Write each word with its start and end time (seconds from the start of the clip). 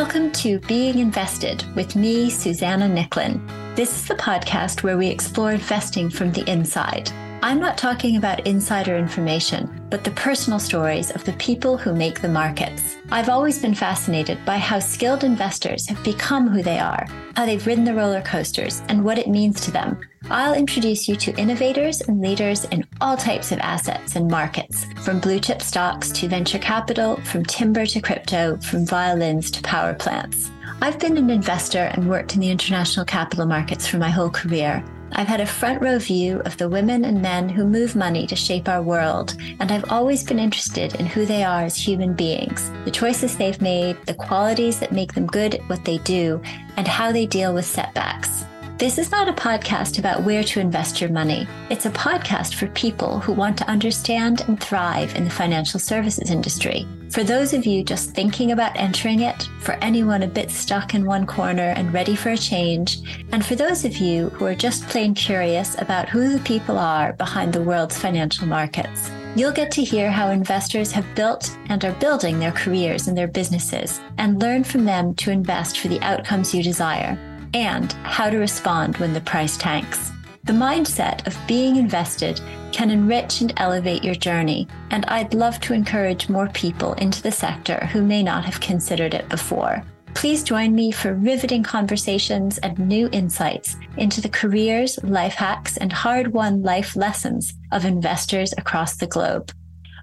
Welcome 0.00 0.30
to 0.34 0.60
Being 0.60 1.00
Invested 1.00 1.64
with 1.74 1.96
me, 1.96 2.30
Susanna 2.30 2.86
Nicklin. 2.86 3.44
This 3.74 3.90
is 3.96 4.06
the 4.06 4.14
podcast 4.14 4.84
where 4.84 4.96
we 4.96 5.08
explore 5.08 5.50
investing 5.50 6.08
from 6.08 6.30
the 6.30 6.48
inside. 6.48 7.10
I'm 7.40 7.60
not 7.60 7.78
talking 7.78 8.16
about 8.16 8.48
insider 8.48 8.96
information, 8.96 9.86
but 9.90 10.02
the 10.02 10.10
personal 10.10 10.58
stories 10.58 11.12
of 11.12 11.22
the 11.24 11.34
people 11.34 11.76
who 11.76 11.94
make 11.94 12.20
the 12.20 12.28
markets. 12.28 12.96
I've 13.12 13.28
always 13.28 13.62
been 13.62 13.76
fascinated 13.76 14.44
by 14.44 14.58
how 14.58 14.80
skilled 14.80 15.22
investors 15.22 15.86
have 15.86 16.02
become 16.02 16.48
who 16.48 16.64
they 16.64 16.80
are, 16.80 17.06
how 17.36 17.46
they've 17.46 17.64
ridden 17.64 17.84
the 17.84 17.94
roller 17.94 18.22
coasters, 18.22 18.82
and 18.88 19.04
what 19.04 19.18
it 19.18 19.28
means 19.28 19.60
to 19.60 19.70
them. 19.70 20.00
I'll 20.30 20.52
introduce 20.52 21.08
you 21.08 21.14
to 21.14 21.36
innovators 21.38 22.00
and 22.00 22.20
leaders 22.20 22.64
in 22.66 22.84
all 23.00 23.16
types 23.16 23.52
of 23.52 23.60
assets 23.60 24.16
and 24.16 24.28
markets, 24.28 24.86
from 25.04 25.20
blue 25.20 25.38
chip 25.38 25.62
stocks 25.62 26.10
to 26.10 26.26
venture 26.26 26.58
capital, 26.58 27.20
from 27.20 27.44
timber 27.44 27.86
to 27.86 28.00
crypto, 28.00 28.56
from 28.56 28.84
violins 28.84 29.52
to 29.52 29.62
power 29.62 29.94
plants. 29.94 30.50
I've 30.82 30.98
been 30.98 31.16
an 31.16 31.30
investor 31.30 31.92
and 31.94 32.10
worked 32.10 32.34
in 32.34 32.40
the 32.40 32.50
international 32.50 33.06
capital 33.06 33.46
markets 33.46 33.86
for 33.86 33.98
my 33.98 34.10
whole 34.10 34.30
career. 34.30 34.84
I've 35.12 35.26
had 35.26 35.40
a 35.40 35.46
front 35.46 35.82
row 35.82 35.98
view 35.98 36.40
of 36.44 36.56
the 36.56 36.68
women 36.68 37.04
and 37.04 37.22
men 37.22 37.48
who 37.48 37.66
move 37.66 37.96
money 37.96 38.26
to 38.26 38.36
shape 38.36 38.68
our 38.68 38.82
world, 38.82 39.34
and 39.58 39.72
I've 39.72 39.90
always 39.90 40.22
been 40.22 40.38
interested 40.38 40.94
in 40.96 41.06
who 41.06 41.26
they 41.26 41.42
are 41.42 41.62
as 41.62 41.76
human 41.76 42.14
beings, 42.14 42.70
the 42.84 42.90
choices 42.90 43.36
they've 43.36 43.60
made, 43.60 43.96
the 44.06 44.14
qualities 44.14 44.78
that 44.80 44.92
make 44.92 45.14
them 45.14 45.26
good 45.26 45.56
at 45.56 45.68
what 45.68 45.84
they 45.84 45.98
do, 45.98 46.40
and 46.76 46.86
how 46.86 47.10
they 47.10 47.26
deal 47.26 47.54
with 47.54 47.64
setbacks. 47.64 48.44
This 48.78 48.96
is 48.96 49.10
not 49.10 49.28
a 49.28 49.32
podcast 49.32 49.98
about 49.98 50.22
where 50.22 50.44
to 50.44 50.60
invest 50.60 51.00
your 51.00 51.10
money. 51.10 51.48
It's 51.68 51.86
a 51.86 51.90
podcast 51.90 52.54
for 52.54 52.68
people 52.68 53.18
who 53.18 53.32
want 53.32 53.58
to 53.58 53.68
understand 53.68 54.42
and 54.42 54.62
thrive 54.62 55.16
in 55.16 55.24
the 55.24 55.30
financial 55.30 55.80
services 55.80 56.30
industry. 56.30 56.86
For 57.10 57.24
those 57.24 57.52
of 57.52 57.66
you 57.66 57.82
just 57.82 58.12
thinking 58.12 58.52
about 58.52 58.76
entering 58.76 59.22
it, 59.22 59.48
for 59.58 59.72
anyone 59.82 60.22
a 60.22 60.28
bit 60.28 60.52
stuck 60.52 60.94
in 60.94 61.04
one 61.04 61.26
corner 61.26 61.74
and 61.74 61.92
ready 61.92 62.14
for 62.14 62.28
a 62.28 62.38
change, 62.38 62.98
and 63.32 63.44
for 63.44 63.56
those 63.56 63.84
of 63.84 63.96
you 63.96 64.28
who 64.28 64.46
are 64.46 64.54
just 64.54 64.86
plain 64.86 65.12
curious 65.12 65.74
about 65.80 66.08
who 66.08 66.32
the 66.32 66.44
people 66.44 66.78
are 66.78 67.14
behind 67.14 67.52
the 67.52 67.62
world's 67.64 67.98
financial 67.98 68.46
markets. 68.46 69.10
You'll 69.34 69.50
get 69.50 69.72
to 69.72 69.82
hear 69.82 70.08
how 70.08 70.30
investors 70.30 70.92
have 70.92 71.16
built 71.16 71.50
and 71.68 71.84
are 71.84 71.94
building 71.94 72.38
their 72.38 72.52
careers 72.52 73.08
and 73.08 73.18
their 73.18 73.26
businesses, 73.26 74.00
and 74.18 74.40
learn 74.40 74.62
from 74.62 74.84
them 74.84 75.16
to 75.16 75.32
invest 75.32 75.80
for 75.80 75.88
the 75.88 76.00
outcomes 76.02 76.54
you 76.54 76.62
desire 76.62 77.18
and 77.54 77.92
how 78.04 78.30
to 78.30 78.38
respond 78.38 78.96
when 78.98 79.12
the 79.12 79.20
price 79.20 79.56
tanks. 79.56 80.12
The 80.44 80.52
mindset 80.52 81.26
of 81.26 81.36
being 81.46 81.76
invested 81.76 82.40
can 82.72 82.90
enrich 82.90 83.40
and 83.40 83.52
elevate 83.58 84.02
your 84.02 84.14
journey, 84.14 84.66
and 84.90 85.04
I'd 85.06 85.34
love 85.34 85.60
to 85.60 85.74
encourage 85.74 86.28
more 86.28 86.48
people 86.48 86.94
into 86.94 87.22
the 87.22 87.32
sector 87.32 87.86
who 87.92 88.02
may 88.02 88.22
not 88.22 88.44
have 88.44 88.60
considered 88.60 89.14
it 89.14 89.28
before. 89.28 89.84
Please 90.14 90.42
join 90.42 90.74
me 90.74 90.90
for 90.90 91.14
riveting 91.14 91.62
conversations 91.62 92.58
and 92.58 92.78
new 92.78 93.08
insights 93.12 93.76
into 93.98 94.20
the 94.20 94.28
careers, 94.28 94.98
life 95.04 95.34
hacks, 95.34 95.76
and 95.76 95.92
hard 95.92 96.32
won 96.32 96.62
life 96.62 96.96
lessons 96.96 97.54
of 97.70 97.84
investors 97.84 98.52
across 98.56 98.96
the 98.96 99.06
globe. 99.06 99.52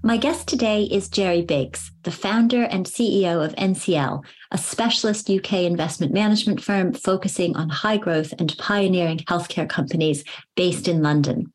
My 0.05 0.17
guest 0.17 0.47
today 0.47 0.83
is 0.83 1.09
Jerry 1.09 1.41
Biggs, 1.41 1.89
the 2.03 2.11
founder 2.11 2.65
and 2.65 2.85
CEO 2.85 3.43
of 3.43 3.55
NCL, 3.55 4.23
a 4.51 4.57
specialist 4.59 5.31
UK 5.31 5.63
investment 5.63 6.13
management 6.13 6.61
firm 6.61 6.93
focusing 6.93 7.57
on 7.57 7.69
high 7.69 7.97
growth 7.97 8.31
and 8.37 8.55
pioneering 8.59 9.17
healthcare 9.17 9.67
companies 9.67 10.23
based 10.55 10.87
in 10.87 11.01
London. 11.01 11.51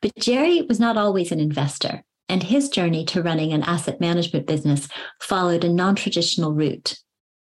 But 0.00 0.14
Jerry 0.20 0.62
was 0.62 0.78
not 0.78 0.96
always 0.96 1.32
an 1.32 1.40
investor, 1.40 2.04
and 2.28 2.44
his 2.44 2.68
journey 2.68 3.04
to 3.06 3.24
running 3.24 3.52
an 3.52 3.64
asset 3.64 4.00
management 4.00 4.46
business 4.46 4.86
followed 5.20 5.64
a 5.64 5.68
non 5.68 5.96
traditional 5.96 6.52
route. 6.52 6.96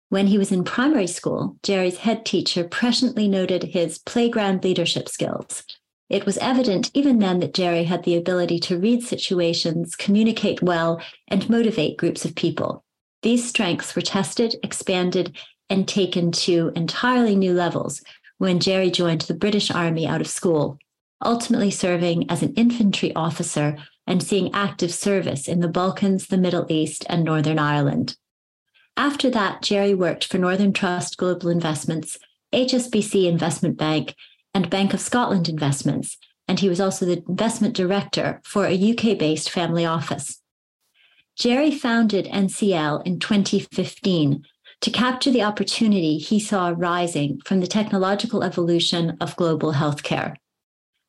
When 0.09 0.25
he 0.25 0.39
was 0.39 0.51
in 0.51 0.63
primary 0.63 1.05
school, 1.05 1.57
Jerry's 1.61 1.99
head 1.99 2.25
teacher 2.25 2.63
presciently 2.63 3.29
noted 3.29 3.65
his 3.65 3.99
playground 3.99 4.63
leadership 4.63 5.09
skills 5.09 5.63
it 6.09 6.25
was 6.25 6.37
evident 6.39 6.89
even 6.93 7.19
then 7.19 7.39
that 7.39 7.53
Jerry 7.53 7.83
had 7.83 8.03
the 8.03 8.17
ability 8.17 8.59
to 8.61 8.79
read 8.79 9.03
situations, 9.03 9.95
communicate 9.95 10.61
well, 10.61 11.01
and 11.27 11.49
motivate 11.49 11.97
groups 11.97 12.25
of 12.25 12.35
people. 12.35 12.83
These 13.21 13.47
strengths 13.47 13.95
were 13.95 14.01
tested, 14.01 14.55
expanded, 14.63 15.37
and 15.69 15.87
taken 15.87 16.31
to 16.31 16.71
entirely 16.75 17.35
new 17.35 17.53
levels 17.53 18.01
when 18.39 18.59
Jerry 18.59 18.89
joined 18.89 19.21
the 19.21 19.33
British 19.33 19.69
Army 19.69 20.07
out 20.07 20.21
of 20.21 20.27
school, 20.27 20.79
ultimately 21.23 21.69
serving 21.69 22.29
as 22.31 22.41
an 22.41 22.53
infantry 22.55 23.13
officer 23.13 23.77
and 24.07 24.23
seeing 24.23 24.53
active 24.53 24.93
service 24.93 25.47
in 25.47 25.59
the 25.59 25.67
Balkans, 25.67 26.27
the 26.27 26.37
Middle 26.37 26.65
East, 26.69 27.05
and 27.07 27.23
Northern 27.23 27.59
Ireland. 27.59 28.15
After 28.97 29.29
that, 29.29 29.61
Jerry 29.61 29.93
worked 29.93 30.25
for 30.25 30.39
Northern 30.39 30.73
Trust 30.73 31.17
Global 31.17 31.49
Investments, 31.49 32.17
HSBC 32.53 33.27
Investment 33.27 33.77
Bank, 33.77 34.15
and 34.53 34.69
Bank 34.69 34.93
of 34.93 34.99
Scotland 34.99 35.49
investments, 35.49 36.17
and 36.47 36.59
he 36.59 36.69
was 36.69 36.81
also 36.81 37.05
the 37.05 37.23
investment 37.27 37.75
director 37.75 38.41
for 38.43 38.65
a 38.65 38.91
UK 38.91 39.17
based 39.17 39.49
family 39.49 39.85
office. 39.85 40.41
Jerry 41.35 41.71
founded 41.71 42.25
NCL 42.25 43.05
in 43.05 43.19
2015 43.19 44.43
to 44.81 44.91
capture 44.91 45.31
the 45.31 45.43
opportunity 45.43 46.17
he 46.17 46.39
saw 46.39 46.73
rising 46.75 47.39
from 47.45 47.59
the 47.59 47.67
technological 47.67 48.43
evolution 48.43 49.17
of 49.21 49.35
global 49.35 49.73
healthcare. 49.73 50.35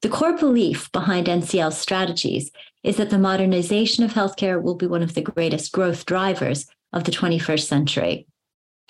The 0.02 0.08
core 0.08 0.36
belief 0.36 0.90
behind 0.92 1.26
NCL's 1.26 1.76
strategies 1.76 2.50
is 2.82 2.96
that 2.96 3.10
the 3.10 3.18
modernization 3.18 4.02
of 4.02 4.12
healthcare 4.12 4.60
will 4.60 4.74
be 4.74 4.86
one 4.86 5.02
of 5.02 5.14
the 5.14 5.22
greatest 5.22 5.72
growth 5.72 6.06
drivers 6.06 6.66
of 6.92 7.04
the 7.04 7.12
21st 7.12 7.66
century. 7.66 8.26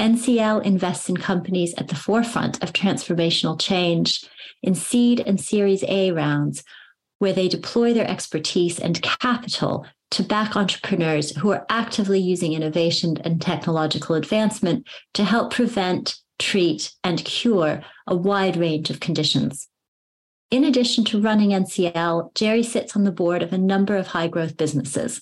NCL 0.00 0.64
invests 0.64 1.10
in 1.10 1.18
companies 1.18 1.74
at 1.74 1.88
the 1.88 1.94
forefront 1.94 2.62
of 2.62 2.72
transformational 2.72 3.60
change 3.60 4.24
in 4.62 4.74
seed 4.74 5.22
and 5.26 5.38
Series 5.38 5.84
A 5.88 6.10
rounds, 6.10 6.64
where 7.18 7.34
they 7.34 7.48
deploy 7.48 7.92
their 7.92 8.08
expertise 8.08 8.78
and 8.78 9.02
capital 9.02 9.84
to 10.12 10.22
back 10.22 10.56
entrepreneurs 10.56 11.36
who 11.36 11.52
are 11.52 11.66
actively 11.68 12.18
using 12.18 12.54
innovation 12.54 13.18
and 13.24 13.42
technological 13.42 14.16
advancement 14.16 14.88
to 15.12 15.22
help 15.22 15.52
prevent, 15.52 16.16
treat, 16.38 16.92
and 17.04 17.22
cure 17.26 17.82
a 18.06 18.16
wide 18.16 18.56
range 18.56 18.88
of 18.88 19.00
conditions. 19.00 19.68
In 20.50 20.64
addition 20.64 21.04
to 21.04 21.20
running 21.20 21.50
NCL, 21.50 22.34
Jerry 22.34 22.62
sits 22.62 22.96
on 22.96 23.04
the 23.04 23.12
board 23.12 23.42
of 23.42 23.52
a 23.52 23.58
number 23.58 23.98
of 23.98 24.08
high 24.08 24.28
growth 24.28 24.56
businesses. 24.56 25.20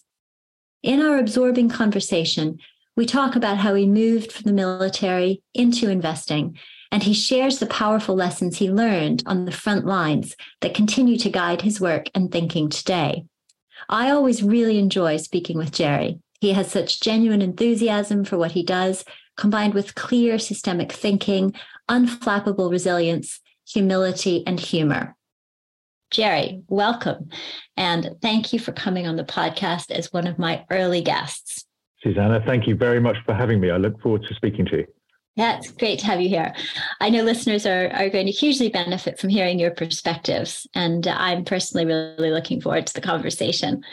In 0.85 1.03
our 1.03 1.19
absorbing 1.19 1.69
conversation, 1.69 2.61
we 2.99 3.07
talk 3.07 3.37
about 3.37 3.59
how 3.59 3.75
he 3.75 3.87
moved 3.87 4.33
from 4.33 4.43
the 4.43 4.53
military 4.53 5.41
into 5.55 5.89
investing, 5.89 6.59
and 6.91 7.05
he 7.05 7.15
shares 7.15 7.61
the 7.61 7.67
powerful 7.67 8.17
lessons 8.17 8.59
he 8.59 8.73
learned 8.73 9.23
on 9.25 9.45
the 9.45 9.53
front 9.53 9.87
lines 9.87 10.35
that 10.63 10.75
continue 10.75 11.17
to 11.17 11.31
guide 11.31 11.63
his 11.63 11.81
work 11.81 12.07
and 12.13 12.33
thinking 12.33 12.69
today. 12.69 13.25
I 13.89 14.11
always 14.11 14.43
really 14.43 14.81
enjoy 14.81 15.19
speaking 15.19 15.57
with 15.57 15.71
Jerry. 15.71 16.19
He 16.41 16.55
has 16.55 16.73
such 16.73 17.01
genuine 17.01 17.41
enthusiasm 17.41 18.25
for 18.25 18.37
what 18.37 18.51
he 18.51 18.65
does, 18.65 19.05
combined 19.37 19.75
with 19.75 19.95
clear 19.95 20.37
systemic 20.37 20.91
thinking, 20.91 21.55
unflappable 21.89 22.69
resilience, 22.69 23.39
humility, 23.65 24.43
and 24.45 24.59
humor. 24.59 25.15
Jerry, 26.11 26.63
welcome. 26.67 27.29
And 27.77 28.17
thank 28.21 28.53
you 28.53 28.59
for 28.59 28.73
coming 28.73 29.07
on 29.07 29.15
the 29.15 29.23
podcast 29.23 29.93
as 29.93 30.13
one 30.13 30.27
of 30.27 30.37
my 30.37 30.65
early 30.69 31.01
guests. 31.01 31.68
Susanna, 32.03 32.43
thank 32.47 32.67
you 32.67 32.77
very 32.77 33.01
much 33.01 33.17
for 33.25 33.35
having 33.35 33.61
me. 33.61 33.71
I 33.71 33.77
look 33.77 34.01
forward 34.01 34.25
to 34.29 34.35
speaking 34.35 34.67
to 34.67 34.79
you. 34.79 34.87
Yeah, 35.39 35.57
it's 35.57 35.71
great 35.71 36.01
to 36.01 36.07
have 36.07 36.21
you 36.21 36.29
here. 36.29 36.53
I 37.01 37.11
know 37.11 37.23
listeners 37.23 37.65
are, 37.65 37.91
are 37.91 38.09
going 38.09 38.27
to 38.27 38.33
hugely 38.33 38.71
benefit 38.71 39.21
from 39.21 39.31
hearing 39.31 39.61
your 39.61 39.71
perspectives, 39.71 40.67
and 40.75 41.07
I'm 41.07 41.45
personally 41.45 41.87
really 41.87 42.33
looking 42.33 42.61
forward 42.61 42.89
to 42.89 42.95
the 42.95 43.01
conversation. 43.01 43.85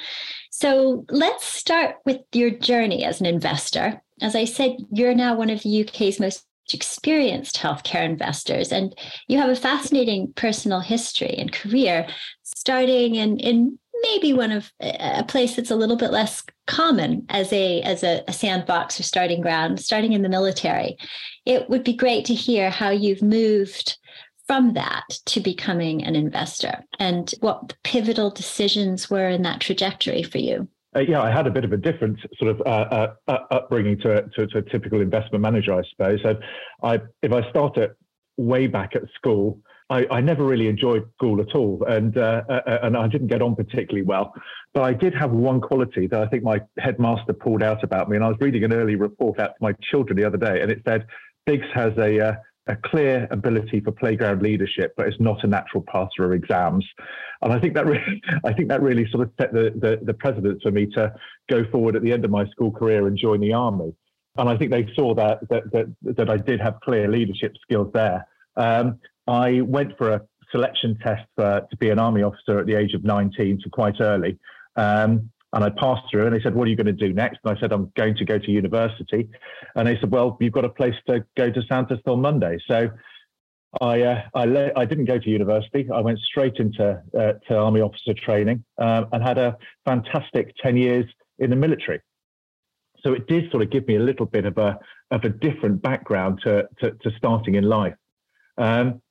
So 0.50 1.06
let's 1.10 1.46
start 1.46 1.98
with 2.04 2.22
your 2.31 2.50
journey 2.50 3.04
as 3.04 3.19
an 3.19 3.28
investor. 3.28 4.02
As 4.22 4.36
I 4.36 4.46
said, 4.46 4.78
you're 4.92 5.13
now 5.13 5.36
one 5.36 5.51
of 5.51 5.62
the 5.62 5.88
UK's 5.88 6.19
most 6.19 6.46
experienced 6.74 7.58
healthcare 7.58 8.04
investors, 8.04 8.72
and 8.72 8.98
you 9.28 9.38
have 9.38 9.51
a 9.51 9.56
fascinating 9.56 10.34
personal 10.36 10.80
history 10.80 11.36
and 11.38 11.51
career 11.51 12.08
starting 12.42 13.16
in, 13.16 13.38
in 13.38 13.78
maybe 14.04 14.34
one 14.34 14.52
of 14.52 14.72
a 14.80 15.24
place 15.24 15.56
that's 15.56 15.72
a 15.72 15.76
little 15.76 15.96
bit 15.96 16.12
less 16.12 16.44
common 16.68 17.26
as 17.30 17.52
a 17.54 17.82
as 17.82 18.04
a, 18.04 18.24
a, 18.28 18.34
sandbox 18.34 19.00
or 19.00 19.04
starting 19.04 19.42
ground 19.42 19.80
starting 19.80 20.14
in 20.14 20.22
the 20.22 20.30
military 20.30 20.98
it 21.46 21.70
would 21.70 21.84
be 21.84 21.94
great 21.94 22.26
to 22.26 22.34
hear 22.34 22.70
how 22.70 22.90
you've 22.90 23.22
moved 23.22 23.98
from 24.48 24.74
that 24.74 25.06
to 25.26 25.40
becoming 25.40 26.04
an 26.04 26.16
investor 26.16 26.84
and 27.00 27.34
what 27.40 27.70
the 27.70 27.76
pivotal 27.84 28.30
decisions 28.30 29.10
were 29.10 29.30
in 29.30 29.42
that 29.42 29.60
trajectory 29.60 30.24
for 30.24 30.38
you 30.38 30.68
uh, 30.96 31.02
yeah, 31.02 31.22
I 31.22 31.30
had 31.30 31.46
a 31.46 31.52
bit 31.52 31.66
of 31.66 31.74
a 31.74 31.78
different 31.78 32.18
sort 32.38 32.52
of 32.52 32.62
uh, 32.62 32.70
uh, 32.70 33.14
uh 33.28 33.38
upbringing 33.52 34.00
to, 34.00 34.22
to, 34.34 34.48
to, 34.48 34.60
a 34.60 34.62
typical 34.62 35.02
investment 35.02 35.42
manager, 35.42 35.74
I 35.74 35.84
suppose. 35.90 36.22
So, 36.24 36.40
I, 36.84 37.02
if 37.22 37.34
I 37.34 37.50
start 37.50 37.78
at 37.78 37.96
way 38.38 38.68
back 38.68 38.96
at 38.96 39.04
school, 39.14 39.60
I, 39.90 40.08
I 40.10 40.22
never 40.22 40.44
really 40.44 40.68
enjoyed 40.68 41.08
school 41.14 41.40
at 41.42 41.56
all, 41.56 41.84
and 41.88 42.18
uh, 42.18 42.42
uh, 42.50 42.80
and 42.84 42.98
I 42.98 43.08
didn't 43.08 43.28
get 43.28 43.42
on 43.42 43.56
particularly 43.56 44.02
well. 44.02 44.34
But 44.74 44.84
I 44.84 44.94
did 44.94 45.14
have 45.14 45.32
one 45.32 45.62
quality 45.62 46.08
that 46.08 46.22
I 46.22 46.28
think 46.28 46.44
my 46.44 46.60
headmaster 46.80 47.34
pulled 47.34 47.62
out 47.62 47.84
about 47.84 48.10
me, 48.10 48.16
and 48.16 48.26
I 48.26 48.30
was 48.30 48.38
reading 48.40 48.64
an 48.64 48.74
early 48.74 48.96
report 48.96 49.40
out 49.40 49.50
to 49.50 49.62
my 49.62 49.74
children 49.92 50.18
the 50.18 50.26
other 50.26 50.38
day, 50.38 50.62
and 50.62 50.72
it 50.72 50.82
said 50.88 51.06
Biggs 51.46 51.68
has 51.74 51.94
a 51.98 52.20
uh, 52.20 52.34
a 52.68 52.76
clear 52.76 53.28
ability 53.30 53.80
for 53.80 53.92
playground 53.92 54.42
leadership, 54.42 54.94
but 54.98 55.08
it's 55.08 55.20
not 55.20 55.44
a 55.44 55.48
natural 55.48 55.84
passer 55.88 56.26
of 56.26 56.32
exams. 56.32 56.84
And 57.44 57.54
I 57.54 57.60
think 57.60 57.76
that 57.76 57.86
really, 57.86 58.22
I 58.44 58.54
think 58.54 58.70
that 58.70 58.82
really 58.82 59.08
sort 59.12 59.28
of 59.28 59.34
set 59.40 59.54
the, 59.54 59.72
the, 59.76 60.00
the 60.04 60.16
precedent 60.16 60.62
for 60.64 60.72
me 60.72 60.88
to 60.96 61.14
go 61.48 61.64
forward 61.72 61.96
at 61.96 62.02
the 62.02 62.12
end 62.12 62.26
of 62.26 62.32
my 62.32 62.46
school 62.48 62.72
career 62.72 63.06
and 63.08 63.16
join 63.18 63.40
the 63.40 63.54
army. 63.54 63.94
And 64.38 64.50
I 64.50 64.58
think 64.58 64.72
they 64.72 64.88
saw 64.96 65.14
that 65.14 65.48
that 65.50 65.72
that, 65.72 65.96
that 66.18 66.30
I 66.30 66.38
did 66.38 66.60
have 66.60 66.80
clear 66.82 67.08
leadership 67.08 67.56
skills 67.62 67.92
there. 67.94 68.28
Um, 68.58 69.00
I 69.27 69.62
went 69.62 69.98
for 69.98 70.12
a 70.12 70.22
selection 70.51 70.98
test 71.04 71.25
for, 71.36 71.62
to 71.69 71.77
be 71.77 71.89
an 71.89 72.00
army 72.00 72.24
officer 72.24 72.60
at 72.60 72.66
the 72.66 72.75
age 72.75 72.94
of 72.94 73.04
19, 73.04 73.60
so 73.63 73.69
quite 73.69 74.00
early. 74.00 74.38
Um, 74.75 75.30
and 75.54 75.63
I 75.63 75.69
passed 75.69 76.04
through 76.12 76.25
and 76.27 76.36
they 76.36 76.42
said, 76.42 76.54
What 76.54 76.68
are 76.68 76.69
you 76.69 76.75
going 76.75 76.86
to 76.88 76.92
do 76.92 77.13
next? 77.13 77.39
And 77.44 77.57
I 77.57 77.60
said, 77.60 77.72
I'm 77.72 77.92
going 77.95 78.16
to 78.18 78.25
go 78.25 78.38
to 78.38 78.51
university. 78.51 79.30
And 79.75 79.88
they 79.88 79.98
said, 80.00 80.12
Well, 80.12 80.38
you've 80.42 80.54
got 80.54 80.66
a 80.66 80.69
place 80.69 80.95
to 81.07 81.25
go 81.38 81.50
to 81.50 81.62
Sandhurst 81.62 82.06
on 82.07 82.22
Monday. 82.22 82.57
So 82.68 82.89
I, 83.81 84.01
uh, 84.01 84.22
I, 84.33 84.45
le- 84.45 84.72
I, 84.75 84.86
didn't 84.86 85.06
go 85.06 85.18
to 85.18 85.30
university. 85.30 85.88
I 85.94 86.01
went 86.01 86.19
straight 86.19 86.57
into 86.57 87.01
uh, 87.18 87.33
to 87.48 87.57
army 87.57 87.81
officer 87.81 88.13
training 88.13 88.63
um, 88.77 89.07
and 89.13 89.24
had 89.24 89.38
a 89.38 89.57
fantastic 89.86 90.54
10 90.62 90.77
years 90.77 91.06
in 91.39 91.50
the 91.50 91.56
military. 91.56 92.01
So 93.00 93.13
it 93.13 93.27
did 93.27 93.50
sort 93.51 93.63
of 93.63 93.69
give 93.69 93.88
me 93.88 93.95
a 93.95 94.00
little 94.00 94.25
bit 94.25 94.45
of 94.45 94.57
a, 94.57 94.77
of 95.12 95.24
a 95.24 95.30
different 95.30 95.81
background 95.81 96.42
to, 96.44 96.68
to, 96.80 96.92
to 96.92 97.12
starting 97.18 97.56
in 97.56 97.63
life. 97.63 97.95
Um, 98.57 99.01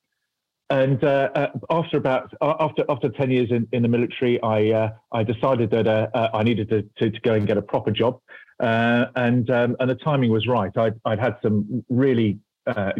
and 0.71 1.03
uh, 1.05 1.29
uh, 1.35 1.47
after 1.71 1.99
about 1.99 2.33
after 2.41 2.85
after 2.89 3.11
ten 3.11 3.31
years 3.31 3.51
in, 3.51 3.69
in 3.73 3.83
the 3.83 3.89
military, 3.89 4.43
I 4.43 4.71
uh, 4.71 4.91
I 5.13 5.23
decided 5.23 5.71
that 5.71 5.87
uh, 5.87 6.09
uh, 6.15 6.31
I 6.33 6.43
needed 6.43 6.71
to, 6.71 6.83
to, 6.99 7.11
to 7.11 7.21
go 7.21 7.35
and 7.35 7.47
get 7.47 7.59
a 7.59 7.63
proper 7.63 7.91
job, 7.91 8.21
uh, 8.61 9.07
and 9.15 9.49
um, 9.51 9.77
and 9.79 9.91
the 9.91 9.95
timing 9.95 10.31
was 10.31 10.47
right. 10.47 10.75
I'd 10.77 10.95
I'd 11.05 11.19
had 11.19 11.37
some 11.43 11.85
really 11.91 12.39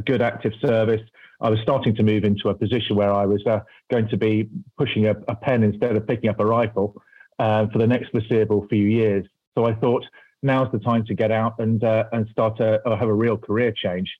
good 0.05 0.21
active 0.21 0.53
service. 0.61 1.01
I 1.41 1.49
was 1.49 1.59
starting 1.61 1.95
to 1.97 2.03
move 2.03 2.25
into 2.25 2.51
a 2.51 2.55
position 2.55 2.97
where 2.97 3.11
I 3.11 3.25
was 3.25 3.43
going 3.91 4.09
to 4.09 4.17
be 4.19 4.51
pushing 4.77 5.07
a, 5.07 5.13
a, 5.27 5.35
pen 5.35 5.63
instead 5.63 5.97
of 5.97 6.07
picking 6.07 6.29
up 6.29 6.39
a 6.39 6.45
rifle 6.45 6.95
for 7.39 7.79
the 7.79 7.87
next 7.87 8.11
foreseeable 8.11 8.67
few 8.69 8.85
years. 8.85 9.27
So 9.57 9.65
I 9.65 9.75
thought 9.75 10.05
now's 10.43 10.71
the 10.71 10.81
time 10.81 11.07
to 11.07 11.15
get 11.15 11.33
out 11.33 11.55
and 11.61 11.83
and 11.83 12.29
start 12.31 12.59
to 12.59 12.83
have 12.85 13.09
a 13.09 13.15
real 13.15 13.39
career 13.39 13.73
change. 13.73 14.15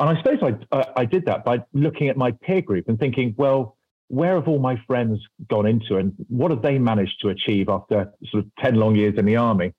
And 0.00 0.10
I 0.10 0.22
suppose 0.22 0.38
I, 0.70 0.84
I 0.96 1.04
did 1.04 1.26
that 1.26 1.44
by 1.44 1.62
looking 1.72 2.08
at 2.08 2.16
my 2.16 2.30
peer 2.30 2.62
group 2.62 2.88
and 2.88 2.98
thinking, 2.98 3.34
well, 3.36 3.76
where 4.08 4.36
have 4.36 4.48
all 4.48 4.58
my 4.58 4.80
friends 4.86 5.20
gone 5.48 5.66
into 5.66 5.96
and 5.96 6.14
what 6.28 6.50
have 6.50 6.62
they 6.62 6.78
managed 6.78 7.20
to 7.22 7.28
achieve 7.28 7.68
after 7.68 8.12
sort 8.30 8.44
of 8.44 8.50
10 8.60 8.76
long 8.76 8.94
years 8.94 9.18
in 9.18 9.26
the 9.26 9.36
army? 9.36 9.74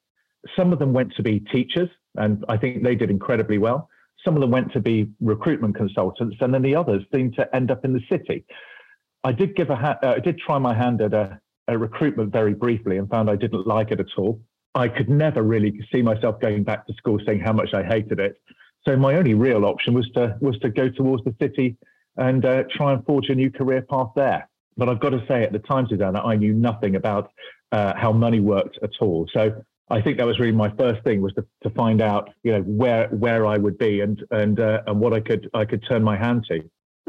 Some 0.56 0.72
of 0.72 0.80
them 0.80 0.94
went 0.94 1.14
to 1.16 1.24
be 1.24 1.40
teachers, 1.40 1.90
and 2.16 2.46
I 2.48 2.58
think 2.58 2.84
they 2.84 2.96
did 2.96 3.10
incredibly 3.10 3.58
well. 3.58 3.90
Some 4.24 4.36
of 4.36 4.42
them 4.42 4.52
went 4.52 4.72
to 4.74 4.80
be 4.80 5.10
recruitment 5.20 5.76
consultants, 5.76 6.38
and 6.42 6.54
then 6.54 6.62
the 6.62 6.76
others 6.76 7.04
seemed 7.14 7.36
to 7.36 7.56
end 7.56 7.72
up 7.72 7.84
in 7.84 7.94
the 7.94 8.02
city. 8.10 8.46
I 9.24 9.32
did 9.32 9.56
give 9.56 9.70
a 9.70 9.76
ha- 9.76 9.98
uh, 10.02 10.14
I 10.18 10.20
did 10.20 10.40
try 10.40 10.58
my 10.58 10.74
hand 10.74 11.02
at 11.02 11.14
a, 11.14 11.40
a 11.68 11.78
recruitment 11.78 12.32
very 12.32 12.54
briefly 12.54 12.98
and 12.98 13.10
found 13.10 13.30
I 13.30 13.36
didn't 13.36 13.68
like 13.68 13.92
it 13.92 14.00
at 14.00 14.18
all. 14.18 14.42
I 14.76 14.88
could 14.88 15.10
never 15.10 15.42
really 15.42 15.78
see 15.92 16.02
myself 16.02 16.40
going 16.40 16.64
back 16.64 16.88
to 16.88 16.94
school 16.94 17.20
saying 17.26 17.40
how 17.40 17.54
much 17.54 17.74
I 17.74 17.84
hated 17.84 18.20
it. 18.20 18.40
So 18.88 18.96
my 18.96 19.16
only 19.16 19.34
real 19.34 19.66
option 19.66 19.94
was 19.94 20.10
to 20.12 20.38
was 20.42 20.58
to 20.60 20.70
go 20.70 20.90
towards 20.90 21.24
the 21.24 21.36
city 21.40 21.78
and 22.18 22.46
uh, 22.46 22.64
try 22.72 22.94
and 22.94 23.06
forge 23.06 23.30
a 23.30 23.36
new 23.36 23.52
career 23.52 23.82
path 23.82 24.10
there. 24.16 24.50
But 24.78 24.90
I've 24.90 25.00
got 25.00 25.10
to 25.10 25.24
say, 25.28 25.44
at 25.44 25.52
the 25.52 25.60
time, 25.60 25.88
Susanna, 25.90 26.22
I 26.24 26.36
knew 26.36 26.54
nothing 26.54 26.96
about 26.96 27.32
uh, 27.72 27.94
how 27.96 28.12
money 28.12 28.40
worked 28.40 28.80
at 28.82 28.92
all. 29.02 29.28
So 29.34 29.62
I 29.90 30.02
think 30.02 30.18
that 30.18 30.26
was 30.26 30.40
really 30.40 30.54
my 30.54 30.70
first 30.78 31.04
thing 31.04 31.22
was 31.22 31.34
to, 31.34 31.46
to 31.64 31.70
find 31.72 32.02
out, 32.02 32.30
you 32.44 32.52
know, 32.52 32.62
where 32.62 33.08
where 33.10 33.46
I 33.46 33.58
would 33.58 33.78
be 33.78 34.02
and 34.02 34.24
and 34.32 34.60
uh, 34.60 34.82
and 34.88 35.00
what 35.00 35.14
I 35.14 35.20
could 35.20 35.50
I 35.54 35.66
could 35.66 35.84
turn 35.88 36.04
my 36.04 36.18
hand 36.18 36.46
to. 36.50 36.62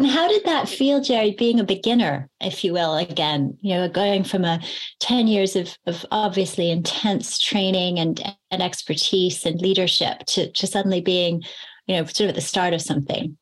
How 0.06 0.28
did 0.28 0.44
that 0.44 0.68
feel, 0.68 1.00
Jerry, 1.00 1.32
being 1.32 1.60
a 1.60 1.64
beginner, 1.64 2.28
if 2.40 2.64
you 2.64 2.72
will, 2.72 2.96
again, 2.96 3.58
you 3.60 3.74
know, 3.74 3.88
going 3.88 4.24
from 4.24 4.44
a 4.44 4.60
10 5.00 5.26
years 5.26 5.56
of, 5.56 5.76
of 5.86 6.06
obviously 6.10 6.70
intense 6.70 7.38
training 7.38 7.98
and, 7.98 8.22
and 8.50 8.62
expertise 8.62 9.44
and 9.44 9.60
leadership 9.60 10.20
to, 10.26 10.50
to 10.52 10.66
suddenly 10.66 11.00
being, 11.00 11.42
you 11.86 11.96
know, 11.96 12.04
sort 12.04 12.20
of 12.20 12.28
at 12.30 12.34
the 12.34 12.40
start 12.40 12.72
of 12.72 12.80
something? 12.80 13.36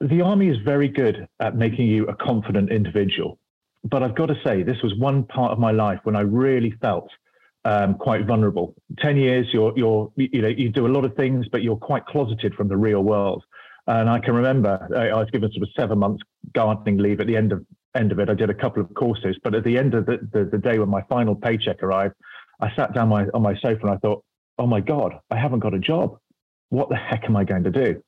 The 0.00 0.22
army 0.22 0.48
is 0.48 0.56
very 0.64 0.88
good 0.88 1.28
at 1.40 1.56
making 1.56 1.88
you 1.88 2.06
a 2.06 2.14
confident 2.14 2.70
individual. 2.70 3.38
But 3.84 4.02
I've 4.02 4.16
got 4.16 4.26
to 4.26 4.36
say, 4.44 4.62
this 4.62 4.80
was 4.82 4.94
one 4.96 5.24
part 5.24 5.52
of 5.52 5.58
my 5.58 5.72
life 5.72 6.00
when 6.04 6.16
I 6.16 6.20
really 6.20 6.70
felt 6.80 7.10
um, 7.64 7.94
quite 7.94 8.24
vulnerable. 8.24 8.74
10 8.98 9.16
years, 9.16 9.46
you're, 9.52 9.76
you're, 9.76 10.10
you 10.16 10.40
know, 10.40 10.48
you 10.48 10.70
do 10.70 10.86
a 10.86 10.88
lot 10.88 11.04
of 11.04 11.14
things, 11.16 11.46
but 11.50 11.62
you're 11.62 11.76
quite 11.76 12.06
closeted 12.06 12.54
from 12.54 12.68
the 12.68 12.76
real 12.76 13.02
world. 13.02 13.44
And 13.88 14.08
I 14.10 14.18
can 14.18 14.34
remember 14.34 14.86
I, 14.94 15.16
was 15.16 15.30
given 15.30 15.50
sort 15.50 15.62
of 15.62 15.70
seven 15.74 15.98
months 15.98 16.22
gardening 16.54 16.98
leave 16.98 17.20
at 17.20 17.26
the 17.26 17.36
end 17.36 17.52
of 17.52 17.64
end 17.96 18.12
of 18.12 18.18
it. 18.18 18.28
I 18.28 18.34
did 18.34 18.50
a 18.50 18.54
couple 18.54 18.82
of 18.82 18.92
courses, 18.94 19.36
but 19.42 19.54
at 19.54 19.64
the 19.64 19.78
end 19.78 19.94
of 19.94 20.04
the, 20.04 20.18
the, 20.30 20.44
the 20.44 20.58
day 20.58 20.78
when 20.78 20.90
my 20.90 21.00
final 21.08 21.34
paycheck 21.34 21.82
arrived, 21.82 22.14
I 22.60 22.74
sat 22.76 22.92
down 22.92 23.08
my, 23.08 23.26
on 23.32 23.42
my 23.42 23.54
sofa 23.54 23.80
and 23.82 23.90
I 23.90 23.96
thought, 23.96 24.22
oh 24.58 24.66
my 24.66 24.80
God, 24.80 25.14
I 25.30 25.36
haven't 25.38 25.60
got 25.60 25.72
a 25.72 25.78
job. 25.78 26.18
What 26.68 26.90
the 26.90 26.96
heck 26.96 27.24
am 27.24 27.36
I 27.36 27.44
going 27.44 27.64
to 27.64 27.70
do? 27.70 28.02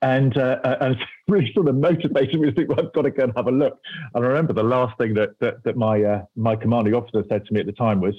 And, 0.00 0.36
uh, 0.38 0.60
and 0.80 0.96
really 1.28 1.52
sort 1.52 1.68
of 1.68 1.74
motivated 1.74 2.40
me 2.40 2.48
to 2.48 2.54
think, 2.54 2.70
well, 2.70 2.80
I've 2.80 2.92
got 2.94 3.02
to 3.02 3.10
go 3.10 3.24
and 3.24 3.32
have 3.36 3.48
a 3.48 3.52
look. 3.52 3.78
And 4.14 4.24
I 4.24 4.28
remember 4.28 4.54
the 4.54 4.62
last 4.62 4.96
thing 4.96 5.12
that, 5.14 5.30
that, 5.40 5.62
that 5.64 5.76
my, 5.76 6.02
uh, 6.02 6.22
my 6.36 6.56
commanding 6.56 6.94
officer 6.94 7.22
said 7.28 7.44
to 7.44 7.52
me 7.52 7.60
at 7.60 7.66
the 7.66 7.72
time 7.72 8.00
was, 8.00 8.14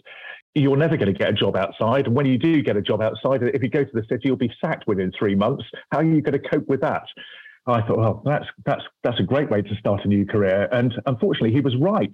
you're 0.56 0.78
never 0.78 0.98
going 0.98 1.12
to 1.14 1.18
get 1.18 1.30
a 1.30 1.34
job 1.34 1.56
outside. 1.56 2.08
And 2.08 2.16
when 2.16 2.26
you 2.26 2.38
do 2.38 2.62
get 2.62 2.76
a 2.76 2.82
job 2.82 3.02
outside, 3.02 3.44
if 3.44 3.62
you 3.62 3.70
go 3.70 3.84
to 3.84 3.92
the 3.94 4.04
city, 4.10 4.24
you'll 4.26 4.36
be 4.36 4.52
sacked 4.60 4.88
within 4.88 5.12
three 5.18 5.36
months. 5.36 5.64
How 5.92 6.00
are 6.00 6.04
you 6.04 6.22
going 6.22 6.40
to 6.42 6.50
cope 6.50 6.68
with 6.68 6.82
that? 6.82 7.04
I 7.68 7.82
thought, 7.82 7.98
well, 7.98 8.22
that's 8.26 8.46
that's 8.66 8.82
that's 9.04 9.20
a 9.20 9.24
great 9.24 9.50
way 9.52 9.62
to 9.62 9.76
start 9.76 10.06
a 10.06 10.08
new 10.08 10.26
career. 10.26 10.68
And 10.72 10.94
unfortunately, 11.06 11.52
he 11.52 11.62
was 11.62 11.76
right. 11.76 12.12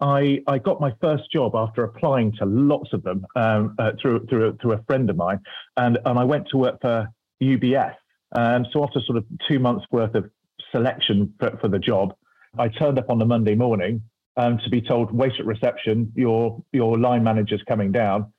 I, 0.00 0.40
I 0.46 0.58
got 0.58 0.80
my 0.80 0.92
first 1.00 1.30
job 1.32 1.54
after 1.54 1.84
applying 1.84 2.32
to 2.38 2.46
lots 2.46 2.92
of 2.92 3.02
them 3.02 3.26
um, 3.36 3.74
uh, 3.78 3.92
through 4.00 4.26
through 4.26 4.48
a, 4.48 4.52
through 4.54 4.72
a 4.72 4.82
friend 4.84 5.08
of 5.10 5.16
mine, 5.16 5.40
and 5.76 5.98
and 6.04 6.18
I 6.18 6.24
went 6.24 6.48
to 6.50 6.56
work 6.56 6.80
for 6.80 7.08
UBS. 7.42 7.94
Um, 8.32 8.66
so 8.72 8.82
after 8.82 9.00
sort 9.00 9.18
of 9.18 9.24
two 9.48 9.58
months 9.58 9.84
worth 9.92 10.14
of 10.14 10.28
selection 10.72 11.32
for, 11.38 11.56
for 11.60 11.68
the 11.68 11.78
job, 11.78 12.14
I 12.58 12.68
turned 12.68 12.98
up 12.98 13.10
on 13.10 13.18
the 13.18 13.24
Monday 13.24 13.54
morning 13.54 14.02
um, 14.36 14.58
to 14.58 14.70
be 14.70 14.80
told, 14.80 15.12
wait 15.12 15.32
at 15.38 15.46
reception, 15.46 16.12
your 16.14 16.62
your 16.72 16.98
line 16.98 17.22
manager's 17.22 17.62
coming 17.68 17.92
down. 17.92 18.32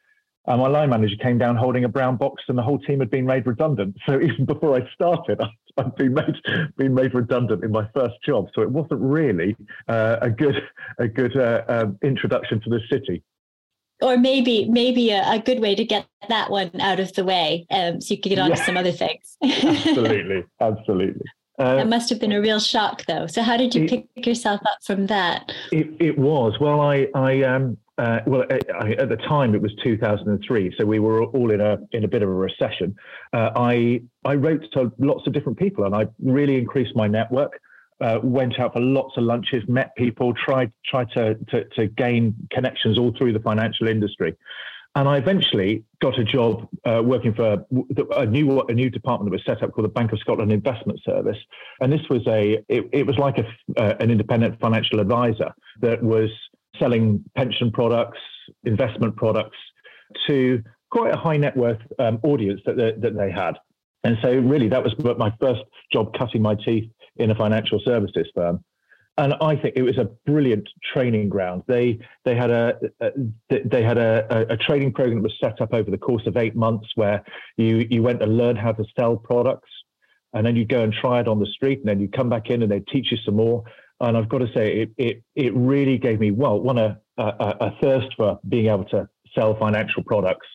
And 0.47 0.61
my 0.61 0.67
line 0.67 0.91
manager 0.91 1.15
came 1.21 1.39
down 1.39 1.55
holding 1.55 1.85
a 1.85 1.89
brown 1.89 2.17
box, 2.17 2.43
and 2.47 2.57
the 2.57 2.61
whole 2.61 2.77
team 2.79 2.99
had 2.99 3.09
been 3.09 3.25
made 3.25 3.47
redundant. 3.47 3.95
So 4.05 4.21
even 4.21 4.45
before 4.45 4.75
I 4.75 4.87
started, 4.93 5.41
I'd 5.77 5.95
been 5.95 6.13
made 6.13 6.35
been 6.77 6.93
made 6.93 7.13
redundant 7.13 7.63
in 7.63 7.71
my 7.71 7.87
first 7.93 8.15
job. 8.25 8.47
So 8.53 8.61
it 8.61 8.69
wasn't 8.69 9.01
really 9.01 9.55
uh, 9.87 10.17
a 10.21 10.29
good 10.29 10.61
a 10.99 11.07
good 11.07 11.35
uh, 11.37 11.63
um, 11.67 11.97
introduction 12.03 12.61
to 12.61 12.69
the 12.69 12.79
city. 12.91 13.23
Or 14.01 14.17
maybe 14.17 14.69
maybe 14.69 15.11
a, 15.11 15.23
a, 15.31 15.39
good 15.39 15.61
way 15.61 15.73
to 15.73 15.85
get 15.85 16.05
that 16.27 16.51
one 16.51 16.69
out 16.81 16.99
of 16.99 17.13
the 17.13 17.23
way, 17.23 17.65
um, 17.71 18.01
so 18.01 18.13
you 18.13 18.21
could 18.21 18.29
get 18.29 18.39
on 18.39 18.49
yeah. 18.49 18.55
to 18.55 18.63
some 18.63 18.77
other 18.77 18.91
things. 18.91 19.37
absolutely, 19.41 20.43
absolutely. 20.59 21.25
Uh, 21.57 21.75
that 21.75 21.87
must 21.87 22.09
have 22.09 22.19
been 22.19 22.33
a 22.33 22.41
real 22.41 22.59
shock, 22.59 23.05
though. 23.05 23.27
So, 23.27 23.41
how 23.41 23.55
did 23.55 23.73
you 23.73 23.83
it, 23.83 23.89
pick 24.15 24.25
yourself 24.25 24.61
up 24.61 24.79
from 24.83 25.07
that? 25.07 25.51
It, 25.71 25.87
it 25.99 26.17
was. 26.17 26.53
Well, 26.59 26.81
I, 26.81 27.07
I, 27.15 27.43
um, 27.43 27.77
uh, 27.97 28.19
well, 28.27 28.43
I, 28.51 28.91
at 28.93 29.07
the 29.07 29.17
time 29.27 29.55
it 29.55 29.61
was 29.61 29.73
2003, 29.81 30.75
so 30.77 30.85
we 30.85 30.99
were 30.99 31.23
all 31.23 31.51
in 31.51 31.61
a 31.61 31.77
in 31.93 32.03
a 32.03 32.07
bit 32.07 32.23
of 32.23 32.29
a 32.29 32.33
recession. 32.33 32.95
Uh, 33.31 33.51
I, 33.55 34.01
I 34.25 34.35
wrote 34.35 34.65
to 34.73 34.91
lots 34.97 35.25
of 35.27 35.33
different 35.33 35.57
people, 35.57 35.85
and 35.85 35.95
I 35.95 36.07
really 36.21 36.57
increased 36.57 36.95
my 36.95 37.07
network. 37.07 37.59
Uh, 38.01 38.19
went 38.21 38.59
out 38.59 38.73
for 38.73 38.81
lots 38.81 39.15
of 39.15 39.23
lunches, 39.23 39.63
met 39.69 39.95
people, 39.95 40.33
tried 40.33 40.73
tried 40.85 41.09
to, 41.11 41.35
to 41.49 41.63
to 41.75 41.87
gain 41.87 42.35
connections 42.51 42.97
all 42.99 43.13
through 43.17 43.31
the 43.31 43.39
financial 43.39 43.87
industry. 43.87 44.35
And 44.95 45.09
I 45.09 45.17
eventually 45.17 45.83
got 46.01 46.17
a 46.17 46.23
job 46.23 46.69
uh, 46.85 47.01
working 47.03 47.33
for 47.33 47.65
a 48.15 48.25
new 48.25 48.61
a 48.61 48.73
new 48.73 48.89
department 48.89 49.29
that 49.29 49.35
was 49.35 49.45
set 49.45 49.61
up 49.61 49.73
called 49.73 49.85
the 49.85 49.89
Bank 49.89 50.13
of 50.13 50.19
Scotland 50.19 50.53
Investment 50.53 51.01
Service. 51.03 51.37
And 51.81 51.91
this 51.91 52.07
was 52.09 52.25
a 52.27 52.63
it, 52.69 52.85
it 52.93 53.05
was 53.05 53.17
like 53.17 53.37
a, 53.37 53.45
uh, 53.77 53.95
an 53.99 54.09
independent 54.09 54.59
financial 54.61 55.01
advisor 55.01 55.53
that 55.81 56.01
was 56.01 56.29
selling 56.79 57.23
pension 57.35 57.71
products, 57.71 58.19
investment 58.63 59.17
products 59.17 59.57
to 60.27 60.63
quite 60.91 61.13
a 61.13 61.17
high 61.17 61.37
net 61.37 61.57
worth 61.57 61.81
um, 61.99 62.19
audience 62.23 62.61
that 62.65 62.77
they, 62.77 62.93
that 62.97 63.17
they 63.17 63.29
had. 63.29 63.55
And 64.05 64.17
so 64.21 64.31
really 64.31 64.69
that 64.69 64.83
was 64.83 64.93
my 65.17 65.33
first 65.41 65.61
job 65.91 66.13
cutting 66.17 66.41
my 66.41 66.55
teeth 66.55 66.89
in 67.17 67.31
a 67.31 67.35
financial 67.35 67.81
services 67.83 68.27
firm 68.33 68.63
and 69.17 69.33
I 69.35 69.55
think 69.55 69.75
it 69.77 69.81
was 69.81 69.97
a 69.97 70.09
brilliant 70.25 70.67
training 70.93 71.29
ground. 71.29 71.63
They 71.67 71.99
they 72.25 72.35
had 72.35 72.51
a, 72.51 72.77
a 72.99 73.11
they 73.63 73.81
had 73.81 73.97
a, 73.97 74.45
a, 74.49 74.57
training 74.57 74.91
program 74.93 75.21
that 75.21 75.23
was 75.23 75.37
set 75.41 75.61
up 75.61 75.73
over 75.73 75.89
the 75.89 75.97
course 75.97 76.27
of 76.27 76.35
eight 76.35 76.55
months, 76.55 76.87
where 76.95 77.23
you 77.55 77.87
you 77.89 78.03
went 78.03 78.19
to 78.19 78.25
learn 78.25 78.55
how 78.55 78.73
to 78.73 78.83
sell 78.97 79.15
products. 79.15 79.69
and 80.33 80.45
then 80.45 80.55
you 80.55 80.65
go 80.65 80.81
and 80.81 80.93
try 80.93 81.21
it 81.21 81.27
on 81.27 81.39
the 81.39 81.45
street, 81.45 81.79
and 81.79 81.87
then 81.87 81.99
you 81.99 82.09
come 82.09 82.29
back 82.29 82.49
in 82.49 82.61
and 82.61 82.71
they 82.71 82.81
teach 82.81 83.11
you 83.11 83.17
some 83.23 83.35
more. 83.35 83.63
And 84.01 84.17
I've 84.17 84.27
got 84.27 84.39
to 84.39 84.51
say, 84.53 84.81
it 84.81 84.89
it 84.97 85.23
it 85.35 85.55
really 85.55 85.97
gave 85.97 86.19
me 86.19 86.31
well 86.31 86.59
one 86.59 86.77
a, 86.77 86.99
a, 87.17 87.55
a 87.61 87.77
thirst 87.81 88.13
for 88.17 88.39
being 88.49 88.67
able 88.67 88.85
to 88.85 89.07
sell 89.33 89.55
financial 89.57 90.03
products, 90.03 90.47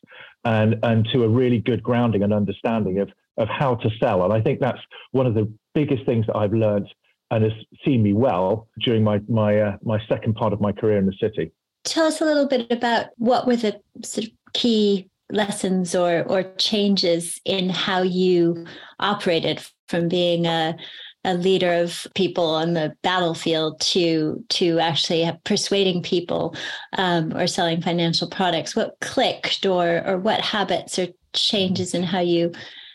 and 0.44 0.76
and 0.82 1.08
to 1.12 1.24
a 1.24 1.28
really 1.28 1.60
good 1.60 1.82
grounding 1.82 2.22
and 2.22 2.34
understanding 2.34 2.98
of 2.98 3.08
of 3.38 3.48
how 3.48 3.74
to 3.76 3.88
sell. 3.98 4.22
And 4.22 4.34
I 4.34 4.42
think 4.42 4.60
that's 4.60 4.80
one 5.12 5.26
of 5.26 5.34
the 5.34 5.50
biggest 5.74 6.04
things 6.04 6.26
that 6.26 6.36
I've 6.36 6.52
learned 6.52 6.88
and 7.30 7.44
has 7.44 7.52
seen 7.84 8.02
me 8.02 8.12
well 8.12 8.68
during 8.80 9.04
my 9.04 9.20
my 9.28 9.60
uh, 9.60 9.76
my 9.82 10.00
second 10.08 10.34
part 10.34 10.52
of 10.52 10.60
my 10.60 10.72
career 10.72 10.98
in 10.98 11.06
the 11.06 11.14
city. 11.20 11.52
Tell 11.84 12.06
us 12.06 12.20
a 12.20 12.24
little 12.24 12.46
bit 12.46 12.70
about 12.70 13.06
what 13.16 13.46
were 13.46 13.56
the 13.56 13.80
sort 14.02 14.26
of 14.26 14.32
key 14.52 15.08
lessons 15.30 15.94
or 15.94 16.24
or 16.24 16.42
changes 16.58 17.40
in 17.44 17.68
how 17.70 18.02
you 18.02 18.66
operated 18.98 19.64
from 19.88 20.08
being 20.08 20.46
a 20.46 20.76
a 21.24 21.34
leader 21.34 21.74
of 21.74 22.06
people 22.14 22.46
on 22.46 22.72
the 22.72 22.94
battlefield 23.02 23.78
to 23.80 24.42
to 24.48 24.78
actually 24.78 25.30
persuading 25.44 26.02
people 26.02 26.56
um, 26.96 27.36
or 27.36 27.46
selling 27.46 27.82
financial 27.82 28.28
products 28.28 28.74
what 28.74 28.96
clicked 29.00 29.66
or 29.66 30.02
or 30.06 30.18
what 30.18 30.40
habits 30.40 30.98
or 30.98 31.08
changes 31.32 31.94
in 31.94 32.02
how 32.02 32.20
you 32.20 32.50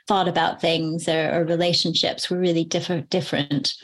thought 0.08 0.28
about 0.28 0.60
things 0.60 1.08
or, 1.08 1.32
or 1.34 1.46
relationships 1.46 2.30
were 2.30 2.38
really 2.38 2.66
different 2.66 3.10
different 3.10 3.76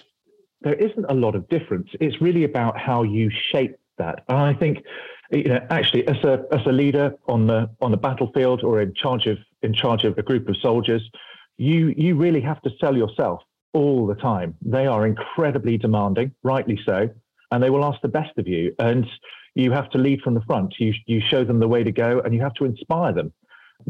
there 0.61 0.75
isn't 0.75 1.05
a 1.09 1.13
lot 1.13 1.35
of 1.35 1.47
difference 1.49 1.89
it's 1.99 2.21
really 2.21 2.43
about 2.43 2.77
how 2.77 3.03
you 3.03 3.29
shape 3.51 3.75
that 3.97 4.23
and 4.27 4.37
i 4.37 4.53
think 4.53 4.83
you 5.31 5.45
know, 5.45 5.65
actually, 5.69 6.05
as 6.07 6.17
a 6.23 6.45
as 6.51 6.59
a 6.65 6.71
leader 6.71 7.15
on 7.27 7.47
the 7.47 7.69
on 7.81 7.91
the 7.91 7.97
battlefield 7.97 8.63
or 8.63 8.81
in 8.81 8.93
charge 8.93 9.27
of 9.27 9.37
in 9.61 9.73
charge 9.73 10.03
of 10.03 10.17
a 10.17 10.21
group 10.21 10.49
of 10.49 10.57
soldiers, 10.57 11.09
you 11.57 11.93
you 11.97 12.15
really 12.15 12.41
have 12.41 12.61
to 12.63 12.71
sell 12.79 12.97
yourself 12.97 13.41
all 13.73 14.05
the 14.05 14.15
time. 14.15 14.55
They 14.61 14.87
are 14.87 15.07
incredibly 15.07 15.77
demanding, 15.77 16.33
rightly 16.43 16.79
so, 16.85 17.09
and 17.51 17.63
they 17.63 17.69
will 17.69 17.85
ask 17.85 18.01
the 18.01 18.09
best 18.09 18.37
of 18.37 18.47
you. 18.47 18.75
And 18.79 19.07
you 19.55 19.71
have 19.71 19.89
to 19.91 19.97
lead 19.97 20.21
from 20.21 20.33
the 20.33 20.41
front. 20.41 20.75
You 20.79 20.93
you 21.05 21.21
show 21.21 21.45
them 21.45 21.59
the 21.59 21.67
way 21.67 21.83
to 21.83 21.91
go, 21.91 22.19
and 22.19 22.33
you 22.33 22.41
have 22.41 22.55
to 22.55 22.65
inspire 22.65 23.13
them, 23.13 23.31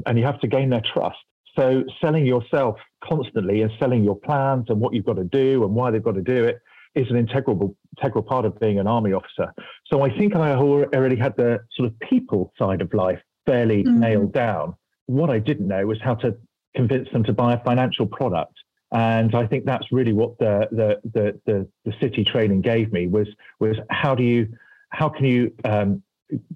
and 0.06 0.20
you 0.20 0.26
have 0.26 0.40
to 0.42 0.48
gain 0.48 0.70
their 0.70 0.84
trust. 0.94 1.18
So 1.58 1.84
selling 2.00 2.26
yourself 2.26 2.78
constantly 3.04 3.62
and 3.62 3.72
selling 3.80 4.04
your 4.04 4.16
plans 4.16 4.66
and 4.70 4.80
what 4.80 4.94
you've 4.94 5.06
got 5.06 5.16
to 5.16 5.24
do 5.24 5.64
and 5.64 5.74
why 5.74 5.92
they've 5.92 6.04
got 6.04 6.16
to 6.16 6.22
do 6.22 6.46
it 6.46 6.60
is 6.96 7.10
an 7.10 7.18
integral 7.18 7.76
integral 7.98 8.24
part 8.24 8.46
of 8.46 8.60
being 8.60 8.80
an 8.80 8.88
army 8.88 9.14
officer. 9.14 9.54
So 9.92 10.02
I 10.02 10.18
think 10.18 10.36
I 10.36 10.54
already 10.54 11.16
had 11.16 11.36
the 11.38 11.60
sort 11.76 11.88
of 11.88 12.00
people 12.00 12.54
side 12.58 12.82
of 12.82 12.94
life 12.94 13.20
fairly 13.46 13.84
mm-hmm. 13.84 14.00
nailed 14.00 14.34
down. 14.34 14.76
What 15.08 15.30
I 15.30 15.40
didn't 15.40 15.68
know 15.68 15.86
was 15.86 16.00
how 16.02 16.16
to 16.16 16.36
convince 16.76 17.10
them 17.12 17.24
to 17.26 17.34
buy 17.34 17.54
a 17.54 17.64
financial 17.64 18.06
product. 18.06 18.54
And 18.94 19.36
I 19.36 19.48
think 19.48 19.66
that's 19.66 19.86
really 19.92 20.14
what 20.14 20.38
the 20.38 20.68
the 20.72 21.00
the 21.14 21.40
the, 21.46 21.68
the 21.86 21.94
city 22.02 22.24
training 22.24 22.62
gave 22.62 22.92
me 22.92 23.08
was 23.08 23.28
was 23.60 23.78
how 23.90 24.16
do 24.16 24.24
you 24.24 24.50
how 24.90 25.08
can 25.08 25.26
you 25.26 25.54
um, 25.64 26.04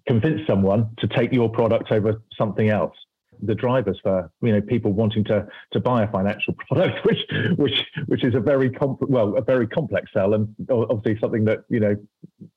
convince 0.08 0.46
someone 0.46 0.90
to 1.00 1.08
take 1.08 1.32
your 1.32 1.50
product 1.50 1.92
over 1.92 2.22
something 2.38 2.70
else? 2.70 2.96
The 3.42 3.56
drivers 3.56 4.00
for 4.02 4.32
you 4.42 4.52
know 4.52 4.62
people 4.62 4.92
wanting 4.94 5.24
to 5.26 5.48
to 5.72 5.80
buy 5.80 6.04
a 6.04 6.12
financial 6.12 6.54
product, 6.68 7.06
which 7.06 7.20
which 7.58 7.84
which 8.08 8.24
is 8.24 8.36
a 8.36 8.40
very 8.40 8.70
comp- 8.70 9.08
well 9.10 9.36
a 9.36 9.42
very 9.42 9.68
complex 9.68 10.12
sell, 10.14 10.34
and 10.34 10.54
obviously 10.70 11.20
something 11.20 11.46
that 11.46 11.60
you 11.70 11.80
know 11.80 11.96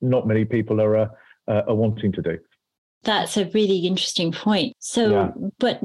not 0.00 0.26
many 0.26 0.44
people 0.44 0.80
are 0.80 0.96
uh, 0.96 1.08
uh, 1.48 1.62
are 1.68 1.74
wanting 1.74 2.12
to 2.12 2.22
do. 2.22 2.38
That's 3.04 3.36
a 3.36 3.46
really 3.46 3.86
interesting 3.86 4.32
point. 4.32 4.74
So, 4.80 5.10
yeah. 5.10 5.30
but 5.58 5.80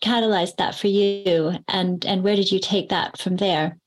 catalyzed 0.00 0.56
that 0.56 0.74
for 0.74 0.88
you, 0.88 1.58
and 1.68 2.04
and 2.04 2.22
where 2.22 2.36
did 2.36 2.50
you 2.50 2.58
take 2.58 2.88
that 2.88 3.18
from 3.18 3.36
there? 3.36 3.78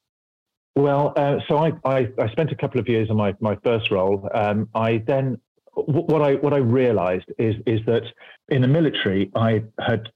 Well, 0.75 1.13
uh, 1.15 1.37
so 1.47 1.57
I, 1.57 1.71
I, 1.85 2.07
I 2.19 2.29
spent 2.29 2.51
a 2.51 2.55
couple 2.55 2.79
of 2.79 2.87
years 2.87 3.09
in 3.09 3.17
my 3.17 3.33
my 3.39 3.57
first 3.63 3.89
role. 3.89 4.29
Um, 4.33 4.69
I 4.75 5.03
then 5.07 5.39
what 5.73 6.21
I 6.21 6.35
what 6.35 6.53
I 6.53 6.57
realised 6.57 7.25
is 7.37 7.55
is 7.65 7.79
that 7.85 8.03
in 8.49 8.61
the 8.61 8.67
military 8.67 9.31
I 9.35 9.63
had 9.79 10.09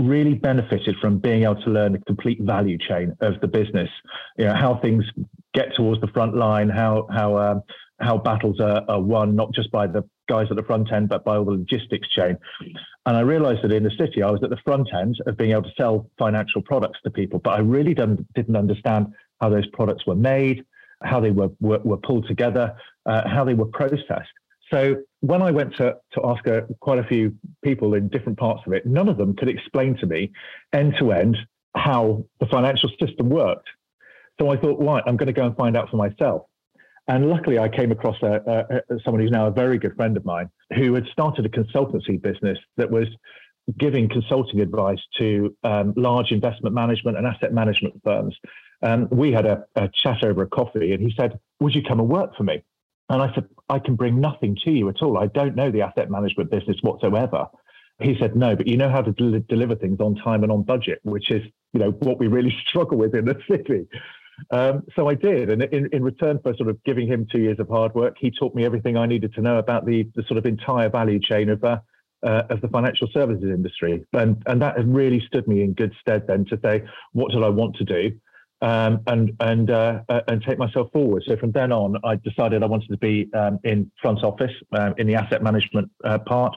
really 0.00 0.34
benefited 0.34 0.96
from 1.00 1.18
being 1.18 1.44
able 1.44 1.62
to 1.62 1.70
learn 1.70 1.92
the 1.92 1.98
complete 2.00 2.40
value 2.40 2.78
chain 2.78 3.16
of 3.20 3.40
the 3.40 3.48
business. 3.48 3.88
You 4.38 4.46
know 4.46 4.54
how 4.54 4.78
things 4.80 5.04
get 5.54 5.74
towards 5.76 6.00
the 6.00 6.08
front 6.08 6.36
line, 6.36 6.68
how 6.68 7.06
how 7.12 7.38
um, 7.38 7.62
how 8.00 8.16
battles 8.18 8.60
are, 8.60 8.82
are 8.88 9.00
won 9.00 9.36
not 9.36 9.52
just 9.52 9.70
by 9.70 9.86
the 9.86 10.02
guys 10.28 10.46
at 10.50 10.56
the 10.56 10.62
front 10.62 10.92
end, 10.92 11.08
but 11.08 11.24
by 11.24 11.36
all 11.36 11.44
the 11.44 11.52
logistics 11.52 12.08
chain. 12.08 12.36
And 13.06 13.16
I 13.16 13.20
realized 13.20 13.62
that 13.62 13.72
in 13.72 13.82
the 13.82 13.90
city, 13.98 14.22
I 14.22 14.30
was 14.30 14.42
at 14.42 14.50
the 14.50 14.58
front 14.64 14.88
end 14.94 15.16
of 15.26 15.36
being 15.36 15.52
able 15.52 15.64
to 15.64 15.72
sell 15.76 16.08
financial 16.18 16.62
products 16.62 17.00
to 17.04 17.10
people, 17.10 17.40
but 17.40 17.50
I 17.50 17.60
really 17.60 17.94
didn't, 17.94 18.32
didn't 18.34 18.56
understand 18.56 19.08
how 19.40 19.50
those 19.50 19.66
products 19.72 20.06
were 20.06 20.14
made, 20.14 20.64
how 21.02 21.20
they 21.20 21.30
were, 21.30 21.50
were, 21.60 21.80
were 21.80 21.96
pulled 21.96 22.26
together, 22.28 22.74
uh, 23.06 23.28
how 23.28 23.44
they 23.44 23.54
were 23.54 23.66
processed. 23.66 24.30
So 24.70 24.96
when 25.20 25.42
I 25.42 25.50
went 25.50 25.76
to, 25.76 25.96
to 26.12 26.20
ask 26.24 26.46
a, 26.46 26.66
quite 26.80 26.98
a 26.98 27.04
few 27.04 27.34
people 27.62 27.94
in 27.94 28.08
different 28.08 28.38
parts 28.38 28.62
of 28.66 28.72
it, 28.72 28.86
none 28.86 29.08
of 29.08 29.16
them 29.16 29.34
could 29.34 29.48
explain 29.48 29.96
to 29.98 30.06
me 30.06 30.32
end 30.72 30.94
to 30.98 31.12
end 31.12 31.36
how 31.76 32.24
the 32.38 32.46
financial 32.46 32.90
system 33.00 33.28
worked. 33.28 33.68
So 34.40 34.50
I 34.50 34.56
thought, 34.56 34.80
right, 34.80 35.02
I'm 35.06 35.16
going 35.16 35.26
to 35.26 35.32
go 35.32 35.46
and 35.46 35.56
find 35.56 35.76
out 35.76 35.90
for 35.90 35.96
myself. 35.96 36.42
And 37.08 37.28
luckily, 37.28 37.58
I 37.58 37.68
came 37.68 37.90
across 37.90 38.16
a, 38.22 38.40
a, 38.46 38.98
someone 39.04 39.20
who's 39.20 39.32
now 39.32 39.48
a 39.48 39.50
very 39.50 39.78
good 39.78 39.96
friend 39.96 40.16
of 40.16 40.24
mine 40.24 40.48
who 40.76 40.94
had 40.94 41.06
started 41.10 41.44
a 41.44 41.48
consultancy 41.48 42.20
business 42.20 42.58
that 42.76 42.90
was 42.90 43.08
giving 43.78 44.08
consulting 44.08 44.60
advice 44.60 45.00
to 45.18 45.54
um, 45.64 45.92
large 45.96 46.30
investment 46.30 46.74
management 46.74 47.16
and 47.16 47.26
asset 47.26 47.52
management 47.52 48.00
firms. 48.04 48.36
And 48.82 49.10
we 49.10 49.32
had 49.32 49.44
a, 49.44 49.64
a 49.76 49.90
chat 50.02 50.22
over 50.22 50.42
a 50.42 50.46
coffee, 50.46 50.92
and 50.92 51.02
he 51.02 51.12
said, 51.18 51.38
Would 51.58 51.74
you 51.74 51.82
come 51.82 52.00
and 52.00 52.08
work 52.08 52.36
for 52.36 52.44
me? 52.44 52.62
And 53.10 53.20
I 53.20 53.34
said, 53.34 53.48
I 53.68 53.80
can 53.80 53.96
bring 53.96 54.20
nothing 54.20 54.56
to 54.64 54.70
you 54.70 54.88
at 54.88 55.02
all. 55.02 55.18
I 55.18 55.26
don't 55.26 55.56
know 55.56 55.70
the 55.70 55.82
asset 55.82 56.10
management 56.10 56.48
business 56.48 56.76
whatsoever. 56.80 57.46
He 58.00 58.16
said, 58.18 58.36
no, 58.36 58.54
but 58.54 58.68
you 58.68 58.76
know 58.76 58.88
how 58.88 59.02
to 59.02 59.10
del- 59.10 59.42
deliver 59.48 59.74
things 59.74 59.98
on 60.00 60.14
time 60.14 60.44
and 60.44 60.52
on 60.52 60.62
budget, 60.62 61.00
which 61.02 61.30
is, 61.30 61.42
you 61.72 61.80
know, 61.80 61.90
what 61.90 62.20
we 62.20 62.28
really 62.28 62.56
struggle 62.68 62.96
with 62.96 63.16
in 63.16 63.24
the 63.24 63.36
city. 63.50 63.86
Um, 64.52 64.84
so 64.94 65.08
I 65.08 65.16
did. 65.16 65.50
And 65.50 65.64
in, 65.64 65.88
in 65.92 66.04
return 66.04 66.38
for 66.38 66.54
sort 66.56 66.70
of 66.70 66.82
giving 66.84 67.08
him 67.08 67.26
two 67.30 67.40
years 67.40 67.58
of 67.58 67.68
hard 67.68 67.94
work, 67.96 68.14
he 68.18 68.30
taught 68.30 68.54
me 68.54 68.64
everything 68.64 68.96
I 68.96 69.06
needed 69.06 69.34
to 69.34 69.42
know 69.42 69.58
about 69.58 69.86
the, 69.86 70.08
the 70.14 70.22
sort 70.28 70.38
of 70.38 70.46
entire 70.46 70.88
value 70.88 71.18
chain 71.18 71.50
of, 71.50 71.64
uh, 71.64 71.78
uh, 72.22 72.44
of 72.48 72.60
the 72.60 72.68
financial 72.68 73.08
services 73.12 73.50
industry. 73.50 74.06
And, 74.12 74.40
and 74.46 74.62
that 74.62 74.76
really 74.86 75.20
stood 75.26 75.48
me 75.48 75.62
in 75.62 75.72
good 75.72 75.92
stead 76.00 76.28
then 76.28 76.44
to 76.46 76.60
say, 76.62 76.84
what 77.12 77.32
did 77.32 77.42
I 77.42 77.48
want 77.48 77.74
to 77.76 77.84
do? 77.84 78.12
Um, 78.62 79.00
and 79.06 79.36
and 79.40 79.70
uh, 79.70 80.02
uh, 80.08 80.20
and 80.28 80.42
take 80.42 80.58
myself 80.58 80.90
forward. 80.92 81.24
So 81.26 81.36
from 81.36 81.52
then 81.52 81.72
on, 81.72 81.96
I 82.04 82.16
decided 82.16 82.62
I 82.62 82.66
wanted 82.66 82.88
to 82.88 82.96
be 82.98 83.28
um, 83.34 83.58
in 83.64 83.90
front 84.00 84.22
office 84.22 84.52
um, 84.72 84.94
in 84.98 85.06
the 85.06 85.14
asset 85.14 85.42
management 85.42 85.90
uh, 86.04 86.18
part. 86.18 86.56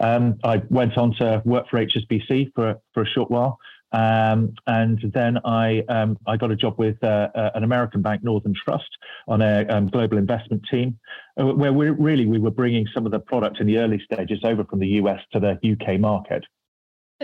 Um, 0.00 0.38
I 0.44 0.62
went 0.70 0.96
on 0.96 1.14
to 1.16 1.42
work 1.44 1.68
for 1.68 1.84
HSBC 1.84 2.52
for 2.54 2.76
for 2.94 3.02
a 3.02 3.06
short 3.06 3.30
while, 3.30 3.58
um, 3.92 4.54
and 4.66 4.98
then 5.12 5.38
I 5.44 5.82
um, 5.88 6.18
I 6.26 6.36
got 6.36 6.50
a 6.50 6.56
job 6.56 6.78
with 6.78 7.02
uh, 7.04 7.28
uh 7.34 7.50
an 7.54 7.64
American 7.64 8.02
bank, 8.02 8.22
Northern 8.24 8.54
Trust, 8.54 8.88
on 9.28 9.42
a 9.42 9.88
global 9.92 10.18
investment 10.18 10.66
team, 10.70 10.98
where 11.36 11.72
we 11.72 11.90
really 11.90 12.26
we 12.26 12.38
were 12.38 12.50
bringing 12.50 12.86
some 12.94 13.04
of 13.04 13.12
the 13.12 13.20
product 13.20 13.60
in 13.60 13.66
the 13.66 13.78
early 13.78 14.00
stages 14.10 14.40
over 14.44 14.64
from 14.64 14.80
the 14.80 14.88
US 14.88 15.20
to 15.32 15.40
the 15.40 15.58
UK 15.72 16.00
market 16.00 16.44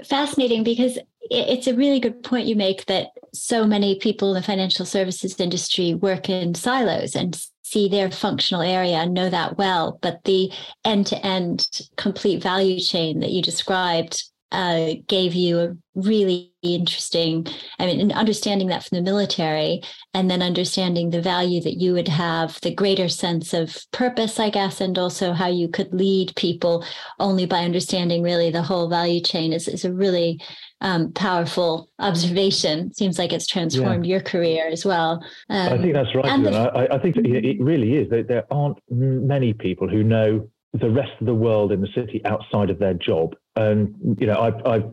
fascinating 0.05 0.63
because 0.63 0.99
it's 1.31 1.67
a 1.67 1.75
really 1.75 2.01
good 2.01 2.23
point 2.23 2.47
you 2.47 2.57
make 2.57 2.87
that 2.87 3.09
so 3.33 3.67
many 3.67 3.99
people 3.99 4.31
in 4.31 4.35
the 4.35 4.47
financial 4.47 4.87
services 4.87 5.39
industry 5.39 5.95
work 5.95 6.29
in 6.29 6.55
silos 6.55 7.15
and 7.15 7.41
see 7.63 7.89
their 7.89 8.11
functional 8.11 8.63
area 8.63 8.97
and 8.97 9.13
know 9.13 9.29
that 9.29 9.59
well. 9.59 9.99
But 10.01 10.25
the 10.25 10.51
end 10.85 11.07
to 11.09 11.27
end 11.27 11.69
complete 11.97 12.43
value 12.43 12.81
chain 12.81 13.21
that 13.21 13.31
you 13.31 13.43
described 13.43 14.25
uh, 14.51 14.95
gave 15.07 15.35
you 15.35 15.59
a 15.59 15.77
really 15.95 16.53
interesting, 16.63 17.47
I 17.79 17.87
mean, 17.87 18.13
understanding 18.13 18.69
that 18.69 18.85
from 18.85 18.97
the 18.97 19.03
military 19.03 19.83
and 20.15 20.31
then 20.31 20.43
understanding 20.43 21.11
the 21.11 21.21
value 21.21 21.61
that 21.63 21.79
you 21.79 21.93
would 21.93 22.09
have, 22.09 22.59
the 22.63 22.75
greater 22.75 23.09
sense 23.09 23.53
of 23.53 23.77
purpose, 23.93 24.41
I 24.41 24.51
guess, 24.51 24.81
and 24.81 24.99
also 24.99 25.33
how 25.33 25.49
you 25.49 25.69
could 25.69 25.93
lead 25.93 26.35
people 26.37 26.85
only 27.19 27.47
by 27.47 27.65
understanding 27.65 28.23
really 28.23 28.51
the 28.51 28.63
whole 28.63 28.89
value 28.89 29.21
chain 29.21 29.53
is, 29.53 29.69
is 29.69 29.85
a 29.85 29.93
really 29.93 30.41
um, 30.81 31.13
powerful 31.13 31.91
observation. 31.99 32.95
Seems 32.95 33.19
like 33.19 33.33
it's 33.33 33.47
transformed 33.47 34.07
yeah. 34.07 34.13
your 34.13 34.21
career 34.21 34.69
as 34.69 34.85
well. 34.85 35.23
Um, 35.51 35.73
I 35.73 35.79
think 35.79 35.93
that's 35.95 36.15
right. 36.15 36.43
The, 36.43 36.73
I, 36.75 36.95
I, 36.95 36.99
think 36.99 37.17
it 37.17 37.61
really 37.61 37.97
is. 37.97 38.09
There 38.11 38.45
aren't 38.51 38.79
many 38.89 39.53
people 39.53 39.89
who 39.89 40.03
know 40.03 40.49
the 40.75 40.91
rest 40.91 41.13
of 41.21 41.27
the 41.27 41.35
world 41.35 41.73
in 41.73 41.81
the 41.81 41.89
city 41.95 42.21
outside 42.25 42.71
of 42.71 42.79
their 42.79 42.95
job. 42.95 43.35
And, 43.67 44.17
you 44.21 44.27
know, 44.27 44.39
I've, 44.47 44.67
I've 44.67 44.91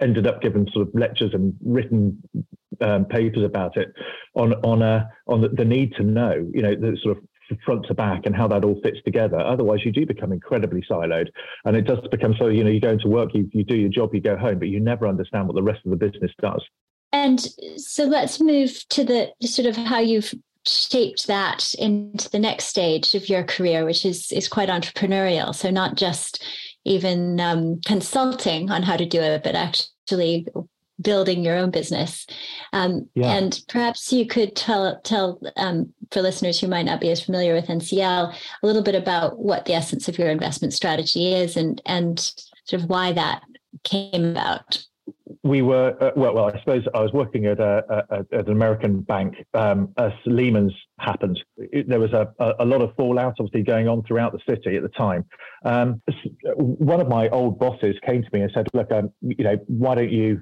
ended 0.00 0.26
up 0.26 0.42
giving 0.42 0.68
sort 0.72 0.86
of 0.86 0.94
lectures 0.94 1.32
and 1.32 1.54
written 1.64 2.22
um, 2.80 3.06
papers 3.06 3.42
about 3.42 3.76
it 3.76 3.88
on, 4.34 4.52
on, 4.62 4.82
a, 4.82 5.08
on 5.26 5.40
the, 5.40 5.48
the 5.48 5.64
need 5.64 5.94
to 5.96 6.02
know, 6.02 6.34
you 6.52 6.62
know, 6.62 6.74
the 6.74 6.96
sort 7.02 7.16
of 7.16 7.24
front 7.64 7.86
to 7.86 7.94
back 7.94 8.26
and 8.26 8.34
how 8.34 8.48
that 8.48 8.64
all 8.64 8.78
fits 8.82 8.98
together. 9.04 9.38
Otherwise, 9.38 9.80
you 9.84 9.92
do 9.92 10.04
become 10.04 10.32
incredibly 10.32 10.82
siloed, 10.90 11.28
and 11.64 11.76
it 11.76 11.86
does 11.86 11.98
become 12.10 12.34
so. 12.38 12.48
You 12.48 12.64
know, 12.64 12.70
you 12.70 12.80
go 12.80 12.90
into 12.90 13.08
work, 13.08 13.34
you, 13.34 13.48
you 13.52 13.64
do 13.64 13.76
your 13.76 13.88
job, 13.88 14.14
you 14.14 14.20
go 14.20 14.36
home, 14.36 14.58
but 14.58 14.68
you 14.68 14.80
never 14.80 15.06
understand 15.06 15.46
what 15.46 15.54
the 15.54 15.62
rest 15.62 15.80
of 15.84 15.90
the 15.90 15.96
business 15.96 16.32
does. 16.40 16.62
And 17.12 17.40
so 17.76 18.04
let's 18.04 18.40
move 18.40 18.84
to 18.90 19.04
the 19.04 19.32
sort 19.42 19.66
of 19.66 19.76
how 19.76 20.00
you've 20.00 20.34
shaped 20.66 21.28
that 21.28 21.72
into 21.78 22.28
the 22.28 22.40
next 22.40 22.64
stage 22.66 23.14
of 23.14 23.28
your 23.28 23.44
career, 23.44 23.84
which 23.84 24.04
is 24.04 24.32
is 24.32 24.48
quite 24.48 24.68
entrepreneurial. 24.68 25.54
So 25.54 25.70
not 25.70 25.94
just 25.94 26.44
even 26.86 27.40
um, 27.40 27.80
consulting 27.84 28.70
on 28.70 28.82
how 28.82 28.96
to 28.96 29.06
do 29.06 29.20
it, 29.20 29.42
but 29.42 29.54
actually 29.54 30.46
building 31.00 31.44
your 31.44 31.56
own 31.56 31.70
business. 31.70 32.26
Um, 32.72 33.08
yeah. 33.14 33.32
And 33.32 33.60
perhaps 33.68 34.12
you 34.12 34.26
could 34.26 34.56
tell 34.56 34.98
tell 35.02 35.40
um, 35.56 35.92
for 36.10 36.22
listeners 36.22 36.58
who 36.58 36.68
might 36.68 36.86
not 36.86 37.00
be 37.00 37.10
as 37.10 37.22
familiar 37.22 37.54
with 37.54 37.66
NCL 37.66 38.34
a 38.62 38.66
little 38.66 38.82
bit 38.82 38.94
about 38.94 39.38
what 39.38 39.66
the 39.66 39.74
essence 39.74 40.08
of 40.08 40.18
your 40.18 40.28
investment 40.28 40.72
strategy 40.72 41.34
is 41.34 41.56
and 41.56 41.82
and 41.84 42.18
sort 42.64 42.82
of 42.82 42.88
why 42.88 43.12
that 43.12 43.42
came 43.84 44.24
about 44.24 44.84
we 45.42 45.62
were 45.62 45.96
uh, 46.00 46.10
well, 46.16 46.34
well. 46.34 46.50
I 46.52 46.58
suppose 46.58 46.84
I 46.94 47.00
was 47.00 47.12
working 47.12 47.46
at, 47.46 47.60
a, 47.60 48.04
a, 48.10 48.18
at 48.32 48.46
an 48.46 48.52
American 48.52 49.00
bank 49.00 49.34
um, 49.54 49.92
as 49.96 50.12
Lehman's 50.26 50.74
happened. 50.98 51.42
It, 51.56 51.88
there 51.88 52.00
was 52.00 52.12
a, 52.12 52.28
a, 52.58 52.64
lot 52.64 52.82
of 52.82 52.94
fallout, 52.96 53.34
obviously, 53.38 53.62
going 53.62 53.88
on 53.88 54.02
throughout 54.02 54.32
the 54.32 54.40
city 54.48 54.76
at 54.76 54.82
the 54.82 54.88
time. 54.90 55.24
Um, 55.64 56.02
one 56.56 57.00
of 57.00 57.08
my 57.08 57.28
old 57.28 57.58
bosses 57.58 57.96
came 58.04 58.22
to 58.22 58.28
me 58.32 58.42
and 58.42 58.50
said, 58.52 58.66
"Look, 58.74 58.90
um, 58.90 59.10
you 59.20 59.44
know, 59.44 59.56
why 59.68 59.94
don't 59.94 60.10
you 60.10 60.40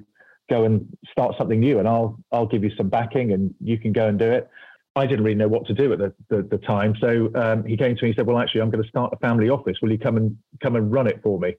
go 0.49 0.63
and 0.63 0.87
start 1.11 1.35
something 1.37 1.59
new, 1.59 1.79
and 1.79 1.87
I'll 1.87 2.17
I'll 2.31 2.47
give 2.47 2.63
you 2.63 2.71
some 2.75 2.89
backing, 2.89 3.31
and 3.31 3.53
you 3.61 3.77
can 3.77 3.93
go 3.93 4.07
and 4.07 4.17
do 4.17 4.29
it." 4.29 4.49
I 4.97 5.05
didn't 5.05 5.25
really 5.25 5.35
know 5.35 5.49
what 5.49 5.67
to 5.67 5.73
do 5.73 5.91
at 5.91 5.99
the, 5.99 6.13
the, 6.29 6.41
the 6.43 6.57
time, 6.57 6.95
so 7.01 7.29
um, 7.35 7.65
he 7.65 7.75
came 7.75 7.97
to 7.97 8.03
me 8.03 8.09
and 8.09 8.15
said, 8.15 8.25
"Well, 8.25 8.39
actually, 8.39 8.61
I'm 8.61 8.71
going 8.71 8.83
to 8.83 8.89
start 8.89 9.13
a 9.13 9.17
family 9.17 9.49
office. 9.49 9.77
Will 9.81 9.91
you 9.91 9.99
come 9.99 10.17
and 10.17 10.37
come 10.63 10.75
and 10.75 10.91
run 10.91 11.07
it 11.07 11.19
for 11.21 11.37
me?" 11.39 11.55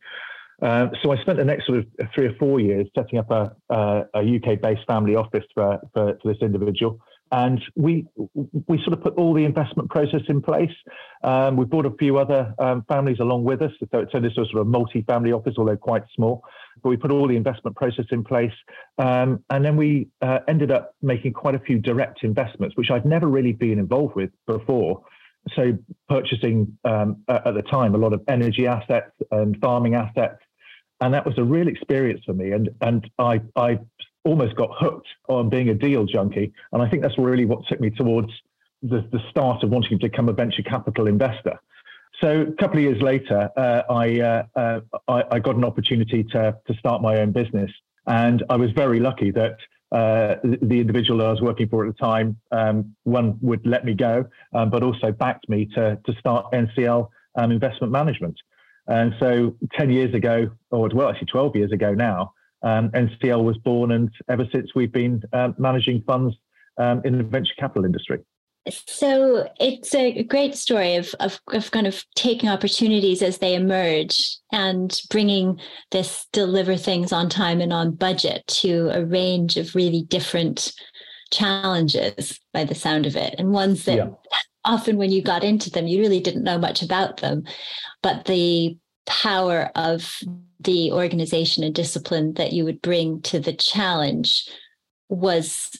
Uh, 0.62 0.88
so 1.02 1.12
I 1.12 1.20
spent 1.20 1.38
the 1.38 1.44
next 1.44 1.66
sort 1.66 1.78
of 1.78 1.86
three 2.14 2.26
or 2.26 2.34
four 2.36 2.60
years 2.60 2.86
setting 2.94 3.18
up 3.18 3.30
a, 3.30 3.54
a, 3.68 4.04
a 4.14 4.36
UK-based 4.36 4.86
family 4.86 5.14
office 5.14 5.44
for, 5.54 5.78
for, 5.92 6.18
for, 6.22 6.32
this 6.32 6.40
individual. 6.40 6.98
And 7.32 7.60
we 7.74 8.06
we 8.68 8.78
sort 8.84 8.92
of 8.92 9.02
put 9.02 9.14
all 9.16 9.34
the 9.34 9.44
investment 9.44 9.90
process 9.90 10.20
in 10.28 10.40
place. 10.40 10.70
Um, 11.24 11.56
we 11.56 11.64
brought 11.64 11.84
a 11.84 11.90
few 11.98 12.18
other 12.18 12.54
um, 12.60 12.84
families 12.88 13.18
along 13.18 13.42
with 13.42 13.62
us. 13.62 13.72
So, 13.92 14.06
so 14.12 14.20
this 14.20 14.32
was 14.36 14.48
sort 14.50 14.60
of 14.60 14.68
a 14.68 14.70
multi-family 14.70 15.32
office, 15.32 15.54
although 15.58 15.76
quite 15.76 16.04
small. 16.14 16.44
But 16.82 16.90
we 16.90 16.96
put 16.96 17.10
all 17.10 17.26
the 17.26 17.34
investment 17.34 17.76
process 17.76 18.04
in 18.12 18.22
place. 18.22 18.52
Um, 18.98 19.42
and 19.50 19.64
then 19.64 19.76
we 19.76 20.08
uh, 20.22 20.38
ended 20.46 20.70
up 20.70 20.94
making 21.02 21.32
quite 21.32 21.56
a 21.56 21.58
few 21.58 21.80
direct 21.80 22.22
investments, 22.22 22.76
which 22.76 22.92
I'd 22.92 23.04
never 23.04 23.26
really 23.26 23.52
been 23.52 23.80
involved 23.80 24.14
with 24.14 24.30
before 24.46 25.02
so 25.54 25.78
purchasing 26.08 26.76
um, 26.84 27.22
at 27.28 27.54
the 27.54 27.62
time 27.62 27.94
a 27.94 27.98
lot 27.98 28.12
of 28.12 28.20
energy 28.26 28.66
assets 28.66 29.12
and 29.30 29.56
farming 29.60 29.94
assets 29.94 30.40
and 31.00 31.12
that 31.14 31.26
was 31.26 31.36
a 31.38 31.44
real 31.44 31.68
experience 31.68 32.22
for 32.24 32.32
me. 32.32 32.52
And 32.52 32.70
and 32.80 33.08
I 33.18 33.40
I 33.56 33.78
almost 34.24 34.56
got 34.56 34.70
hooked 34.72 35.08
on 35.28 35.48
being 35.48 35.68
a 35.68 35.74
deal 35.74 36.04
junkie, 36.04 36.52
and 36.72 36.82
I 36.82 36.88
think 36.88 37.02
that's 37.02 37.18
really 37.18 37.44
what 37.44 37.66
took 37.68 37.80
me 37.80 37.90
towards 37.90 38.30
the 38.82 39.06
the 39.12 39.20
start 39.30 39.62
of 39.62 39.70
wanting 39.70 39.98
to 39.98 40.08
become 40.08 40.28
a 40.28 40.32
venture 40.32 40.62
capital 40.62 41.06
investor. 41.06 41.58
So 42.20 42.42
a 42.42 42.52
couple 42.52 42.78
of 42.78 42.82
years 42.82 43.02
later, 43.02 43.50
uh, 43.58 43.82
I, 43.90 44.20
uh, 44.20 44.42
uh, 44.56 44.80
I, 45.06 45.24
I 45.32 45.38
got 45.38 45.56
an 45.56 45.64
opportunity 45.64 46.24
to 46.24 46.56
to 46.66 46.74
start 46.78 47.02
my 47.02 47.18
own 47.18 47.32
business, 47.32 47.70
and 48.06 48.42
I 48.50 48.56
was 48.56 48.70
very 48.72 49.00
lucky 49.00 49.30
that. 49.32 49.56
Uh, 49.92 50.34
the 50.42 50.80
individual 50.80 51.20
that 51.20 51.28
I 51.28 51.30
was 51.30 51.40
working 51.40 51.68
for 51.68 51.86
at 51.86 51.94
the 51.94 51.98
time, 52.04 52.36
um, 52.50 52.96
one 53.04 53.38
would 53.40 53.64
let 53.64 53.84
me 53.84 53.94
go, 53.94 54.26
um, 54.52 54.68
but 54.68 54.82
also 54.82 55.12
backed 55.12 55.48
me 55.48 55.66
to 55.76 55.96
to 56.04 56.12
start 56.18 56.50
NCL 56.52 57.08
um, 57.36 57.52
Investment 57.52 57.92
Management. 57.92 58.36
And 58.88 59.14
so 59.18 59.56
10 59.72 59.90
years 59.90 60.14
ago, 60.14 60.50
or 60.70 60.88
well, 60.92 61.08
actually 61.08 61.26
12 61.26 61.56
years 61.56 61.72
ago 61.72 61.94
now, 61.94 62.32
um, 62.62 62.90
NCL 62.90 63.42
was 63.42 63.56
born. 63.58 63.92
And 63.92 64.10
ever 64.28 64.46
since 64.52 64.74
we've 64.74 64.92
been 64.92 65.22
um, 65.32 65.54
managing 65.58 66.02
funds 66.06 66.34
um, 66.78 67.02
in 67.04 67.18
the 67.18 67.24
venture 67.24 67.54
capital 67.58 67.84
industry. 67.84 68.20
So 68.88 69.48
it's 69.60 69.94
a 69.94 70.24
great 70.24 70.56
story 70.56 70.96
of, 70.96 71.14
of, 71.20 71.40
of 71.52 71.70
kind 71.70 71.86
of 71.86 72.04
taking 72.16 72.48
opportunities 72.48 73.22
as 73.22 73.38
they 73.38 73.54
emerge 73.54 74.18
and 74.50 75.00
bringing 75.08 75.60
this 75.92 76.26
deliver 76.32 76.76
things 76.76 77.12
on 77.12 77.28
time 77.28 77.60
and 77.60 77.72
on 77.72 77.94
budget 77.94 78.44
to 78.48 78.90
a 78.92 79.04
range 79.04 79.56
of 79.56 79.76
really 79.76 80.02
different 80.02 80.72
challenges 81.32 82.40
by 82.52 82.64
the 82.64 82.74
sound 82.74 83.06
of 83.06 83.14
it 83.14 83.36
and 83.38 83.52
ones 83.52 83.84
that 83.84 83.96
yeah 83.96 84.06
often 84.66 84.96
when 84.96 85.10
you 85.10 85.22
got 85.22 85.44
into 85.44 85.70
them, 85.70 85.86
you 85.86 86.00
really 86.00 86.20
didn't 86.20 86.44
know 86.44 86.58
much 86.58 86.82
about 86.82 87.18
them. 87.18 87.44
But 88.02 88.26
the 88.26 88.76
power 89.06 89.70
of 89.74 90.20
the 90.60 90.92
organization 90.92 91.64
and 91.64 91.74
discipline 91.74 92.34
that 92.34 92.52
you 92.52 92.64
would 92.64 92.82
bring 92.82 93.20
to 93.22 93.38
the 93.38 93.52
challenge 93.52 94.48
was 95.08 95.70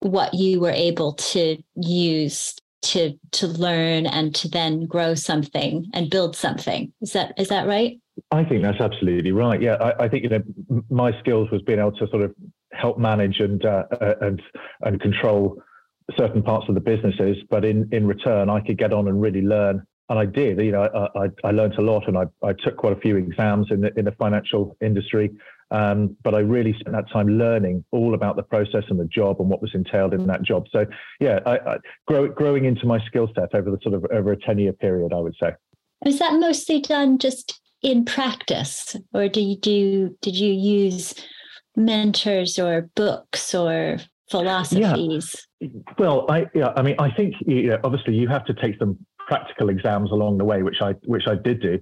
what 0.00 0.34
you 0.34 0.60
were 0.60 0.70
able 0.70 1.12
to 1.14 1.56
use 1.76 2.54
to 2.82 3.16
to 3.30 3.46
learn 3.46 4.06
and 4.06 4.34
to 4.34 4.48
then 4.48 4.86
grow 4.86 5.14
something 5.14 5.86
and 5.94 6.10
build 6.10 6.34
something 6.34 6.92
is 7.00 7.12
that 7.12 7.32
is 7.38 7.48
that 7.48 7.68
right 7.68 8.00
i 8.32 8.42
think 8.42 8.60
that's 8.60 8.80
absolutely 8.80 9.30
right 9.30 9.62
yeah 9.62 9.74
i, 9.74 10.04
I 10.04 10.08
think 10.08 10.24
you 10.24 10.30
know 10.30 10.82
my 10.90 11.16
skills 11.20 11.48
was 11.52 11.62
being 11.62 11.78
able 11.78 11.92
to 11.92 12.08
sort 12.08 12.22
of 12.22 12.34
help 12.72 12.98
manage 12.98 13.38
and 13.38 13.64
uh, 13.64 13.84
uh 14.00 14.14
and 14.20 14.42
and 14.80 15.00
control 15.00 15.62
certain 16.16 16.42
parts 16.42 16.68
of 16.68 16.74
the 16.74 16.80
businesses, 16.80 17.36
but 17.50 17.64
in, 17.64 17.88
in 17.92 18.06
return, 18.06 18.50
I 18.50 18.60
could 18.60 18.78
get 18.78 18.92
on 18.92 19.08
and 19.08 19.20
really 19.20 19.42
learn. 19.42 19.86
And 20.12 20.18
I 20.18 20.26
did, 20.26 20.60
you 20.60 20.72
know, 20.72 20.82
I, 20.82 21.24
I, 21.24 21.28
I 21.42 21.50
learned 21.52 21.76
a 21.78 21.80
lot 21.80 22.06
and 22.06 22.18
I, 22.18 22.24
I 22.46 22.52
took 22.52 22.76
quite 22.76 22.92
a 22.92 23.00
few 23.00 23.16
exams 23.16 23.68
in 23.70 23.80
the, 23.80 23.98
in 23.98 24.04
the 24.04 24.12
financial 24.12 24.76
industry. 24.82 25.30
Um, 25.70 26.18
but 26.22 26.34
I 26.34 26.40
really 26.40 26.74
spent 26.78 26.94
that 26.94 27.10
time 27.10 27.38
learning 27.38 27.82
all 27.92 28.12
about 28.12 28.36
the 28.36 28.42
process 28.42 28.84
and 28.90 29.00
the 29.00 29.06
job 29.06 29.40
and 29.40 29.48
what 29.48 29.62
was 29.62 29.70
entailed 29.72 30.12
in 30.12 30.26
that 30.26 30.42
job. 30.42 30.66
So 30.70 30.84
yeah, 31.18 31.38
I, 31.46 31.56
I 31.56 31.76
grow, 32.06 32.28
growing 32.28 32.66
into 32.66 32.84
my 32.84 33.02
skill 33.06 33.30
set 33.34 33.54
over 33.54 33.70
the 33.70 33.78
sort 33.82 33.94
of 33.94 34.04
over 34.12 34.32
a 34.32 34.36
10 34.36 34.58
year 34.58 34.74
period, 34.74 35.14
I 35.14 35.20
would 35.20 35.34
say. 35.42 35.52
Was 36.04 36.18
that 36.18 36.34
mostly 36.34 36.82
done 36.82 37.16
just 37.16 37.58
in 37.80 38.04
practice 38.04 38.94
or 39.14 39.30
do 39.30 39.40
you 39.40 39.56
do, 39.56 40.14
did 40.20 40.36
you 40.36 40.52
use 40.52 41.14
mentors 41.74 42.58
or 42.58 42.90
books 42.94 43.54
or 43.54 43.96
philosophies? 44.30 45.46
Yeah. 45.60 45.68
Well, 45.98 46.26
I 46.28 46.46
yeah, 46.54 46.72
I 46.74 46.82
mean, 46.82 46.96
I 46.98 47.10
think 47.10 47.34
you 47.46 47.68
know, 47.68 47.78
obviously 47.84 48.14
you 48.14 48.26
have 48.28 48.44
to 48.46 48.54
take 48.54 48.76
some 48.78 48.98
practical 49.26 49.68
exams 49.68 50.10
along 50.10 50.38
the 50.38 50.44
way, 50.44 50.62
which 50.62 50.80
I 50.80 50.92
which 51.04 51.26
I 51.26 51.34
did 51.34 51.60
do, 51.60 51.78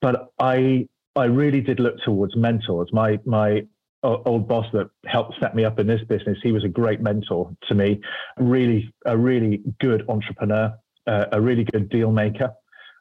but 0.00 0.32
I 0.38 0.88
I 1.16 1.24
really 1.24 1.60
did 1.60 1.80
look 1.80 1.96
towards 2.04 2.36
mentors. 2.36 2.90
My 2.92 3.18
my 3.24 3.66
old 4.02 4.46
boss 4.46 4.66
that 4.72 4.88
helped 5.06 5.34
set 5.40 5.54
me 5.54 5.64
up 5.64 5.78
in 5.78 5.86
this 5.86 6.02
business, 6.04 6.38
he 6.42 6.52
was 6.52 6.64
a 6.64 6.68
great 6.68 7.00
mentor 7.00 7.50
to 7.68 7.74
me. 7.74 8.00
Really, 8.36 8.92
a 9.06 9.16
really 9.16 9.62
good 9.80 10.04
entrepreneur, 10.08 10.74
uh, 11.06 11.26
a 11.32 11.40
really 11.40 11.64
good 11.64 11.88
deal 11.88 12.12
maker, 12.12 12.52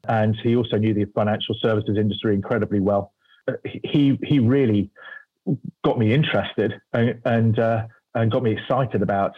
and 0.08 0.36
he 0.43 0.56
also 0.56 0.77
knew 0.77 0.93
the 0.93 1.06
financial 1.13 1.56
services 1.62 1.97
industry 1.97 2.34
incredibly 2.34 2.79
well. 2.79 3.13
He 3.65 4.17
he 4.23 4.39
really 4.39 4.89
got 5.84 5.99
me 5.99 6.13
interested, 6.13 6.79
and, 6.93 7.19
and 7.25 7.60
uh, 7.60 7.88
and 8.15 8.32
got 8.32 8.43
me 8.43 8.51
excited 8.51 9.01
about 9.01 9.34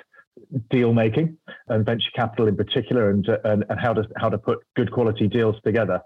deal 0.70 0.94
making 0.94 1.38
and 1.68 1.86
venture 1.86 2.12
capital 2.16 2.48
in 2.48 2.56
particular 2.56 3.10
and, 3.10 3.28
and, 3.44 3.66
and 3.70 3.80
how 3.80 3.94
to 3.94 4.04
how 4.18 4.30
to 4.30 4.38
put 4.38 4.60
good 4.76 4.92
quality 4.92 5.28
deals 5.28 5.56
together. 5.64 6.02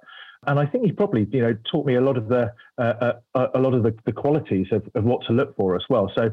And 0.48 0.58
I 0.58 0.66
think 0.66 0.86
he 0.86 0.94
probably, 0.94 1.28
you 1.32 1.42
know, 1.42 1.54
taught 1.70 1.86
me 1.86 1.96
a 1.96 2.02
lot 2.02 2.18
of 2.18 2.30
the 2.30 2.52
uh, 2.78 3.14
uh, 3.36 3.48
a 3.54 3.60
lot 3.60 3.74
of 3.74 3.84
the, 3.84 3.94
the 4.06 4.14
qualities 4.14 4.68
of, 4.72 4.84
of 4.96 5.04
what 5.04 5.26
to 5.28 5.34
look 5.34 5.56
for 5.58 5.76
as 5.76 5.84
well. 5.90 6.10
So 6.16 6.30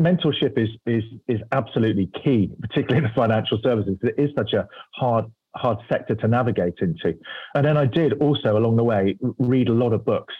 mentorship 0.00 0.58
is 0.58 0.70
is 0.86 1.04
is 1.28 1.40
absolutely 1.52 2.10
key, 2.24 2.50
particularly 2.60 2.98
in 2.98 3.04
the 3.04 3.14
financial 3.14 3.58
services. 3.62 3.98
It 4.02 4.14
is 4.16 4.30
such 4.36 4.54
a 4.54 4.66
hard 4.94 5.26
hard 5.54 5.78
sector 5.90 6.14
to 6.14 6.28
navigate 6.28 6.78
into. 6.80 7.18
And 7.54 7.66
then 7.66 7.76
I 7.76 7.84
did 7.84 8.14
also 8.22 8.56
along 8.56 8.76
the 8.76 8.84
way 8.84 9.18
read 9.38 9.68
a 9.68 9.74
lot 9.74 9.92
of 9.92 10.04
books 10.04 10.34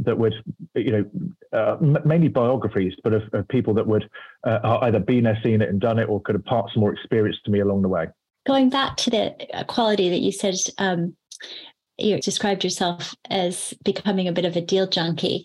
that 0.00 0.18
would, 0.18 0.34
you 0.74 0.92
know, 0.92 1.04
uh, 1.52 1.76
mainly 2.04 2.28
biographies, 2.28 2.94
but 3.02 3.12
of, 3.12 3.22
of 3.32 3.48
people 3.48 3.74
that 3.74 3.86
would 3.86 4.08
uh, 4.44 4.78
either 4.82 4.98
been 4.98 5.24
there, 5.24 5.38
seen 5.42 5.62
it, 5.62 5.68
and 5.68 5.80
done 5.80 5.98
it, 5.98 6.08
or 6.08 6.20
could 6.22 6.34
impart 6.34 6.70
some 6.72 6.80
more 6.80 6.92
experience 6.92 7.36
to 7.44 7.50
me 7.50 7.60
along 7.60 7.82
the 7.82 7.88
way. 7.88 8.06
Going 8.46 8.70
back 8.70 8.96
to 8.98 9.10
the 9.10 9.64
quality 9.66 10.08
that 10.08 10.20
you 10.20 10.32
said, 10.32 10.54
um, 10.78 11.16
you 11.98 12.20
described 12.20 12.62
yourself 12.62 13.14
as 13.30 13.74
becoming 13.84 14.28
a 14.28 14.32
bit 14.32 14.44
of 14.44 14.56
a 14.56 14.60
deal 14.60 14.86
junkie, 14.86 15.44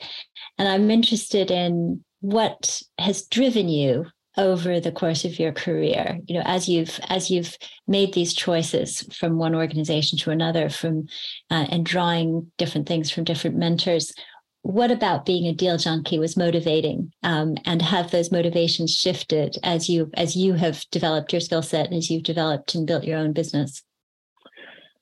and 0.58 0.68
I'm 0.68 0.92
interested 0.92 1.50
in 1.50 2.04
what 2.20 2.82
has 3.00 3.24
driven 3.24 3.68
you 3.70 4.06
over 4.38 4.80
the 4.80 4.92
course 4.92 5.26
of 5.26 5.40
your 5.40 5.52
career 5.52 6.18
you 6.26 6.36
know 6.36 6.44
as 6.46 6.70
you've 6.70 7.00
as 7.10 7.30
you've 7.30 7.58
made 7.86 8.14
these 8.14 8.34
choices 8.34 9.02
from 9.14 9.38
one 9.38 9.54
organization 9.54 10.18
to 10.18 10.32
another 10.32 10.70
from 10.70 11.06
uh, 11.50 11.66
and 11.70 11.86
drawing 11.86 12.50
different 12.58 12.88
things 12.88 13.12
from 13.12 13.26
different 13.26 13.58
mentors 13.58 14.14
what 14.64 14.92
about 14.92 15.26
being 15.26 15.48
a 15.48 15.54
deal 15.54 15.78
junkie 15.78 16.20
was 16.20 16.38
motivating 16.38 17.12
um, 17.24 17.56
and 17.66 17.82
have 17.82 18.12
those 18.12 18.32
motivations 18.32 18.94
shifted 18.94 19.58
as 19.64 19.90
you 19.90 20.10
as 20.14 20.36
you 20.36 20.54
have 20.54 20.86
developed 20.92 21.34
your 21.34 21.42
skill 21.42 21.62
set 21.62 21.88
and 21.88 21.96
as 21.96 22.10
you've 22.10 22.24
developed 22.24 22.76
and 22.76 22.88
built 22.88 23.04
your 23.04 23.18
own 23.18 23.34
business 23.34 23.84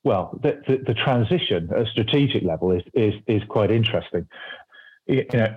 well 0.04 0.38
the, 0.42 0.62
the, 0.68 0.78
the, 0.88 0.94
transition 0.94 1.70
at 1.76 1.88
strategic 1.88 2.44
level 2.44 2.72
is 2.72 2.84
is 2.94 3.14
is 3.28 3.42
quite 3.50 3.70
interesting 3.70 4.26
you 5.08 5.26
know 5.34 5.56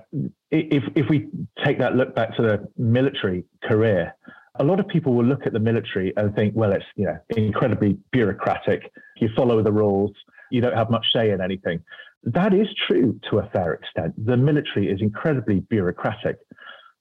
if 0.51 0.83
if 0.97 1.09
we 1.09 1.29
take 1.65 1.79
that 1.79 1.95
look 1.95 2.15
back 2.15 2.35
to 2.37 2.43
the 2.43 2.69
military 2.77 3.45
career 3.63 4.15
a 4.57 4.65
lot 4.65 4.81
of 4.81 4.89
people 4.89 5.15
will 5.15 5.25
look 5.25 5.47
at 5.47 5.53
the 5.53 5.59
military 5.59 6.13
and 6.17 6.35
think, 6.35 6.55
well, 6.55 6.73
it's 6.73 6.85
you 6.97 7.07
know 7.07 7.19
incredibly 7.37 7.97
bureaucratic. 8.11 8.93
You 9.17 9.31
follow 9.35 9.63
the 9.63 9.73
rules. 9.73 10.13
You 10.51 10.61
don't 10.61 10.77
have 10.77 10.91
much 10.91 11.07
say 11.13 11.31
in 11.31 11.41
anything. 11.41 11.83
That 12.25 12.55
is 12.55 12.69
true 12.87 13.19
to 13.31 13.39
a 13.39 13.49
fair 13.51 13.75
extent. 13.75 14.15
The 14.25 14.37
military 14.37 14.89
is 14.89 15.01
incredibly 15.01 15.61
bureaucratic, 15.61 16.37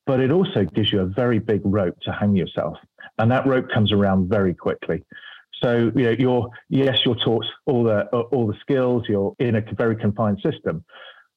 but 0.08 0.20
it 0.20 0.32
also 0.32 0.66
gives 0.66 0.92
you 0.92 1.02
a 1.02 1.06
very 1.06 1.40
big 1.40 1.62
rope 1.64 1.96
to 2.04 2.12
hang 2.12 2.36
yourself, 2.36 2.78
and 3.20 3.30
that 3.32 3.46
rope 3.46 3.70
comes 3.72 3.92
around 3.92 4.30
very 4.30 4.54
quickly. 4.54 5.04
So 5.62 5.92
you 5.96 6.04
know, 6.04 6.16
you're 6.18 6.50
yes, 6.70 7.00
you're 7.06 7.16
taught 7.24 7.46
all 7.68 7.84
the 7.84 8.08
all 8.08 8.48
the 8.48 8.58
skills. 8.62 9.04
You're 9.08 9.36
in 9.38 9.56
a 9.56 9.64
very 9.74 9.96
confined 9.96 10.40
system, 10.42 10.84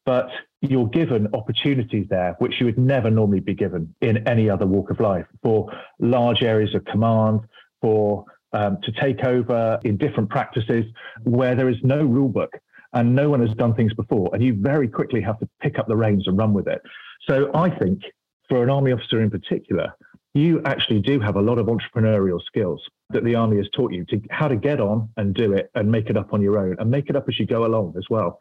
but 0.07 0.31
you're 0.63 0.89
given 0.89 1.29
opportunities 1.35 2.07
there 2.09 2.37
which 2.39 2.55
you 2.59 2.65
would 2.65 2.79
never 2.79 3.11
normally 3.11 3.41
be 3.41 3.55
given 3.55 3.95
in 4.01 4.27
any 4.27 4.49
other 4.49 4.67
walk 4.67 4.89
of 4.89 4.99
life 4.99 5.27
for 5.43 5.71
large 5.99 6.43
areas 6.43 6.75
of 6.75 6.87
command, 6.87 7.41
for 7.83 8.25
um, 8.55 8.79
to 8.83 8.93
take 8.93 9.25
over 9.25 9.79
in 9.85 9.99
different 9.99 10.31
practices 10.31 10.87
where 11.25 11.55
there 11.55 11.69
is 11.69 11.77
no 11.83 12.03
rule 12.03 12.31
book 12.31 12.51
and 12.95 13.15
no 13.15 13.29
one 13.29 13.47
has 13.47 13.55
done 13.57 13.75
things 13.75 13.93
before, 13.95 14.31
and 14.33 14.43
you 14.43 14.55
very 14.55 14.89
quickly 14.89 15.21
have 15.21 15.39
to 15.41 15.49
pick 15.61 15.79
up 15.79 15.87
the 15.87 15.97
reins 15.97 16.27
and 16.27 16.39
run 16.39 16.53
with 16.53 16.67
it. 16.67 16.81
So 17.29 17.51
I 17.55 17.71
think 17.71 18.03
for 18.49 18.63
an 18.63 18.71
army 18.71 18.93
officer 18.93 19.21
in 19.21 19.31
particular, 19.31 19.93
you 20.35 20.63
actually 20.65 21.01
do 21.01 21.21
have 21.21 21.37
a 21.37 21.43
lot 21.43 21.59
of 21.59 21.67
entrepreneurial 21.67 22.43
skills 22.45 22.83
that 23.11 23.25
the 23.25 23.35
army 23.35 23.59
has 23.59 23.69
taught 23.75 23.93
you 23.93 24.05
to 24.07 24.21
how 24.31 24.49
to 24.49 24.57
get 24.57 24.81
on 24.81 25.09
and 25.17 25.35
do 25.35 25.53
it 25.53 25.71
and 25.75 25.91
make 25.91 26.11
it 26.11 26.17
up 26.17 26.33
on 26.33 26.43
your 26.43 26.59
own 26.59 26.77
and 26.79 26.91
make 26.91 27.09
it 27.09 27.17
up 27.17 27.29
as 27.29 27.39
you 27.39 27.47
go 27.47 27.67
along 27.67 27.95
as 27.97 28.05
well 28.11 28.41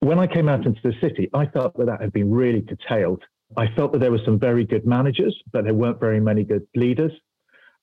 when 0.00 0.18
I 0.18 0.26
came 0.26 0.48
out 0.48 0.66
into 0.66 0.80
the 0.82 0.94
city, 1.00 1.30
I 1.32 1.46
felt 1.46 1.76
that 1.76 1.86
that 1.86 2.00
had 2.00 2.12
been 2.12 2.30
really 2.30 2.62
curtailed. 2.62 3.22
I 3.56 3.68
felt 3.74 3.92
that 3.92 3.98
there 3.98 4.10
were 4.10 4.20
some 4.24 4.38
very 4.38 4.64
good 4.64 4.86
managers, 4.86 5.36
but 5.52 5.64
there 5.64 5.74
weren't 5.74 6.00
very 6.00 6.20
many 6.20 6.44
good 6.44 6.66
leaders. 6.74 7.12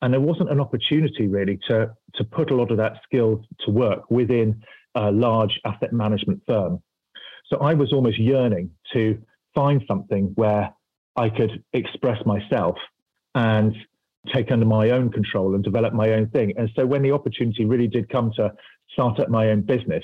And 0.01 0.13
there 0.13 0.21
wasn't 0.21 0.51
an 0.51 0.59
opportunity 0.59 1.27
really 1.27 1.59
to, 1.69 1.91
to 2.15 2.23
put 2.23 2.51
a 2.51 2.55
lot 2.55 2.71
of 2.71 2.77
that 2.77 2.99
skill 3.03 3.41
to 3.65 3.71
work 3.71 4.11
within 4.11 4.61
a 4.95 5.11
large 5.11 5.59
asset 5.65 5.93
management 5.93 6.41
firm. 6.47 6.81
So 7.47 7.57
I 7.59 7.73
was 7.73 7.91
almost 7.93 8.19
yearning 8.19 8.71
to 8.93 9.21
find 9.53 9.83
something 9.87 10.31
where 10.35 10.73
I 11.15 11.29
could 11.29 11.63
express 11.73 12.25
myself 12.25 12.77
and 13.35 13.75
take 14.33 14.51
under 14.51 14.65
my 14.65 14.91
own 14.91 15.11
control 15.11 15.55
and 15.55 15.63
develop 15.63 15.93
my 15.93 16.13
own 16.13 16.29
thing. 16.29 16.53
And 16.57 16.69
so 16.75 16.85
when 16.85 17.01
the 17.01 17.11
opportunity 17.11 17.65
really 17.65 17.87
did 17.87 18.09
come 18.09 18.31
to 18.37 18.53
start 18.91 19.19
up 19.19 19.29
my 19.29 19.49
own 19.49 19.61
business, 19.61 20.03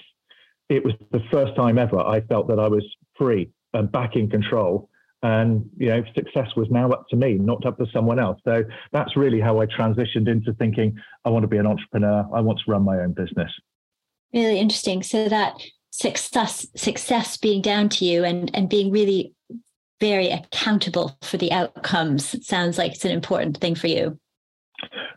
it 0.68 0.84
was 0.84 0.94
the 1.12 1.22
first 1.32 1.56
time 1.56 1.78
ever 1.78 2.00
I 2.00 2.22
felt 2.22 2.48
that 2.50 2.60
I 2.60 2.68
was 2.68 2.86
free 3.18 3.50
and 3.74 3.92
back 3.92 4.16
in 4.16 4.30
control. 4.30 4.90
And 5.22 5.70
you 5.78 5.88
know, 5.88 6.04
success 6.16 6.48
was 6.56 6.68
now 6.70 6.90
up 6.90 7.06
to 7.10 7.16
me, 7.16 7.34
not 7.34 7.66
up 7.66 7.78
to 7.78 7.86
someone 7.94 8.20
else. 8.20 8.40
So 8.46 8.64
that's 8.92 9.18
really 9.18 9.40
how 9.40 9.60
I 9.60 9.66
transitioned 9.66 10.28
into 10.30 10.54
thinking 10.54 10.98
I 11.26 11.30
want 11.30 11.44
to 11.44 11.48
be 11.48 11.58
an 11.58 11.68
entrepreneur. 11.68 12.28
I 12.34 12.42
want 12.42 12.60
to 12.60 12.72
run 12.72 12.84
my 12.84 13.00
own 13.00 13.14
business. 13.14 13.52
Really 14.34 14.60
interesting. 14.60 15.04
So 15.04 15.28
that 15.28 15.56
success 15.92 16.68
success 16.76 17.36
being 17.38 17.62
down 17.62 17.90
to 17.90 18.06
you 18.06 18.24
and 18.24 18.56
and 18.56 18.70
being 18.70 18.92
really 18.92 19.34
very 20.00 20.30
accountable 20.30 21.18
for 21.22 21.38
the 21.38 21.52
outcomes 21.52 22.48
sounds 22.48 22.78
like 22.78 22.94
it's 22.94 23.06
an 23.06 23.12
important 23.12 23.58
thing 23.58 23.76
for 23.76 23.88
you. 23.88 24.18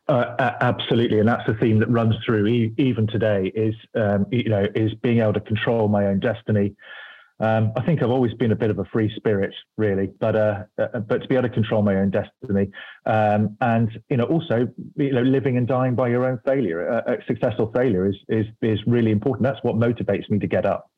Uh, 0.09 0.55
absolutely, 0.61 1.21
and 1.21 1.29
that's 1.29 1.47
the 1.47 1.55
theme 1.55 1.79
that 1.79 1.89
runs 1.89 2.15
through 2.27 2.47
e- 2.47 2.75
even 2.77 3.07
today. 3.07 3.53
Is 3.55 3.75
um, 3.95 4.27
you 4.31 4.49
know 4.49 4.67
is 4.75 4.93
being 4.95 5.21
able 5.21 5.35
to 5.35 5.41
control 5.41 5.89
my 5.89 6.07
own 6.07 6.19
destiny. 6.19 6.75
Um, 7.43 7.73
I 7.77 7.85
think 7.85 8.03
I've 8.03 8.11
always 8.11 8.33
been 8.35 8.53
a 8.53 8.57
bit 8.57 8.71
of 8.71 8.79
a 8.79 8.85
free 8.85 9.13
spirit, 9.17 9.53
really, 9.77 10.13
but 10.21 10.37
uh, 10.37 10.63
uh, 10.79 11.01
but 11.01 11.23
to 11.23 11.29
be 11.29 11.35
able 11.35 11.49
to 11.49 11.55
control 11.55 11.83
my 11.83 11.97
own 11.97 12.11
destiny, 12.11 12.71
um, 13.05 13.57
and 13.61 13.91
you 14.09 14.17
know 14.17 14.27
also 14.27 14.69
you 14.95 15.13
know 15.13 15.23
living 15.23 15.57
and 15.57 15.67
dying 15.67 15.97
by 15.97 16.09
your 16.09 16.25
own 16.25 16.39
failure, 16.45 16.89
uh, 16.89 17.17
successful 17.27 17.73
failure 17.75 18.07
is 18.07 18.15
is 18.29 18.47
is 18.63 18.79
really 18.87 19.11
important. 19.11 19.43
That's 19.43 19.63
what 19.65 19.75
motivates 19.75 20.31
me 20.31 20.39
to 20.39 20.47
get 20.47 20.65
up. 20.65 20.89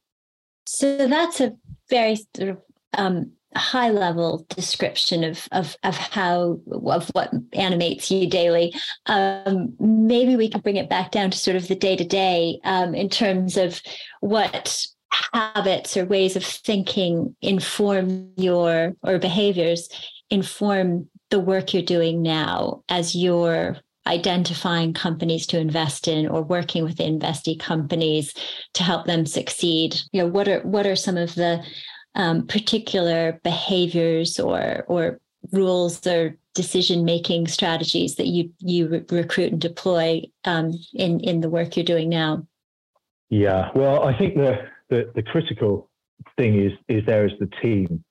So 0.66 1.08
that's 1.08 1.40
a 1.40 1.54
very 1.88 2.16
sort 2.36 2.50
of 2.50 2.58
um, 2.98 3.32
high 3.56 3.88
level 3.88 4.44
description 4.50 5.24
of 5.24 5.48
of 5.50 5.78
of 5.82 5.96
how 5.96 6.60
of 6.70 7.08
what 7.14 7.32
animates 7.54 8.10
you 8.10 8.28
daily 8.28 8.74
um, 9.06 9.74
maybe 9.78 10.36
we 10.36 10.48
can 10.48 10.60
bring 10.60 10.76
it 10.76 10.90
back 10.90 11.10
down 11.10 11.30
to 11.30 11.38
sort 11.38 11.56
of 11.56 11.68
the 11.68 11.74
day 11.74 11.96
to 11.96 12.04
day 12.04 12.58
in 12.64 13.08
terms 13.08 13.56
of 13.56 13.80
what 14.20 14.86
habits 15.32 15.96
or 15.96 16.04
ways 16.04 16.36
of 16.36 16.44
thinking 16.44 17.34
inform 17.42 18.30
your 18.36 18.94
or 19.02 19.18
behaviors 19.18 19.88
inform 20.30 21.08
the 21.30 21.40
work 21.40 21.72
you're 21.72 21.82
doing 21.82 22.22
now 22.22 22.82
as 22.88 23.14
you're 23.14 23.76
identifying 24.06 24.92
companies 24.92 25.46
to 25.46 25.58
invest 25.58 26.08
in 26.08 26.28
or 26.28 26.42
working 26.42 26.84
with 26.84 26.96
investee 26.98 27.58
companies 27.58 28.34
to 28.74 28.82
help 28.82 29.06
them 29.06 29.24
succeed 29.24 29.96
you 30.12 30.20
know 30.20 30.28
what 30.28 30.48
are 30.48 30.60
what 30.60 30.86
are 30.86 30.96
some 30.96 31.16
of 31.16 31.34
the 31.34 31.64
um, 32.14 32.46
particular 32.46 33.40
behaviors 33.42 34.38
or 34.38 34.84
or 34.88 35.20
rules 35.52 36.06
or 36.06 36.36
decision 36.54 37.04
making 37.04 37.48
strategies 37.48 38.14
that 38.16 38.28
you 38.28 38.52
you 38.60 38.88
re- 38.88 39.04
recruit 39.10 39.52
and 39.52 39.60
deploy 39.60 40.22
um, 40.44 40.72
in 40.94 41.20
in 41.20 41.40
the 41.40 41.48
work 41.48 41.76
you're 41.76 41.84
doing 41.84 42.08
now? 42.08 42.46
Yeah, 43.30 43.70
well, 43.74 44.04
I 44.04 44.16
think 44.16 44.34
the 44.34 44.68
the, 44.90 45.10
the 45.14 45.22
critical 45.22 45.90
thing 46.36 46.60
is 46.60 46.72
is 46.88 47.04
there 47.06 47.26
is 47.26 47.32
the 47.40 47.48
team. 47.62 48.04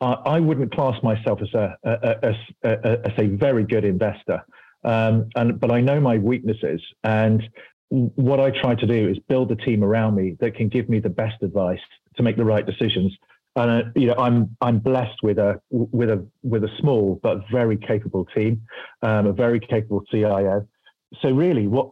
I, 0.00 0.12
I 0.12 0.40
wouldn't 0.40 0.72
class 0.72 1.02
myself 1.02 1.40
as 1.42 1.52
a, 1.54 1.76
a, 1.84 2.34
a, 2.62 2.68
a 2.70 3.06
as 3.06 3.12
a 3.18 3.26
very 3.26 3.64
good 3.64 3.84
investor, 3.84 4.44
um, 4.84 5.28
and 5.36 5.58
but 5.58 5.70
I 5.70 5.80
know 5.80 6.00
my 6.00 6.18
weaknesses, 6.18 6.80
and 7.04 7.42
what 7.90 8.38
I 8.38 8.50
try 8.50 8.74
to 8.74 8.86
do 8.86 9.08
is 9.08 9.18
build 9.28 9.50
a 9.50 9.56
team 9.56 9.82
around 9.82 10.14
me 10.14 10.36
that 10.40 10.54
can 10.54 10.68
give 10.68 10.88
me 10.88 11.00
the 11.00 11.08
best 11.08 11.42
advice 11.42 11.80
to 12.16 12.22
make 12.22 12.36
the 12.36 12.44
right 12.44 12.64
decisions. 12.64 13.16
And 13.56 13.70
uh, 13.70 13.82
you 13.96 14.06
know, 14.06 14.14
I'm 14.18 14.56
I'm 14.60 14.78
blessed 14.78 15.22
with 15.22 15.38
a 15.38 15.60
with 15.70 16.10
a 16.10 16.26
with 16.42 16.64
a 16.64 16.70
small 16.78 17.18
but 17.22 17.38
very 17.50 17.76
capable 17.76 18.26
team, 18.26 18.62
um, 19.02 19.26
a 19.26 19.32
very 19.32 19.58
capable 19.58 20.04
CIO. 20.10 20.66
So 21.22 21.30
really, 21.30 21.66
what 21.66 21.90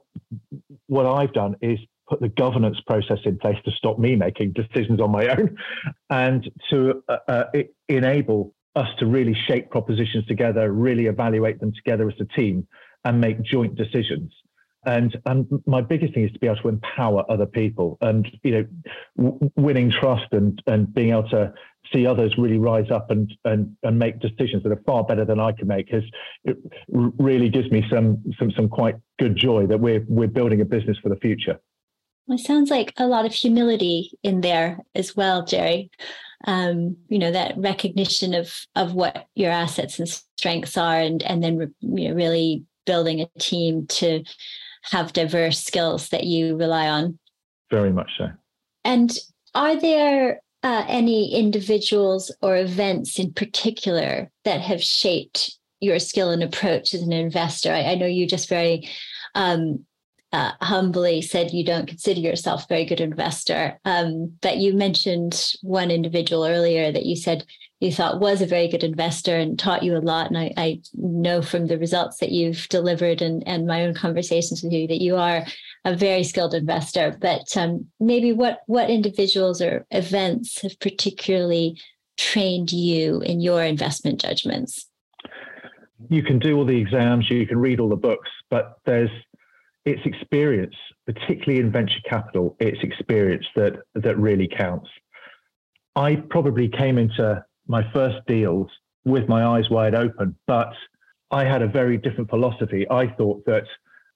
what 0.86 1.06
I've 1.06 1.32
done 1.32 1.56
is 1.60 1.78
put 2.08 2.20
the 2.20 2.28
governance 2.28 2.78
process 2.86 3.18
in 3.24 3.38
place 3.38 3.58
to 3.64 3.70
stop 3.72 3.98
me 3.98 4.16
making 4.16 4.52
decisions 4.52 5.00
on 5.00 5.10
my 5.10 5.28
own, 5.28 5.56
and 6.10 6.50
to 6.70 7.02
uh, 7.08 7.18
uh, 7.28 7.44
enable 7.88 8.54
us 8.74 8.88
to 8.98 9.06
really 9.06 9.34
shape 9.48 9.70
propositions 9.70 10.26
together, 10.26 10.72
really 10.72 11.06
evaluate 11.06 11.60
them 11.60 11.72
together 11.72 12.08
as 12.08 12.14
a 12.20 12.24
team, 12.38 12.66
and 13.04 13.20
make 13.20 13.42
joint 13.42 13.74
decisions 13.74 14.32
and 14.86 15.16
and 15.26 15.46
my 15.66 15.80
biggest 15.80 16.14
thing 16.14 16.24
is 16.24 16.32
to 16.32 16.38
be 16.38 16.46
able 16.46 16.56
to 16.62 16.68
empower 16.68 17.30
other 17.30 17.44
people 17.44 17.98
and 18.00 18.26
you 18.42 18.52
know 18.52 18.66
w- 19.16 19.50
winning 19.56 19.90
trust 19.90 20.26
and 20.32 20.62
and 20.66 20.94
being 20.94 21.10
able 21.10 21.28
to 21.28 21.52
see 21.92 22.06
others 22.06 22.34
really 22.38 22.58
rise 22.58 22.90
up 22.90 23.10
and 23.10 23.32
and 23.44 23.76
and 23.82 23.98
make 23.98 24.18
decisions 24.20 24.62
that 24.62 24.72
are 24.72 24.82
far 24.86 25.04
better 25.04 25.24
than 25.24 25.40
I 25.40 25.52
can 25.52 25.66
make 25.66 25.90
has 25.90 26.04
it 26.44 26.56
really 27.18 27.48
gives 27.48 27.70
me 27.70 27.84
some 27.90 28.22
some 28.38 28.50
some 28.52 28.68
quite 28.68 28.94
good 29.18 29.36
joy 29.36 29.66
that 29.66 29.78
we're 29.78 30.04
we're 30.08 30.28
building 30.28 30.60
a 30.60 30.64
business 30.64 30.96
for 31.02 31.08
the 31.08 31.16
future. 31.16 31.58
Well, 32.26 32.38
it 32.38 32.44
sounds 32.44 32.70
like 32.70 32.92
a 32.96 33.06
lot 33.06 33.24
of 33.24 33.32
humility 33.32 34.10
in 34.22 34.40
there 34.40 34.80
as 34.94 35.14
well, 35.14 35.44
Jerry. 35.44 35.90
Um, 36.44 36.96
you 37.08 37.18
know 37.18 37.32
that 37.32 37.56
recognition 37.56 38.34
of 38.34 38.52
of 38.74 38.94
what 38.94 39.26
your 39.34 39.50
assets 39.50 39.98
and 39.98 40.08
strengths 40.08 40.76
are, 40.76 40.98
and 40.98 41.22
and 41.22 41.42
then 41.42 41.74
you 41.80 42.08
know 42.08 42.14
really 42.14 42.64
building 42.84 43.20
a 43.20 43.38
team 43.38 43.86
to 43.86 44.22
have 44.82 45.12
diverse 45.12 45.62
skills 45.62 46.10
that 46.10 46.24
you 46.24 46.56
rely 46.56 46.88
on. 46.88 47.18
Very 47.70 47.92
much 47.92 48.10
so. 48.18 48.28
And 48.84 49.16
are 49.54 49.78
there 49.80 50.40
uh, 50.62 50.84
any 50.86 51.34
individuals 51.34 52.32
or 52.42 52.56
events 52.56 53.18
in 53.18 53.32
particular 53.32 54.30
that 54.44 54.60
have 54.60 54.82
shaped 54.82 55.58
your 55.80 55.98
skill 55.98 56.30
and 56.30 56.42
approach 56.42 56.94
as 56.94 57.02
an 57.02 57.12
investor? 57.12 57.72
I, 57.72 57.82
I 57.82 57.94
know 57.96 58.06
you 58.06 58.26
just 58.26 58.48
very 58.48 58.88
um, 59.34 59.84
uh, 60.32 60.52
humbly 60.60 61.22
said 61.22 61.52
you 61.52 61.64
don't 61.64 61.86
consider 61.86 62.20
yourself 62.20 62.64
a 62.64 62.68
very 62.68 62.84
good 62.84 63.00
investor, 63.00 63.78
um, 63.84 64.32
but 64.42 64.58
you 64.58 64.74
mentioned 64.74 65.52
one 65.62 65.90
individual 65.90 66.44
earlier 66.44 66.90
that 66.92 67.06
you 67.06 67.16
said 67.16 67.44
you 67.80 67.92
thought 67.92 68.20
was 68.20 68.40
a 68.40 68.46
very 68.46 68.68
good 68.68 68.82
investor 68.82 69.36
and 69.36 69.58
taught 69.58 69.82
you 69.82 69.96
a 69.96 70.00
lot. 70.00 70.28
And 70.28 70.38
I, 70.38 70.52
I 70.56 70.80
know 70.94 71.42
from 71.42 71.66
the 71.66 71.78
results 71.78 72.18
that 72.18 72.32
you've 72.32 72.66
delivered 72.68 73.20
and, 73.20 73.46
and 73.46 73.66
my 73.66 73.82
own 73.84 73.94
conversations 73.94 74.62
with 74.62 74.72
you 74.72 74.88
that 74.88 75.02
you 75.02 75.16
are 75.16 75.44
a 75.84 75.94
very 75.94 76.24
skilled 76.24 76.54
investor. 76.54 77.16
But 77.20 77.54
um, 77.56 77.86
maybe 78.00 78.32
what 78.32 78.60
what 78.66 78.88
individuals 78.88 79.60
or 79.60 79.86
events 79.90 80.62
have 80.62 80.78
particularly 80.80 81.78
trained 82.16 82.72
you 82.72 83.20
in 83.20 83.40
your 83.40 83.62
investment 83.62 84.20
judgments? 84.20 84.86
You 86.08 86.22
can 86.22 86.38
do 86.38 86.56
all 86.56 86.64
the 86.64 86.78
exams, 86.78 87.30
you 87.30 87.46
can 87.46 87.58
read 87.58 87.80
all 87.80 87.88
the 87.88 87.96
books, 87.96 88.28
but 88.50 88.76
there's 88.84 89.10
it's 89.86 90.04
experience, 90.04 90.74
particularly 91.06 91.60
in 91.60 91.72
venture 91.72 92.00
capital, 92.08 92.56
it's 92.60 92.82
experience 92.82 93.46
that 93.54 93.74
that 93.94 94.18
really 94.18 94.48
counts. 94.48 94.90
I 95.94 96.16
probably 96.16 96.68
came 96.68 96.98
into 96.98 97.42
my 97.66 97.90
first 97.92 98.18
deals 98.26 98.68
with 99.06 99.28
my 99.28 99.46
eyes 99.46 99.70
wide 99.70 99.94
open. 99.94 100.36
But 100.46 100.72
I 101.30 101.44
had 101.44 101.62
a 101.62 101.68
very 101.68 101.96
different 101.96 102.28
philosophy. 102.28 102.86
I 102.90 103.06
thought 103.06 103.44
that 103.46 103.64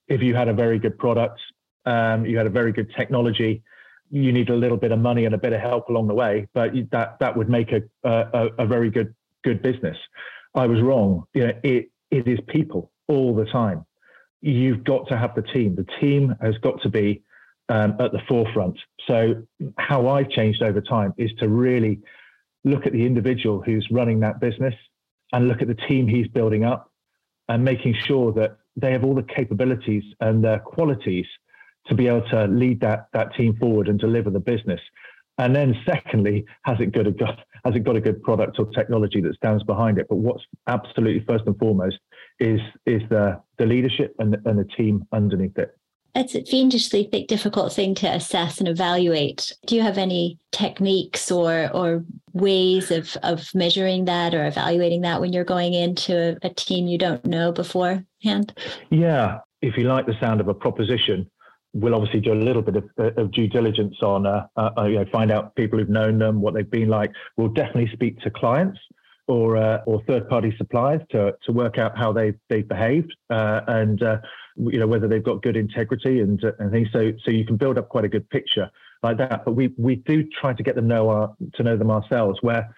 if 0.08 0.20
you 0.20 0.34
had 0.34 0.48
a 0.48 0.52
very 0.52 0.78
good 0.78 0.98
product, 0.98 1.40
um, 1.86 2.26
you 2.26 2.36
had 2.36 2.46
a 2.46 2.50
very 2.50 2.72
good 2.72 2.92
technology, 2.96 3.62
you 4.10 4.32
need 4.32 4.50
a 4.50 4.56
little 4.56 4.76
bit 4.76 4.92
of 4.92 4.98
money 4.98 5.24
and 5.24 5.34
a 5.34 5.38
bit 5.38 5.52
of 5.52 5.60
help 5.60 5.88
along 5.88 6.08
the 6.08 6.14
way, 6.14 6.48
but 6.52 6.72
that 6.90 7.18
that 7.20 7.36
would 7.36 7.48
make 7.48 7.72
a 7.72 7.82
a, 8.02 8.48
a 8.58 8.66
very 8.66 8.90
good 8.90 9.14
good 9.44 9.62
business. 9.62 9.96
I 10.54 10.66
was 10.66 10.80
wrong. 10.82 11.24
You 11.32 11.46
know, 11.46 11.52
it 11.62 11.90
it 12.10 12.26
is 12.26 12.40
people 12.48 12.90
all 13.06 13.34
the 13.34 13.44
time. 13.44 13.86
You've 14.40 14.84
got 14.84 15.08
to 15.08 15.18
have 15.18 15.34
the 15.34 15.42
team. 15.42 15.74
The 15.74 15.86
team 16.00 16.34
has 16.40 16.56
got 16.58 16.80
to 16.82 16.88
be 16.88 17.22
um, 17.68 17.96
at 18.00 18.12
the 18.12 18.20
forefront. 18.28 18.78
So 19.06 19.42
how 19.78 20.08
I've 20.08 20.30
changed 20.30 20.62
over 20.62 20.80
time 20.80 21.14
is 21.16 21.30
to 21.38 21.48
really 21.48 22.00
look 22.64 22.86
at 22.86 22.92
the 22.92 23.06
individual 23.06 23.62
who's 23.62 23.86
running 23.90 24.20
that 24.20 24.40
business 24.40 24.74
and 25.32 25.48
look 25.48 25.62
at 25.62 25.68
the 25.68 25.74
team 25.74 26.08
he's 26.08 26.28
building 26.28 26.64
up 26.64 26.90
and 27.48 27.64
making 27.64 27.94
sure 28.06 28.32
that 28.32 28.58
they 28.76 28.92
have 28.92 29.04
all 29.04 29.14
the 29.14 29.22
capabilities 29.22 30.04
and 30.20 30.42
the 30.42 30.58
qualities 30.64 31.26
to 31.86 31.94
be 31.94 32.06
able 32.06 32.26
to 32.28 32.46
lead 32.46 32.80
that 32.80 33.08
that 33.12 33.34
team 33.34 33.56
forward 33.56 33.88
and 33.88 33.98
deliver 33.98 34.30
the 34.30 34.40
business. 34.40 34.80
And 35.38 35.54
then 35.56 35.74
secondly, 35.86 36.44
has 36.64 36.78
it 36.80 36.92
got 36.92 37.06
a 37.06 37.12
has 37.64 37.74
it 37.74 37.80
got 37.80 37.96
a 37.96 38.00
good 38.00 38.22
product 38.22 38.58
or 38.58 38.66
technology 38.66 39.20
that 39.20 39.34
stands 39.34 39.62
behind 39.64 39.98
it? 39.98 40.06
But 40.08 40.16
what's 40.16 40.44
absolutely 40.66 41.24
first 41.26 41.44
and 41.46 41.58
foremost 41.58 41.98
is 42.38 42.60
is 42.86 43.02
the 43.08 43.40
the 43.58 43.66
leadership 43.66 44.14
and 44.18 44.32
the, 44.32 44.40
and 44.48 44.58
the 44.58 44.64
team 44.64 45.06
underneath 45.12 45.58
it. 45.58 45.76
It's 46.14 46.34
a 46.34 46.44
fiendishly 46.44 47.04
difficult 47.28 47.72
thing 47.72 47.94
to 47.96 48.08
assess 48.08 48.58
and 48.58 48.66
evaluate. 48.66 49.56
Do 49.66 49.76
you 49.76 49.82
have 49.82 49.96
any 49.96 50.38
techniques 50.50 51.30
or 51.30 51.70
or 51.72 52.04
ways 52.32 52.90
of 52.90 53.16
of 53.22 53.48
measuring 53.54 54.06
that 54.06 54.34
or 54.34 54.46
evaluating 54.46 55.02
that 55.02 55.20
when 55.20 55.32
you're 55.32 55.44
going 55.44 55.74
into 55.74 56.36
a, 56.42 56.48
a 56.48 56.50
team 56.54 56.88
you 56.88 56.98
don't 56.98 57.24
know 57.24 57.52
beforehand? 57.52 58.52
Yeah, 58.90 59.38
if 59.62 59.76
you 59.76 59.84
like 59.84 60.06
the 60.06 60.18
sound 60.20 60.40
of 60.40 60.48
a 60.48 60.54
proposition, 60.54 61.30
we'll 61.72 61.94
obviously 61.94 62.20
do 62.20 62.32
a 62.32 62.34
little 62.34 62.62
bit 62.62 62.76
of, 62.76 63.16
of 63.16 63.32
due 63.32 63.48
diligence 63.48 63.96
on, 64.02 64.26
uh, 64.26 64.46
uh, 64.56 64.84
you 64.84 64.96
know, 64.96 65.04
find 65.12 65.30
out 65.30 65.54
people 65.54 65.78
who've 65.78 65.88
known 65.88 66.18
them, 66.18 66.40
what 66.40 66.54
they've 66.54 66.70
been 66.70 66.88
like. 66.88 67.12
We'll 67.36 67.48
definitely 67.48 67.90
speak 67.92 68.20
to 68.20 68.30
clients 68.30 68.78
or 69.28 69.56
uh, 69.56 69.78
or 69.86 70.02
third 70.08 70.28
party 70.28 70.52
suppliers 70.58 71.00
to 71.10 71.36
to 71.44 71.52
work 71.52 71.78
out 71.78 71.96
how 71.96 72.12
they 72.12 72.34
they've 72.48 72.66
behaved 72.66 73.14
uh, 73.30 73.60
and 73.68 74.02
uh, 74.02 74.18
you 74.56 74.78
know 74.78 74.86
whether 74.86 75.06
they've 75.06 75.22
got 75.24 75.42
good 75.42 75.56
integrity 75.56 76.20
and 76.20 76.44
uh, 76.44 76.52
and 76.58 76.72
things. 76.72 76.88
So 76.92 77.12
so 77.24 77.30
you 77.30 77.46
can 77.46 77.56
build 77.56 77.78
up 77.78 77.88
quite 77.88 78.04
a 78.04 78.08
good 78.08 78.28
picture 78.30 78.68
like 79.02 79.18
that. 79.18 79.44
But 79.44 79.52
we 79.52 79.72
we 79.78 79.96
do 79.96 80.24
try 80.40 80.52
to 80.52 80.62
get 80.62 80.74
them 80.74 80.88
know 80.88 81.08
our, 81.10 81.34
to 81.54 81.62
know 81.62 81.76
them 81.76 81.90
ourselves 81.90 82.38
where 82.42 82.74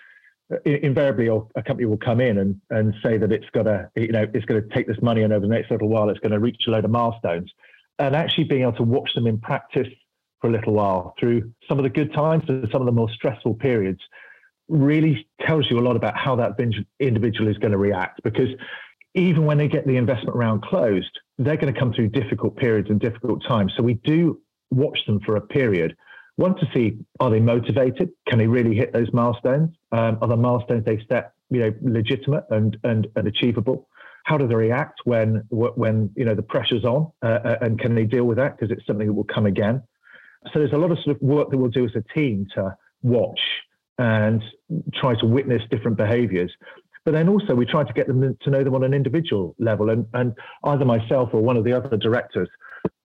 invariably 0.66 1.28
a 1.28 1.62
company 1.62 1.86
will 1.86 1.96
come 1.96 2.20
in 2.20 2.36
and, 2.36 2.60
and 2.68 2.94
say 3.02 3.16
that 3.16 3.32
it's 3.32 3.48
got 3.54 3.62
to 3.62 3.88
you 3.96 4.12
know 4.12 4.26
it's 4.34 4.44
going 4.44 4.62
to 4.62 4.74
take 4.74 4.86
this 4.86 5.00
money 5.00 5.22
and 5.22 5.32
over 5.32 5.46
the 5.46 5.52
next 5.52 5.70
little 5.70 5.88
while 5.88 6.10
it's 6.10 6.20
going 6.20 6.32
to 6.32 6.38
reach 6.38 6.62
a 6.68 6.70
load 6.70 6.84
of 6.84 6.90
milestones 6.90 7.50
and 8.02 8.16
actually 8.16 8.44
being 8.44 8.62
able 8.62 8.72
to 8.72 8.82
watch 8.82 9.14
them 9.14 9.26
in 9.26 9.38
practice 9.38 9.86
for 10.40 10.48
a 10.48 10.52
little 10.52 10.72
while 10.72 11.14
through 11.20 11.52
some 11.68 11.78
of 11.78 11.84
the 11.84 11.90
good 11.90 12.12
times 12.12 12.42
and 12.48 12.68
some 12.72 12.82
of 12.82 12.86
the 12.86 12.92
more 12.92 13.08
stressful 13.10 13.54
periods 13.54 14.00
really 14.68 15.26
tells 15.46 15.70
you 15.70 15.78
a 15.78 15.84
lot 15.88 15.94
about 15.94 16.16
how 16.16 16.34
that 16.34 16.52
individual 16.98 17.48
is 17.48 17.56
going 17.58 17.70
to 17.70 17.78
react 17.78 18.20
because 18.24 18.48
even 19.14 19.44
when 19.46 19.56
they 19.56 19.68
get 19.68 19.86
the 19.86 19.96
investment 19.96 20.34
round 20.34 20.62
closed 20.62 21.18
they're 21.38 21.56
going 21.56 21.72
to 21.72 21.78
come 21.78 21.92
through 21.92 22.08
difficult 22.08 22.56
periods 22.56 22.90
and 22.90 23.00
difficult 23.00 23.42
times. 23.46 23.72
So 23.76 23.82
we 23.82 23.94
do 23.94 24.40
watch 24.70 24.98
them 25.06 25.20
for 25.24 25.36
a 25.36 25.40
period 25.40 25.96
one 26.36 26.56
to 26.56 26.66
see 26.74 26.96
are 27.20 27.30
they 27.30 27.40
motivated? 27.40 28.10
Can 28.26 28.38
they 28.38 28.46
really 28.46 28.74
hit 28.74 28.92
those 28.92 29.12
milestones? 29.12 29.76
Um, 29.92 30.18
are 30.22 30.28
the 30.28 30.36
milestones 30.36 30.84
they 30.84 31.04
set 31.08 31.32
you 31.50 31.60
know 31.60 31.74
legitimate 31.82 32.44
and 32.50 32.76
and, 32.82 33.06
and 33.14 33.28
achievable 33.28 33.88
how 34.24 34.36
do 34.36 34.46
they 34.46 34.54
react 34.54 35.00
when 35.04 35.42
when 35.50 36.10
you 36.16 36.24
know 36.24 36.34
the 36.34 36.42
pressure's 36.42 36.84
on, 36.84 37.10
uh, 37.22 37.38
uh 37.44 37.56
and 37.60 37.78
can 37.78 37.94
they 37.94 38.04
deal 38.04 38.24
with 38.24 38.38
that 38.38 38.56
because 38.56 38.70
it's 38.70 38.86
something 38.86 39.06
that 39.06 39.12
will 39.12 39.24
come 39.24 39.46
again? 39.46 39.82
So 40.52 40.58
there's 40.58 40.72
a 40.72 40.78
lot 40.78 40.90
of 40.90 40.98
sort 41.04 41.16
of 41.16 41.22
work 41.22 41.50
that 41.50 41.56
we'll 41.56 41.70
do 41.70 41.84
as 41.84 41.92
a 41.94 42.02
team 42.14 42.46
to 42.54 42.76
watch 43.02 43.40
and 43.98 44.42
try 44.94 45.14
to 45.20 45.26
witness 45.26 45.62
different 45.70 45.96
behaviours. 45.96 46.52
But 47.04 47.12
then 47.12 47.28
also 47.28 47.54
we 47.54 47.66
try 47.66 47.84
to 47.84 47.92
get 47.92 48.06
them 48.06 48.36
to 48.40 48.50
know 48.50 48.62
them 48.62 48.74
on 48.74 48.84
an 48.84 48.94
individual 48.94 49.54
level, 49.58 49.90
and 49.90 50.06
and 50.14 50.34
either 50.64 50.84
myself 50.84 51.30
or 51.32 51.42
one 51.42 51.56
of 51.56 51.64
the 51.64 51.72
other 51.72 51.96
directors 51.96 52.48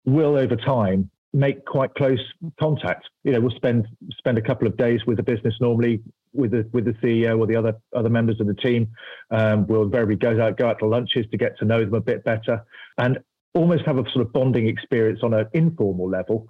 will 0.05 0.37
over 0.37 0.55
time 0.55 1.09
make 1.33 1.65
quite 1.65 1.93
close 1.95 2.19
contact. 2.59 3.09
You 3.23 3.33
know, 3.33 3.41
we'll 3.41 3.55
spend 3.55 3.87
spend 4.17 4.37
a 4.37 4.41
couple 4.41 4.67
of 4.67 4.77
days 4.77 5.01
with 5.05 5.17
the 5.17 5.23
business 5.23 5.55
normally 5.59 6.01
with 6.37 6.51
the 6.51 6.69
with 6.71 6.85
the 6.85 6.93
CEO 6.93 7.37
or 7.39 7.47
the 7.47 7.55
other 7.55 7.73
other 7.95 8.09
members 8.09 8.39
of 8.39 8.47
the 8.47 8.53
team. 8.53 8.89
Um, 9.31 9.67
we'll 9.67 9.89
very 9.89 10.15
go 10.15 10.41
out 10.41 10.57
go 10.57 10.69
out 10.69 10.79
to 10.79 10.85
lunches 10.85 11.25
to 11.31 11.37
get 11.37 11.57
to 11.59 11.65
know 11.65 11.79
them 11.83 11.93
a 11.93 12.01
bit 12.01 12.23
better 12.23 12.63
and 12.97 13.19
almost 13.53 13.85
have 13.85 13.97
a 13.97 14.03
sort 14.11 14.25
of 14.25 14.31
bonding 14.33 14.67
experience 14.67 15.21
on 15.23 15.33
an 15.33 15.47
informal 15.53 16.09
level 16.09 16.47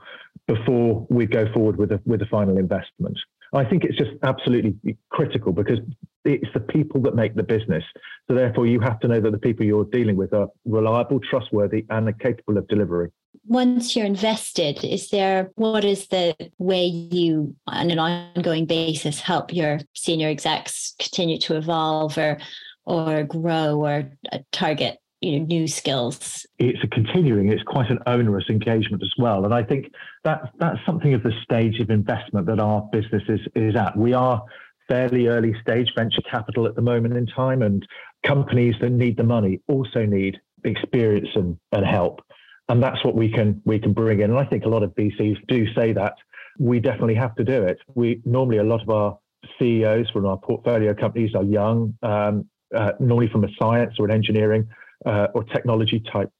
before 0.47 1.07
we 1.09 1.25
go 1.25 1.51
forward 1.53 1.77
with 1.77 1.91
a 1.91 2.01
with 2.05 2.21
a 2.21 2.25
final 2.27 2.57
investment. 2.57 3.17
I 3.53 3.63
think 3.63 3.85
it's 3.85 3.97
just 3.97 4.11
absolutely 4.23 4.97
critical 5.09 5.53
because 5.53 5.79
it's 6.25 6.51
the 6.53 6.59
people 6.59 7.01
that 7.03 7.15
make 7.15 7.33
the 7.35 7.43
business. 7.43 7.83
So 8.27 8.35
therefore, 8.35 8.67
you 8.67 8.81
have 8.81 8.99
to 8.99 9.07
know 9.07 9.21
that 9.21 9.31
the 9.31 9.37
people 9.37 9.65
you're 9.65 9.85
dealing 9.85 10.17
with 10.17 10.33
are 10.33 10.49
reliable, 10.65 11.21
trustworthy, 11.21 11.85
and 11.89 12.09
are 12.09 12.13
capable 12.13 12.57
of 12.57 12.67
delivery 12.67 13.11
once 13.47 13.95
you're 13.95 14.05
invested, 14.05 14.83
is 14.83 15.09
there 15.09 15.51
what 15.55 15.85
is 15.85 16.07
the 16.07 16.35
way 16.57 16.85
you, 16.85 17.55
on 17.65 17.89
an 17.89 17.99
ongoing 17.99 18.65
basis, 18.65 19.19
help 19.19 19.53
your 19.53 19.79
senior 19.93 20.27
execs 20.27 20.95
continue 20.99 21.39
to 21.39 21.55
evolve 21.55 22.17
or 22.17 22.37
or 22.85 23.23
grow 23.23 23.85
or 23.85 24.09
uh, 24.31 24.37
target 24.51 24.97
you 25.21 25.39
know 25.39 25.45
new 25.45 25.67
skills? 25.67 26.45
It's 26.59 26.83
a 26.83 26.87
continuing. 26.87 27.51
It's 27.51 27.63
quite 27.63 27.89
an 27.89 27.99
onerous 28.05 28.45
engagement 28.49 29.01
as 29.01 29.13
well, 29.17 29.45
and 29.45 29.53
I 29.53 29.63
think 29.63 29.91
that 30.23 30.51
that's 30.59 30.79
something 30.85 31.13
of 31.13 31.23
the 31.23 31.33
stage 31.43 31.79
of 31.79 31.89
investment 31.89 32.47
that 32.47 32.59
our 32.59 32.81
business 32.91 33.23
is 33.29 33.41
is 33.55 33.75
at. 33.75 33.97
We 33.97 34.13
are 34.13 34.43
fairly 34.89 35.27
early 35.27 35.53
stage 35.61 35.91
venture 35.97 36.21
capital 36.29 36.65
at 36.65 36.75
the 36.75 36.81
moment 36.81 37.15
in 37.15 37.27
time, 37.27 37.61
and 37.61 37.85
companies 38.23 38.75
that 38.81 38.89
need 38.89 39.15
the 39.17 39.23
money 39.23 39.61
also 39.67 40.05
need 40.05 40.39
experience 40.63 41.29
and, 41.35 41.57
and 41.71 41.85
help 41.85 42.21
and 42.69 42.83
that's 42.83 43.03
what 43.03 43.15
we 43.15 43.29
can 43.31 43.61
we 43.65 43.79
can 43.79 43.93
bring 43.93 44.19
in. 44.19 44.31
And 44.31 44.39
I 44.39 44.45
think 44.45 44.65
a 44.65 44.69
lot 44.69 44.83
of 44.83 44.93
VCs 44.95 45.37
do 45.47 45.71
say 45.73 45.93
that 45.93 46.15
we 46.59 46.79
definitely 46.79 47.15
have 47.15 47.35
to 47.35 47.43
do 47.43 47.63
it. 47.63 47.79
We 47.95 48.21
normally 48.25 48.57
a 48.57 48.63
lot 48.63 48.81
of 48.81 48.89
our 48.89 49.17
CEOs 49.59 50.09
from 50.09 50.25
our 50.25 50.37
portfolio 50.37 50.93
companies 50.93 51.35
are 51.35 51.43
young, 51.43 51.97
um, 52.03 52.49
uh, 52.75 52.93
normally 52.99 53.29
from 53.29 53.43
a 53.43 53.49
science 53.59 53.95
or 53.99 54.05
an 54.05 54.11
engineering 54.11 54.67
uh, 55.05 55.27
or 55.33 55.43
technology 55.43 56.01
type 56.11 56.31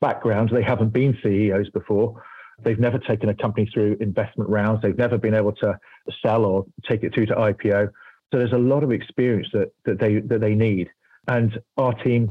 background. 0.00 0.50
They 0.52 0.62
haven't 0.62 0.92
been 0.92 1.16
CEOs 1.22 1.70
before. 1.70 2.22
They've 2.62 2.78
never 2.78 2.98
taken 2.98 3.28
a 3.28 3.34
company 3.34 3.68
through 3.72 3.98
investment 4.00 4.48
rounds. 4.48 4.80
They've 4.80 4.96
never 4.96 5.18
been 5.18 5.34
able 5.34 5.52
to 5.52 5.78
sell 6.24 6.44
or 6.44 6.64
take 6.88 7.02
it 7.02 7.12
through 7.12 7.26
to 7.26 7.34
IPO. 7.34 7.90
So 8.32 8.38
there's 8.38 8.52
a 8.52 8.58
lot 8.58 8.82
of 8.82 8.92
experience 8.92 9.48
that, 9.52 9.72
that 9.84 9.98
they 9.98 10.20
that 10.20 10.40
they 10.40 10.54
need. 10.54 10.88
And 11.28 11.58
our 11.76 11.92
team 11.92 12.30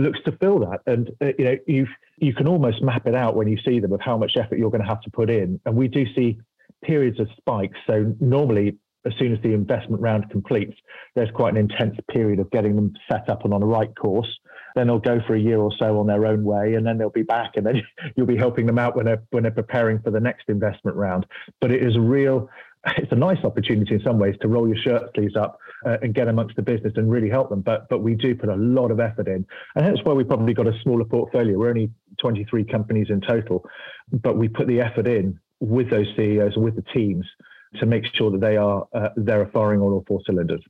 looks 0.00 0.20
to 0.24 0.32
fill 0.32 0.60
that. 0.60 0.80
And 0.86 1.10
uh, 1.20 1.32
you 1.38 1.44
know, 1.44 1.56
you 1.66 1.86
you 2.18 2.34
can 2.34 2.48
almost 2.48 2.82
map 2.82 3.06
it 3.06 3.14
out 3.14 3.36
when 3.36 3.48
you 3.48 3.58
see 3.64 3.80
them 3.80 3.92
of 3.92 4.00
how 4.00 4.16
much 4.16 4.36
effort 4.36 4.58
you're 4.58 4.70
going 4.70 4.82
to 4.82 4.88
have 4.88 5.00
to 5.02 5.10
put 5.10 5.30
in. 5.30 5.60
And 5.64 5.76
we 5.76 5.88
do 5.88 6.04
see 6.14 6.38
periods 6.84 7.20
of 7.20 7.28
spikes. 7.38 7.78
So 7.86 8.14
normally, 8.20 8.76
as 9.06 9.12
soon 9.18 9.32
as 9.32 9.42
the 9.42 9.52
investment 9.52 10.02
round 10.02 10.30
completes, 10.30 10.76
there's 11.14 11.30
quite 11.30 11.54
an 11.54 11.58
intense 11.58 11.96
period 12.10 12.38
of 12.38 12.50
getting 12.50 12.76
them 12.76 12.92
set 13.10 13.28
up 13.28 13.44
and 13.44 13.54
on 13.54 13.60
the 13.60 13.66
right 13.66 13.94
course. 13.96 14.28
Then 14.74 14.86
they'll 14.86 14.98
go 14.98 15.20
for 15.26 15.34
a 15.34 15.40
year 15.40 15.58
or 15.58 15.72
so 15.78 15.98
on 15.98 16.06
their 16.06 16.26
own 16.26 16.44
way, 16.44 16.74
and 16.74 16.86
then 16.86 16.96
they'll 16.96 17.10
be 17.10 17.22
back, 17.22 17.52
and 17.56 17.66
then 17.66 17.82
you'll 18.16 18.26
be 18.26 18.36
helping 18.36 18.66
them 18.66 18.78
out 18.78 18.96
when 18.96 19.06
they're 19.06 19.22
when 19.30 19.42
they're 19.42 19.52
preparing 19.52 20.00
for 20.00 20.10
the 20.10 20.20
next 20.20 20.48
investment 20.48 20.96
round. 20.96 21.26
But 21.60 21.72
it 21.72 21.82
is 21.82 21.96
a 21.96 22.00
real 22.00 22.48
it's 22.96 23.12
a 23.12 23.16
nice 23.16 23.42
opportunity 23.44 23.94
in 23.94 24.02
some 24.02 24.18
ways 24.18 24.36
to 24.42 24.48
roll 24.48 24.68
your 24.68 24.76
shirt 24.76 25.10
sleeves 25.14 25.36
up 25.36 25.58
uh, 25.86 25.96
and 26.02 26.14
get 26.14 26.28
amongst 26.28 26.56
the 26.56 26.62
business 26.62 26.92
and 26.96 27.10
really 27.10 27.28
help 27.28 27.50
them. 27.50 27.60
But 27.60 27.88
but 27.88 27.98
we 27.98 28.14
do 28.14 28.34
put 28.34 28.48
a 28.48 28.56
lot 28.56 28.90
of 28.90 29.00
effort 29.00 29.28
in, 29.28 29.46
and 29.74 29.86
that's 29.86 30.04
why 30.04 30.12
we 30.12 30.24
probably 30.24 30.54
got 30.54 30.66
a 30.66 30.78
smaller 30.82 31.04
portfolio. 31.04 31.58
We're 31.58 31.70
only 31.70 31.90
23 32.20 32.64
companies 32.64 33.08
in 33.10 33.20
total, 33.20 33.64
but 34.12 34.36
we 34.36 34.48
put 34.48 34.66
the 34.66 34.80
effort 34.80 35.06
in 35.06 35.38
with 35.60 35.90
those 35.90 36.06
CEOs 36.16 36.56
with 36.56 36.76
the 36.76 36.84
teams 36.94 37.26
to 37.78 37.86
make 37.86 38.04
sure 38.14 38.30
that 38.30 38.40
they 38.40 38.56
are 38.56 38.86
uh, 38.94 39.10
they're 39.16 39.46
firing 39.52 39.80
on 39.80 39.92
all 39.92 40.04
four 40.06 40.20
cylinders. 40.26 40.62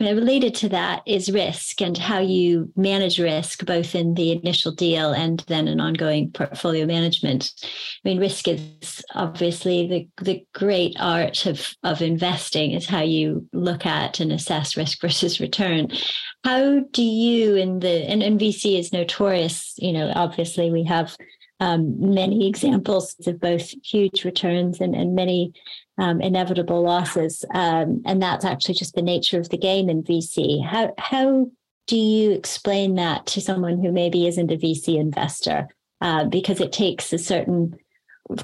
Related 0.00 0.56
to 0.56 0.68
that 0.70 1.02
is 1.06 1.30
risk 1.30 1.80
and 1.80 1.96
how 1.96 2.18
you 2.18 2.72
manage 2.74 3.20
risk, 3.20 3.64
both 3.64 3.94
in 3.94 4.14
the 4.14 4.32
initial 4.32 4.72
deal 4.72 5.12
and 5.12 5.44
then 5.46 5.68
an 5.68 5.80
ongoing 5.80 6.32
portfolio 6.32 6.84
management. 6.84 7.52
I 7.62 8.08
mean, 8.08 8.18
risk 8.18 8.48
is 8.48 9.04
obviously 9.14 9.86
the, 9.86 10.24
the 10.24 10.44
great 10.52 10.96
art 10.98 11.46
of, 11.46 11.74
of 11.84 12.02
investing, 12.02 12.72
is 12.72 12.86
how 12.86 13.02
you 13.02 13.48
look 13.52 13.86
at 13.86 14.18
and 14.18 14.32
assess 14.32 14.76
risk 14.76 15.00
versus 15.00 15.38
return. 15.38 15.88
How 16.42 16.80
do 16.90 17.02
you, 17.02 17.54
in 17.54 17.78
the, 17.78 18.04
and, 18.10 18.20
and 18.20 18.40
VC 18.40 18.76
is 18.76 18.92
notorious, 18.92 19.74
you 19.78 19.92
know, 19.92 20.10
obviously 20.16 20.72
we 20.72 20.82
have 20.84 21.16
um, 21.60 21.94
many 21.98 22.48
examples 22.48 23.14
of 23.28 23.38
both 23.38 23.72
huge 23.84 24.24
returns 24.24 24.80
and, 24.80 24.94
and 24.94 25.14
many 25.14 25.52
um, 25.98 26.20
inevitable 26.20 26.82
losses. 26.82 27.44
Um, 27.54 28.02
and 28.04 28.22
that's 28.22 28.44
actually 28.44 28.74
just 28.74 28.94
the 28.94 29.02
nature 29.02 29.38
of 29.38 29.50
the 29.50 29.58
game 29.58 29.88
in 29.88 30.02
VC. 30.02 30.64
How, 30.64 30.92
how 30.98 31.50
do 31.86 31.96
you 31.96 32.32
explain 32.32 32.94
that 32.96 33.26
to 33.26 33.40
someone 33.40 33.82
who 33.82 33.92
maybe 33.92 34.26
isn't 34.26 34.50
a 34.50 34.56
VC 34.56 34.98
investor? 34.98 35.68
Uh, 36.00 36.24
because 36.24 36.60
it 36.60 36.72
takes 36.72 37.12
a 37.12 37.18
certain 37.18 37.78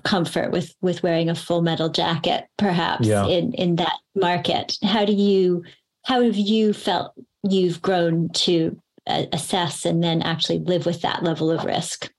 comfort 0.05 0.51
with 0.51 0.75
with 0.81 1.03
wearing 1.03 1.29
a 1.29 1.35
full 1.35 1.63
metal 1.63 1.89
jacket, 1.89 2.47
perhaps 2.59 3.07
yeah. 3.07 3.27
in 3.27 3.53
in 3.55 3.77
that 3.77 3.97
market. 4.15 4.77
How 4.83 5.05
do 5.05 5.13
you 5.13 5.65
how 6.05 6.23
have 6.23 6.37
you 6.37 6.73
felt 6.73 7.13
you've 7.43 7.83
grown 7.83 8.29
to 8.31 8.81
uh, 9.07 9.25
assess 9.33 9.85
and 9.85 10.03
then 10.03 10.23
actually 10.23 10.61
live 10.61 10.87
with 10.87 11.03
that 11.03 11.23
level 11.23 11.51
of 11.51 11.65
risk? 11.65 12.11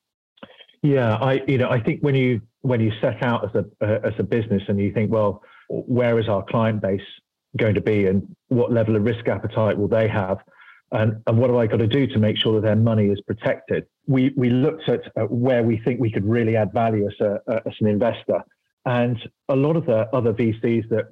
Yeah, 0.84 1.15
I 1.15 1.44
you 1.48 1.58
know 1.58 1.70
I 1.70 1.80
think 1.80 2.02
when 2.02 2.15
you 2.15 2.41
when 2.62 2.80
you 2.80 2.91
set 3.02 3.24
out 3.24 3.43
as 3.45 3.63
a 3.63 3.65
uh, 3.86 4.00
as 4.04 4.13
a 4.19 4.24
business 4.24 4.63
and 4.67 4.80
you 4.80 4.93
think, 4.93 5.12
well, 5.12 5.43
where 5.69 6.19
is 6.19 6.28
our 6.28 6.43
client 6.43 6.82
base 6.82 7.02
going 7.58 7.76
to 7.76 7.82
be, 7.82 8.08
and 8.08 8.36
what 8.47 8.71
level 8.71 8.95
of 8.95 9.04
risk 9.04 9.28
appetite 9.28 9.78
will 9.78 9.88
they 9.88 10.08
have, 10.08 10.38
and 10.91 11.21
and 11.28 11.38
what 11.38 11.50
have 11.50 11.58
I 11.58 11.67
got 11.67 11.80
to 11.80 11.88
do 11.88 12.08
to 12.08 12.19
make 12.19 12.38
sure 12.38 12.54
that 12.54 12.65
their 12.65 12.76
money 12.76 13.08
is 13.08 13.21
protected? 13.21 13.86
We 14.08 14.34
we 14.36 14.50
looked 14.50 14.88
at, 14.89 15.02
at 15.15 15.32
where 15.32 15.63
we 15.63 15.78
think 15.78 16.00
we 16.00 16.12
could 16.12 16.26
really 16.26 16.56
add 16.56 16.71
value 16.74 17.08
as 17.08 17.19
a 17.19 17.39
as 17.65 17.74
an 17.80 17.88
investor, 17.88 18.41
and 18.86 19.17
a 19.50 19.56
lot 19.56 19.76
of 19.76 19.86
the 19.86 20.08
other 20.15 20.34
VCs 20.34 20.89
that 20.89 21.06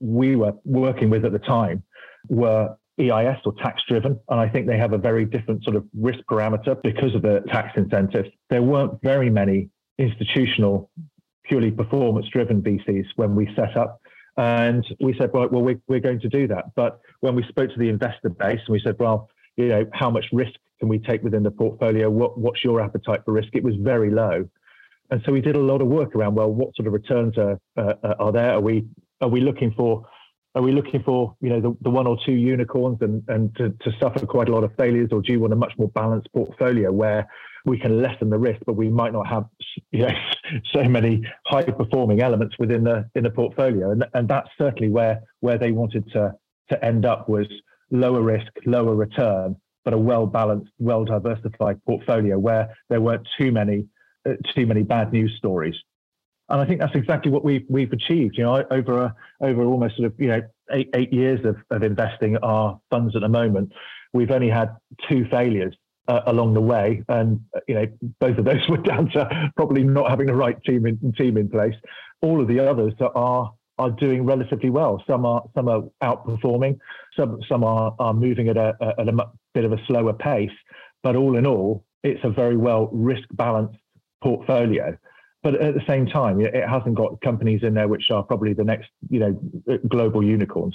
we 0.00 0.36
were 0.36 0.52
working 0.64 1.10
with 1.10 1.24
at 1.24 1.32
the 1.32 1.38
time 1.38 1.82
were 2.28 2.76
EIS 3.00 3.38
or 3.44 3.54
tax 3.54 3.82
driven. 3.88 4.18
And 4.28 4.40
I 4.40 4.48
think 4.48 4.66
they 4.66 4.78
have 4.78 4.92
a 4.92 4.98
very 4.98 5.24
different 5.24 5.64
sort 5.64 5.76
of 5.76 5.84
risk 5.98 6.20
parameter 6.30 6.80
because 6.82 7.14
of 7.14 7.22
the 7.22 7.42
tax 7.48 7.76
incentives. 7.76 8.28
There 8.50 8.62
weren't 8.62 9.00
very 9.02 9.30
many 9.30 9.70
institutional, 10.02 10.90
purely 11.44 11.70
performance 11.70 12.26
driven 12.32 12.62
VCs 12.62 13.06
when 13.16 13.34
we 13.34 13.52
set 13.54 13.76
up. 13.76 14.00
And 14.36 14.84
we 15.00 15.14
said, 15.18 15.30
right, 15.34 15.50
well, 15.50 15.62
we're, 15.62 15.80
we're 15.88 16.00
going 16.00 16.20
to 16.20 16.28
do 16.28 16.46
that. 16.48 16.74
But 16.74 17.00
when 17.20 17.34
we 17.34 17.42
spoke 17.48 17.70
to 17.70 17.78
the 17.78 17.88
investor 17.88 18.30
base 18.30 18.60
and 18.66 18.72
we 18.72 18.80
said, 18.80 18.96
well, 18.98 19.28
you 19.56 19.68
know, 19.68 19.84
how 19.92 20.10
much 20.10 20.26
risk 20.32 20.54
can 20.80 20.88
we 20.88 20.98
take 20.98 21.22
within 21.22 21.42
the 21.42 21.50
portfolio? 21.50 22.08
What, 22.08 22.38
what's 22.38 22.64
your 22.64 22.80
appetite 22.80 23.22
for 23.24 23.32
risk? 23.32 23.50
It 23.52 23.62
was 23.62 23.74
very 23.76 24.10
low. 24.10 24.48
And 25.10 25.20
so 25.26 25.32
we 25.32 25.42
did 25.42 25.56
a 25.56 25.60
lot 25.60 25.82
of 25.82 25.88
work 25.88 26.16
around, 26.16 26.34
well, 26.36 26.50
what 26.50 26.74
sort 26.74 26.86
of 26.86 26.94
returns 26.94 27.36
are, 27.36 27.60
uh, 27.76 27.94
are 28.18 28.32
there? 28.32 28.52
Are 28.52 28.60
we, 28.60 28.86
are 29.20 29.28
we 29.28 29.42
looking 29.42 29.72
for 29.76 30.06
are 30.54 30.62
we 30.62 30.72
looking 30.72 31.02
for 31.02 31.34
you 31.40 31.48
know 31.48 31.60
the, 31.60 31.76
the 31.80 31.90
one 31.90 32.06
or 32.06 32.18
two 32.26 32.32
unicorns 32.32 32.98
and 33.00 33.22
and 33.28 33.56
to, 33.56 33.70
to 33.70 33.92
suffer 33.98 34.26
quite 34.26 34.48
a 34.48 34.52
lot 34.52 34.64
of 34.64 34.74
failures, 34.76 35.08
or 35.10 35.22
do 35.22 35.32
you 35.32 35.40
want 35.40 35.52
a 35.52 35.56
much 35.56 35.72
more 35.78 35.88
balanced 35.88 36.28
portfolio 36.34 36.92
where 36.92 37.26
we 37.64 37.78
can 37.78 38.02
lessen 38.02 38.30
the 38.30 38.38
risk, 38.38 38.60
but 38.66 38.74
we 38.74 38.88
might 38.88 39.12
not 39.12 39.26
have 39.26 39.44
you 39.90 40.06
know, 40.06 40.14
so 40.72 40.84
many 40.84 41.22
high 41.46 41.62
performing 41.62 42.20
elements 42.20 42.56
within 42.58 42.84
the 42.84 43.08
in 43.14 43.24
the 43.24 43.30
portfolio, 43.30 43.90
and 43.90 44.04
and 44.14 44.28
that's 44.28 44.48
certainly 44.58 44.88
where 44.88 45.20
where 45.40 45.58
they 45.58 45.70
wanted 45.70 46.10
to 46.12 46.32
to 46.70 46.84
end 46.84 47.04
up 47.04 47.28
was 47.28 47.46
lower 47.90 48.22
risk, 48.22 48.50
lower 48.64 48.94
return, 48.94 49.56
but 49.84 49.94
a 49.94 49.98
well 49.98 50.26
balanced, 50.26 50.70
well 50.78 51.04
diversified 51.04 51.80
portfolio 51.84 52.38
where 52.38 52.74
there 52.88 53.00
weren't 53.00 53.26
too 53.38 53.52
many 53.52 53.86
uh, 54.26 54.32
too 54.54 54.66
many 54.66 54.82
bad 54.82 55.12
news 55.12 55.34
stories 55.36 55.76
and 56.52 56.60
I 56.60 56.66
think 56.66 56.80
that's 56.80 56.94
exactly 56.94 57.30
what 57.30 57.44
we've 57.44 57.64
we've 57.68 57.92
achieved. 57.92 58.36
You 58.36 58.44
know, 58.44 58.64
over 58.70 59.02
a, 59.02 59.14
over 59.40 59.64
almost 59.64 59.96
sort 59.96 60.12
of 60.12 60.20
you 60.20 60.28
know 60.28 60.42
eight 60.70 60.90
eight 60.94 61.12
years 61.12 61.44
of, 61.44 61.56
of 61.70 61.82
investing 61.82 62.36
our 62.38 62.78
funds 62.90 63.16
at 63.16 63.22
the 63.22 63.28
moment, 63.28 63.72
we've 64.12 64.30
only 64.30 64.50
had 64.50 64.76
two 65.08 65.26
failures 65.30 65.74
uh, 66.08 66.20
along 66.26 66.54
the 66.54 66.60
way, 66.60 67.02
and 67.08 67.40
uh, 67.56 67.60
you 67.68 67.74
know 67.74 67.86
both 68.20 68.38
of 68.38 68.44
those 68.44 68.60
were 68.68 68.78
down 68.78 69.10
to 69.10 69.52
probably 69.56 69.84
not 69.84 70.10
having 70.10 70.26
the 70.26 70.34
right 70.34 70.62
team 70.64 70.86
in 70.86 71.12
team 71.12 71.36
in 71.36 71.48
place. 71.48 71.74
All 72.22 72.40
of 72.40 72.48
the 72.48 72.60
others 72.60 72.92
are 73.00 73.52
are 73.78 73.90
doing 73.90 74.24
relatively 74.24 74.70
well. 74.70 75.02
Some 75.06 75.26
are 75.26 75.42
some 75.54 75.68
are 75.68 75.82
outperforming, 76.02 76.78
some 77.16 77.40
some 77.48 77.64
are 77.64 77.94
are 77.98 78.14
moving 78.14 78.48
at 78.48 78.56
a 78.56 78.74
at 78.98 79.08
a 79.08 79.28
bit 79.54 79.64
of 79.64 79.72
a 79.72 79.78
slower 79.86 80.12
pace. 80.12 80.50
But 81.02 81.16
all 81.16 81.36
in 81.36 81.46
all, 81.46 81.84
it's 82.04 82.22
a 82.24 82.30
very 82.30 82.56
well 82.56 82.88
risk 82.92 83.26
balanced 83.32 83.78
portfolio 84.22 84.96
but 85.42 85.60
at 85.60 85.74
the 85.74 85.82
same 85.88 86.06
time, 86.06 86.40
it 86.40 86.68
hasn't 86.68 86.94
got 86.94 87.20
companies 87.20 87.62
in 87.64 87.74
there 87.74 87.88
which 87.88 88.10
are 88.12 88.22
probably 88.22 88.52
the 88.52 88.62
next, 88.62 88.90
you 89.10 89.18
know, 89.18 89.78
global 89.88 90.22
unicorns. 90.22 90.74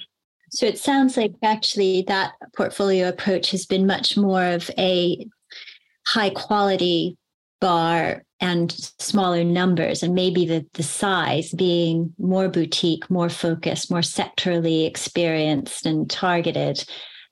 So 0.49 0.65
it 0.65 0.79
sounds 0.79 1.17
like 1.17 1.33
actually 1.43 2.03
that 2.07 2.33
portfolio 2.55 3.09
approach 3.09 3.51
has 3.51 3.65
been 3.65 3.85
much 3.85 4.15
more 4.15 4.43
of 4.43 4.69
a 4.77 5.27
high 6.05 6.29
quality 6.29 7.17
bar 7.59 8.23
and 8.39 8.71
smaller 8.99 9.43
numbers, 9.43 10.03
and 10.03 10.13
maybe 10.13 10.45
the, 10.45 10.65
the 10.73 10.83
size 10.83 11.51
being 11.53 12.13
more 12.19 12.47
boutique, 12.47 13.09
more 13.09 13.29
focused, 13.29 13.89
more 13.89 14.01
sectorally 14.01 14.85
experienced 14.85 15.85
and 15.85 16.09
targeted 16.09 16.83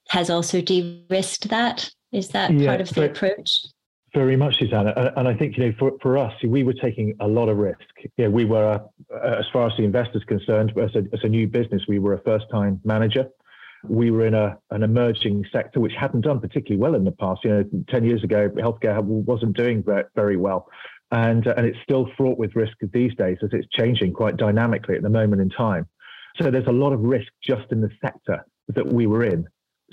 has 0.09 0.29
also 0.29 0.61
de 0.61 1.03
risked 1.09 1.49
that. 1.49 1.89
Is 2.11 2.29
that 2.29 2.51
yeah, 2.51 2.67
part 2.67 2.81
of 2.81 2.89
the 2.89 3.05
approach? 3.05 3.65
Very 4.15 4.37
much, 4.37 4.57
Susanna. 4.59 5.11
And 5.17 5.27
I 5.27 5.33
think, 5.33 5.57
you 5.57 5.65
know, 5.65 5.73
for, 5.77 5.91
for 6.01 6.17
us, 6.17 6.31
we 6.41 6.63
were 6.63 6.73
taking 6.73 7.17
a 7.19 7.27
lot 7.27 7.49
of 7.49 7.57
risk. 7.57 7.81
Yeah, 8.15 8.29
we 8.29 8.45
were, 8.45 8.79
uh, 9.13 9.17
as 9.27 9.45
far 9.51 9.67
as 9.67 9.73
the 9.77 9.83
investors 9.83 10.23
concerned, 10.25 10.71
as 10.81 10.95
a, 10.95 10.99
as 11.11 11.19
a 11.23 11.27
new 11.27 11.49
business, 11.49 11.81
we 11.85 11.99
were 11.99 12.13
a 12.13 12.21
first 12.21 12.45
time 12.49 12.79
manager. 12.85 13.25
We 13.83 14.11
were 14.11 14.25
in 14.25 14.33
a, 14.33 14.57
an 14.71 14.83
emerging 14.83 15.43
sector 15.51 15.81
which 15.81 15.91
hadn't 15.99 16.21
done 16.21 16.39
particularly 16.39 16.79
well 16.79 16.95
in 16.95 17.03
the 17.03 17.11
past. 17.11 17.43
You 17.43 17.49
know, 17.49 17.63
10 17.89 18.05
years 18.05 18.23
ago, 18.23 18.47
healthcare 18.55 19.03
wasn't 19.03 19.57
doing 19.57 19.83
very 20.15 20.37
well. 20.37 20.69
And, 21.11 21.45
uh, 21.45 21.53
and 21.57 21.65
it's 21.65 21.77
still 21.83 22.09
fraught 22.15 22.37
with 22.37 22.55
risk 22.55 22.77
these 22.93 23.13
days 23.15 23.37
as 23.43 23.49
it's 23.51 23.67
changing 23.73 24.13
quite 24.13 24.37
dynamically 24.37 24.95
at 24.95 25.01
the 25.01 25.09
moment 25.09 25.41
in 25.41 25.49
time. 25.49 25.89
So 26.41 26.49
there's 26.51 26.67
a 26.67 26.71
lot 26.71 26.93
of 26.93 27.01
risk 27.01 27.27
just 27.43 27.69
in 27.69 27.81
the 27.81 27.91
sector 28.01 28.45
that 28.69 28.87
we 28.87 29.07
were 29.07 29.25
in. 29.25 29.45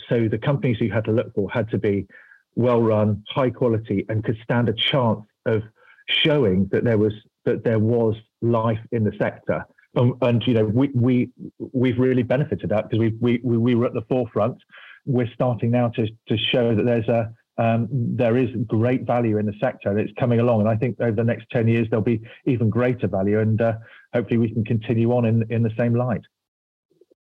So 0.08 0.28
the 0.28 0.38
companies 0.38 0.76
you 0.80 0.92
had 0.92 1.06
to 1.06 1.12
look 1.12 1.34
for 1.34 1.50
had 1.50 1.68
to 1.70 1.78
be 1.78 2.06
well 2.54 2.82
run, 2.82 3.22
high 3.28 3.50
quality, 3.50 4.04
and 4.08 4.24
could 4.24 4.38
stand 4.42 4.68
a 4.68 4.74
chance 4.74 5.20
of 5.46 5.62
showing 6.08 6.68
that 6.72 6.84
there 6.84 6.98
was 6.98 7.14
that 7.44 7.64
there 7.64 7.78
was 7.78 8.14
life 8.40 8.80
in 8.92 9.04
the 9.04 9.12
sector. 9.18 9.64
Um, 9.96 10.16
and 10.22 10.42
you 10.46 10.54
know, 10.54 10.64
we 10.64 10.88
we 10.94 11.30
we've 11.72 11.98
really 11.98 12.22
benefited 12.22 12.70
that 12.70 12.88
because 12.88 13.12
we, 13.20 13.38
we 13.42 13.56
we 13.56 13.74
were 13.74 13.86
at 13.86 13.94
the 13.94 14.02
forefront. 14.08 14.58
We're 15.04 15.30
starting 15.34 15.70
now 15.70 15.88
to 15.88 16.06
to 16.28 16.36
show 16.36 16.74
that 16.74 16.84
there's 16.84 17.08
a 17.08 17.32
um, 17.58 17.88
there 17.90 18.36
is 18.36 18.48
great 18.66 19.02
value 19.02 19.38
in 19.38 19.46
the 19.46 19.54
sector 19.60 19.90
and 19.90 20.00
it's 20.00 20.12
coming 20.18 20.40
along. 20.40 20.60
And 20.60 20.68
I 20.68 20.76
think 20.76 20.98
over 21.00 21.12
the 21.12 21.24
next 21.24 21.46
10 21.50 21.68
years, 21.68 21.86
there'll 21.90 22.02
be 22.02 22.22
even 22.46 22.70
greater 22.70 23.06
value. 23.06 23.40
And 23.40 23.60
uh, 23.60 23.74
hopefully 24.14 24.38
we 24.38 24.52
can 24.52 24.64
continue 24.64 25.12
on 25.12 25.26
in, 25.26 25.44
in 25.50 25.62
the 25.62 25.72
same 25.78 25.94
light. 25.94 26.22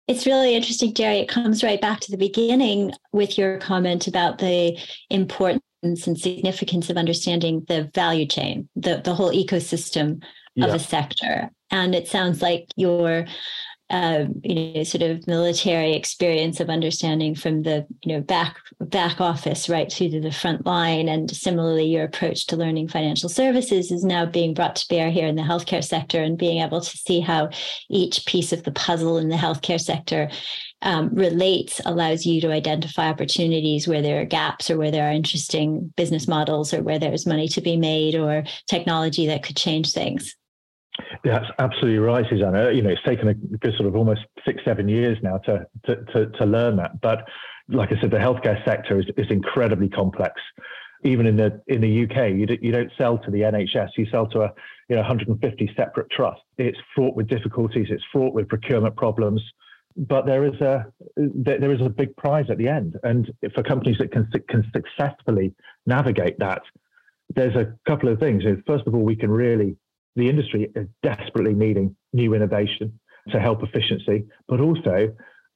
It's 0.07 0.25
really 0.25 0.55
interesting, 0.55 0.93
Jerry. 0.93 1.19
It 1.19 1.29
comes 1.29 1.63
right 1.63 1.79
back 1.79 1.99
to 2.01 2.11
the 2.11 2.17
beginning 2.17 2.91
with 3.13 3.37
your 3.37 3.59
comment 3.59 4.07
about 4.07 4.39
the 4.39 4.77
importance 5.09 5.61
and 5.83 6.19
significance 6.19 6.89
of 6.89 6.97
understanding 6.97 7.65
the 7.67 7.89
value 7.93 8.25
chain, 8.25 8.67
the, 8.75 9.01
the 9.03 9.13
whole 9.13 9.31
ecosystem 9.31 10.21
yeah. 10.55 10.65
of 10.65 10.73
a 10.73 10.79
sector. 10.79 11.49
And 11.69 11.95
it 11.95 12.07
sounds 12.07 12.41
like 12.41 12.67
your 12.75 13.25
um, 13.91 14.41
you 14.43 14.73
know, 14.73 14.83
sort 14.83 15.03
of 15.03 15.27
military 15.27 15.93
experience 15.93 16.61
of 16.61 16.69
understanding 16.69 17.35
from 17.35 17.63
the, 17.63 17.85
you 18.03 18.13
know, 18.13 18.21
back 18.21 18.55
back 18.79 19.19
office 19.19 19.67
right 19.67 19.91
through 19.91 20.09
to 20.11 20.21
the 20.21 20.31
front 20.31 20.65
line. 20.65 21.09
And 21.09 21.29
similarly, 21.29 21.85
your 21.85 22.05
approach 22.05 22.47
to 22.47 22.55
learning 22.55 22.87
financial 22.87 23.27
services 23.27 23.91
is 23.91 24.05
now 24.05 24.25
being 24.25 24.53
brought 24.53 24.77
to 24.77 24.87
bear 24.87 25.11
here 25.11 25.27
in 25.27 25.35
the 25.35 25.41
healthcare 25.41 25.83
sector 25.83 26.23
and 26.23 26.37
being 26.37 26.61
able 26.61 26.79
to 26.79 26.97
see 26.97 27.19
how 27.19 27.49
each 27.89 28.25
piece 28.25 28.53
of 28.53 28.63
the 28.63 28.71
puzzle 28.71 29.17
in 29.17 29.27
the 29.27 29.35
healthcare 29.35 29.79
sector 29.79 30.29
um, 30.83 31.13
relates 31.13 31.81
allows 31.85 32.25
you 32.25 32.39
to 32.41 32.51
identify 32.51 33.09
opportunities 33.09 33.87
where 33.87 34.01
there 34.01 34.21
are 34.21 34.25
gaps 34.25 34.71
or 34.71 34.77
where 34.77 34.89
there 34.89 35.07
are 35.07 35.13
interesting 35.13 35.93
business 35.97 36.27
models 36.27 36.73
or 36.73 36.81
where 36.81 36.97
there's 36.97 37.27
money 37.27 37.47
to 37.49 37.61
be 37.61 37.77
made 37.77 38.15
or 38.15 38.43
technology 38.67 39.27
that 39.27 39.43
could 39.43 39.57
change 39.57 39.91
things. 39.91 40.35
That's 41.23 41.45
absolutely 41.59 41.99
right, 41.99 42.25
Susanna. 42.29 42.71
You 42.71 42.81
know, 42.81 42.89
it's 42.89 43.03
taken 43.03 43.29
a 43.29 43.33
good 43.33 43.73
sort 43.75 43.87
of 43.87 43.95
almost 43.95 44.21
six, 44.45 44.61
seven 44.65 44.89
years 44.89 45.17
now 45.21 45.37
to 45.39 45.65
to 45.85 45.95
to, 46.13 46.25
to 46.27 46.45
learn 46.45 46.75
that. 46.77 46.99
But 47.01 47.27
like 47.69 47.91
I 47.91 47.99
said, 48.01 48.11
the 48.11 48.17
healthcare 48.17 48.63
sector 48.65 48.99
is, 48.99 49.05
is 49.17 49.27
incredibly 49.29 49.87
complex. 49.87 50.41
Even 51.03 51.25
in 51.25 51.37
the 51.37 51.61
in 51.67 51.81
the 51.81 52.03
UK, 52.03 52.31
you, 52.31 52.45
do, 52.45 52.57
you 52.61 52.71
don't 52.71 52.91
sell 52.97 53.17
to 53.19 53.31
the 53.31 53.41
NHS; 53.41 53.89
you 53.97 54.05
sell 54.11 54.27
to 54.27 54.41
a 54.41 54.53
you 54.89 54.95
know 54.95 55.01
150 55.01 55.73
separate 55.75 56.09
trusts. 56.11 56.43
It's 56.57 56.77
fraught 56.93 57.15
with 57.15 57.27
difficulties. 57.27 57.87
It's 57.89 58.03
fraught 58.11 58.33
with 58.33 58.49
procurement 58.49 58.95
problems. 58.95 59.41
But 59.97 60.25
there 60.25 60.45
is 60.45 60.59
a 60.61 60.85
there 61.15 61.71
is 61.71 61.81
a 61.81 61.89
big 61.89 62.15
prize 62.17 62.45
at 62.49 62.57
the 62.57 62.67
end, 62.67 62.97
and 63.03 63.31
for 63.55 63.63
companies 63.63 63.97
that 63.99 64.11
can 64.11 64.29
can 64.49 64.69
successfully 64.73 65.53
navigate 65.85 66.37
that, 66.39 66.61
there's 67.35 67.55
a 67.55 67.73
couple 67.87 68.09
of 68.09 68.19
things. 68.19 68.43
First 68.67 68.87
of 68.87 68.93
all, 68.93 69.01
we 69.01 69.15
can 69.15 69.31
really 69.31 69.75
the 70.15 70.29
industry 70.29 70.71
is 70.75 70.87
desperately 71.03 71.53
needing 71.53 71.95
new 72.13 72.33
innovation 72.33 72.99
to 73.29 73.39
help 73.39 73.63
efficiency, 73.63 74.25
but 74.47 74.59
also 74.59 75.15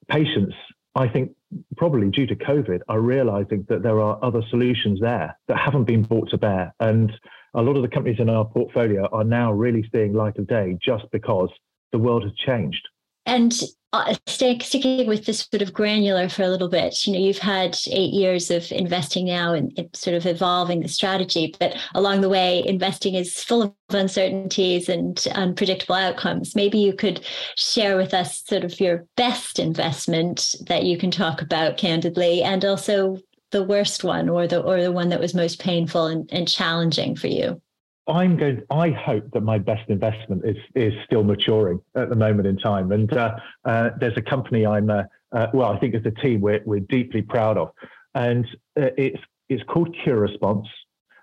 patients, 0.10 0.56
I 0.95 1.08
think, 1.08 1.32
probably 1.78 2.10
due 2.10 2.28
to 2.28 2.36
COVID, 2.36 2.82
are 2.88 3.01
realizing 3.01 3.66
that 3.70 3.84
there 3.84 3.99
are 3.99 4.20
other 4.24 4.41
solutions 4.49 4.99
there 5.01 5.38
that 5.47 5.58
haven't 5.58 5.86
been 5.86 6.03
brought 6.03 6.30
to 6.30 6.38
bear. 6.38 6.74
And 6.80 7.12
a 7.53 7.62
lot 7.62 7.76
of 7.76 7.82
the 7.82 7.88
companies 7.88 8.20
in 8.20 8.30
our 8.30 8.45
portfolio 8.45 9.08
are 9.12 9.24
now 9.24 9.51
really 9.51 9.88
seeing 9.93 10.14
light 10.14 10.38
of 10.38 10.47
day 10.47 10.78
just 10.84 11.06
because 11.12 11.49
the 11.91 11.99
world 11.99 12.24
has 12.24 12.34
changed. 12.34 12.88
And 13.26 13.53
uh, 13.93 14.13
stay, 14.28 14.59
sticking 14.59 15.07
with 15.07 15.26
this 15.26 15.47
sort 15.49 15.61
of 15.61 15.73
granular 15.73 16.28
for 16.28 16.43
a 16.43 16.49
little 16.49 16.67
bit, 16.67 17.07
you 17.07 17.13
know, 17.13 17.19
you've 17.19 17.38
had 17.38 17.78
eight 17.89 18.13
years 18.13 18.51
of 18.51 18.69
investing 18.71 19.26
now 19.26 19.53
and 19.53 19.71
sort 19.93 20.15
of 20.15 20.26
evolving 20.26 20.82
the 20.82 20.89
strategy, 20.89 21.55
but 21.59 21.78
along 21.93 22.21
the 22.21 22.30
way, 22.30 22.61
investing 22.65 23.15
is 23.15 23.41
full 23.41 23.61
of 23.61 23.73
uncertainties 23.89 24.89
and 24.89 25.26
unpredictable 25.34 25.95
outcomes. 25.95 26.55
Maybe 26.55 26.78
you 26.78 26.93
could 26.93 27.26
share 27.55 27.95
with 27.95 28.13
us 28.13 28.43
sort 28.45 28.65
of 28.65 28.80
your 28.82 29.05
best 29.15 29.59
investment 29.59 30.55
that 30.67 30.84
you 30.84 30.97
can 30.97 31.09
talk 31.09 31.41
about 31.41 31.78
candidly, 31.78 32.43
and 32.43 32.65
also 32.65 33.17
the 33.51 33.63
worst 33.63 34.03
one 34.03 34.28
or 34.28 34.45
the 34.45 34.61
or 34.61 34.82
the 34.82 34.91
one 34.91 35.09
that 35.09 35.21
was 35.21 35.34
most 35.34 35.59
painful 35.59 36.07
and, 36.07 36.30
and 36.34 36.47
challenging 36.47 37.15
for 37.15 37.28
you. 37.28 37.61
I'm 38.08 38.38
going. 38.38 38.62
I 38.70 38.89
hope 38.91 39.32
that 39.32 39.41
my 39.41 39.58
best 39.58 39.89
investment 39.89 40.43
is 40.45 40.58
is 40.76 40.93
still 41.06 41.24
maturing 41.24 41.82
at 41.95 42.10
the 42.10 42.16
moment 42.16 42.47
in 42.47 42.58
time. 42.58 42.91
And 42.91 43.12
uh, 43.12 43.38
uh, 43.64 43.89
there's 43.99 44.18
a 44.18 44.22
company 44.22 44.66
I'm. 44.66 44.89
Uh, 44.89 45.03
uh 45.32 45.47
well, 45.53 45.72
I 45.72 45.80
think 45.80 45.95
as 45.95 46.06
a 46.06 46.12
team 46.12 46.41
we're 46.41 46.62
we're 46.66 46.82
deeply 46.82 47.22
proud 47.24 47.58
of, 47.58 47.72
and 48.14 48.45
uh, 48.80 48.89
it's 48.97 49.22
it's 49.49 49.64
called 49.64 49.95
Cure 50.03 50.20
Response. 50.20 50.68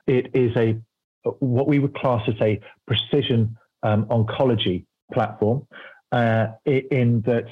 It 0.07 0.31
is 0.35 0.57
a 0.57 0.81
what 1.39 1.69
we 1.69 1.79
would 1.79 1.95
class 1.95 2.29
as 2.29 2.35
a 2.41 2.61
precision 2.87 3.57
um, 3.83 4.07
oncology 4.07 4.85
platform. 5.13 5.67
Uh, 6.11 6.49
in 6.67 7.23
that, 7.23 7.47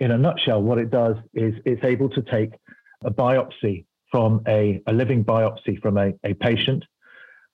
in 0.00 0.10
a 0.10 0.16
nutshell, 0.16 0.62
what 0.62 0.78
it 0.78 0.90
does 0.90 1.16
is 1.34 1.54
it's 1.66 1.84
able 1.84 2.08
to 2.08 2.22
take 2.22 2.52
a 3.04 3.10
biopsy 3.10 3.84
from 4.10 4.42
a, 4.48 4.80
a 4.86 4.92
living 4.92 5.24
biopsy 5.24 5.80
from 5.82 5.98
a, 5.98 6.12
a 6.24 6.32
patient 6.34 6.84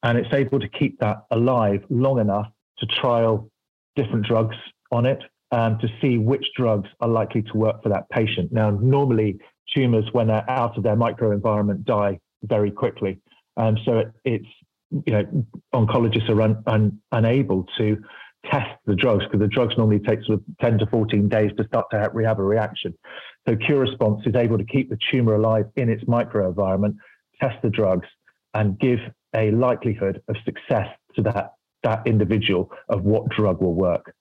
and 0.02 0.18
it's 0.18 0.32
able 0.32 0.58
to 0.60 0.68
keep 0.68 0.98
that 1.00 1.24
alive 1.30 1.82
long 1.90 2.18
enough 2.18 2.48
to 2.78 2.86
trial 2.86 3.50
different 3.96 4.26
drugs 4.26 4.56
on 4.90 5.06
it 5.06 5.22
and 5.52 5.78
to 5.80 5.88
see 6.00 6.18
which 6.18 6.46
drugs 6.56 6.88
are 7.00 7.08
likely 7.08 7.42
to 7.42 7.56
work 7.56 7.82
for 7.82 7.90
that 7.90 8.08
patient. 8.10 8.50
Now, 8.52 8.70
normally 8.70 9.38
tumors, 9.74 10.06
when 10.12 10.28
they're 10.28 10.48
out 10.48 10.76
of 10.76 10.82
their 10.82 10.96
microenvironment, 10.96 11.84
die 11.84 12.18
very 12.42 12.70
quickly. 12.70 13.20
And 13.56 13.78
so 13.84 13.98
it, 13.98 14.12
it's, 14.24 14.48
you 15.06 15.12
know, 15.12 15.46
oncologists 15.74 16.28
are 16.28 16.40
un, 16.40 16.62
un, 16.66 16.98
unable 17.12 17.66
to 17.78 17.98
test 18.50 18.70
the 18.86 18.96
drugs 18.96 19.24
because 19.24 19.40
the 19.40 19.46
drugs 19.46 19.76
normally 19.76 20.00
take 20.00 20.22
sort 20.24 20.40
of 20.40 20.44
10 20.60 20.78
to 20.78 20.86
14 20.86 21.28
days 21.28 21.52
to 21.58 21.64
start 21.66 21.86
to 21.90 21.98
have, 21.98 22.12
have 22.24 22.38
a 22.38 22.42
reaction. 22.42 22.94
So 23.46 23.56
Cure 23.56 23.80
Response 23.80 24.22
is 24.26 24.34
able 24.34 24.58
to 24.58 24.64
keep 24.64 24.90
the 24.90 24.98
tumor 25.10 25.34
alive 25.34 25.66
in 25.76 25.88
its 25.88 26.02
microenvironment, 26.04 26.96
test 27.40 27.60
the 27.62 27.70
drugs, 27.70 28.08
and 28.54 28.78
give 28.78 28.98
a 29.34 29.50
likelihood 29.50 30.22
of 30.28 30.36
success 30.44 30.88
to 31.16 31.22
that, 31.22 31.54
that 31.82 32.06
individual 32.06 32.70
of 32.88 33.02
what 33.02 33.28
drug 33.30 33.60
will 33.60 33.74
work. 33.74 34.14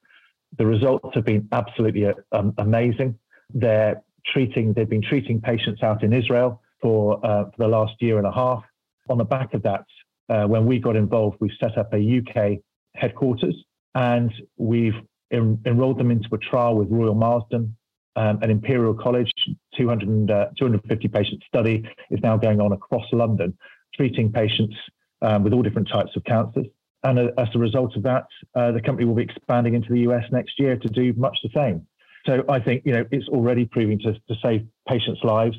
The 0.58 0.66
results 0.66 1.10
have 1.14 1.26
been 1.26 1.48
absolutely 1.52 2.12
um, 2.32 2.54
amazing. 2.58 3.18
They're 3.54 4.02
treating, 4.26 4.74
they've 4.74 4.90
been 4.90 5.02
treating 5.02 5.42
patients 5.42 5.82
out 5.84 6.04
in 6.04 6.14
Israel 6.14 6.62
for, 6.82 7.26
uh, 7.26 7.46
for 7.46 7.58
the 7.58 7.68
last 7.68 7.94
year 8.00 8.18
and 8.18 8.28
a 8.28 8.32
half. 8.32 8.64
On 9.10 9.18
the 9.18 9.26
back 9.26 9.54
of 9.54 9.64
that, 9.64 9.86
uh, 10.30 10.46
when 10.46 10.66
we 10.66 10.80
got 10.80 10.96
involved, 10.96 11.38
we 11.40 11.52
set 11.60 11.78
up 11.78 11.94
a 11.94 11.98
UK 12.20 12.60
headquarters 12.96 13.56
and 13.96 14.32
we've 14.58 14.96
en- 15.32 15.60
enrolled 15.66 16.00
them 16.00 16.12
into 16.12 16.30
a 16.34 16.38
trial 16.38 16.76
with 16.76 16.90
Royal 16.90 17.16
Marsden, 17.16 17.76
um, 18.16 18.40
an 18.42 18.50
Imperial 18.50 18.94
College, 18.94 19.32
200, 19.78 20.32
uh, 20.32 20.48
250 20.58 21.08
patient 21.08 21.44
study 21.48 21.88
is 22.10 22.20
now 22.22 22.38
going 22.38 22.60
on 22.60 22.74
across 22.74 23.06
London, 23.12 23.58
treating 23.96 24.32
patients 24.32 24.76
um, 25.22 25.44
with 25.44 25.54
all 25.54 25.62
different 25.62 25.90
types 25.90 26.16
of 26.16 26.24
cancers. 26.24 26.68
And 27.04 27.18
uh, 27.20 27.32
as 27.38 27.48
a 27.56 27.60
result 27.60 27.96
of 27.96 28.04
that, 28.04 28.28
uh, 28.56 28.72
the 28.72 28.82
company 28.82 29.06
will 29.06 29.16
be 29.16 29.24
expanding 29.24 29.74
into 29.74 29.92
the 29.92 30.02
US 30.02 30.26
next 30.32 30.60
year 30.60 30.78
to 30.78 30.88
do 30.88 31.14
much 31.14 31.38
the 31.44 31.50
same. 31.54 31.88
So 32.26 32.44
I 32.48 32.60
think 32.60 32.84
you 32.86 32.94
know 32.94 33.06
it's 33.12 33.28
already 33.28 33.66
proving 33.66 34.00
to, 34.00 34.14
to 34.14 34.36
save 34.44 34.68
patients' 34.88 35.24
lives. 35.24 35.58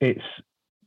It's 0.00 0.24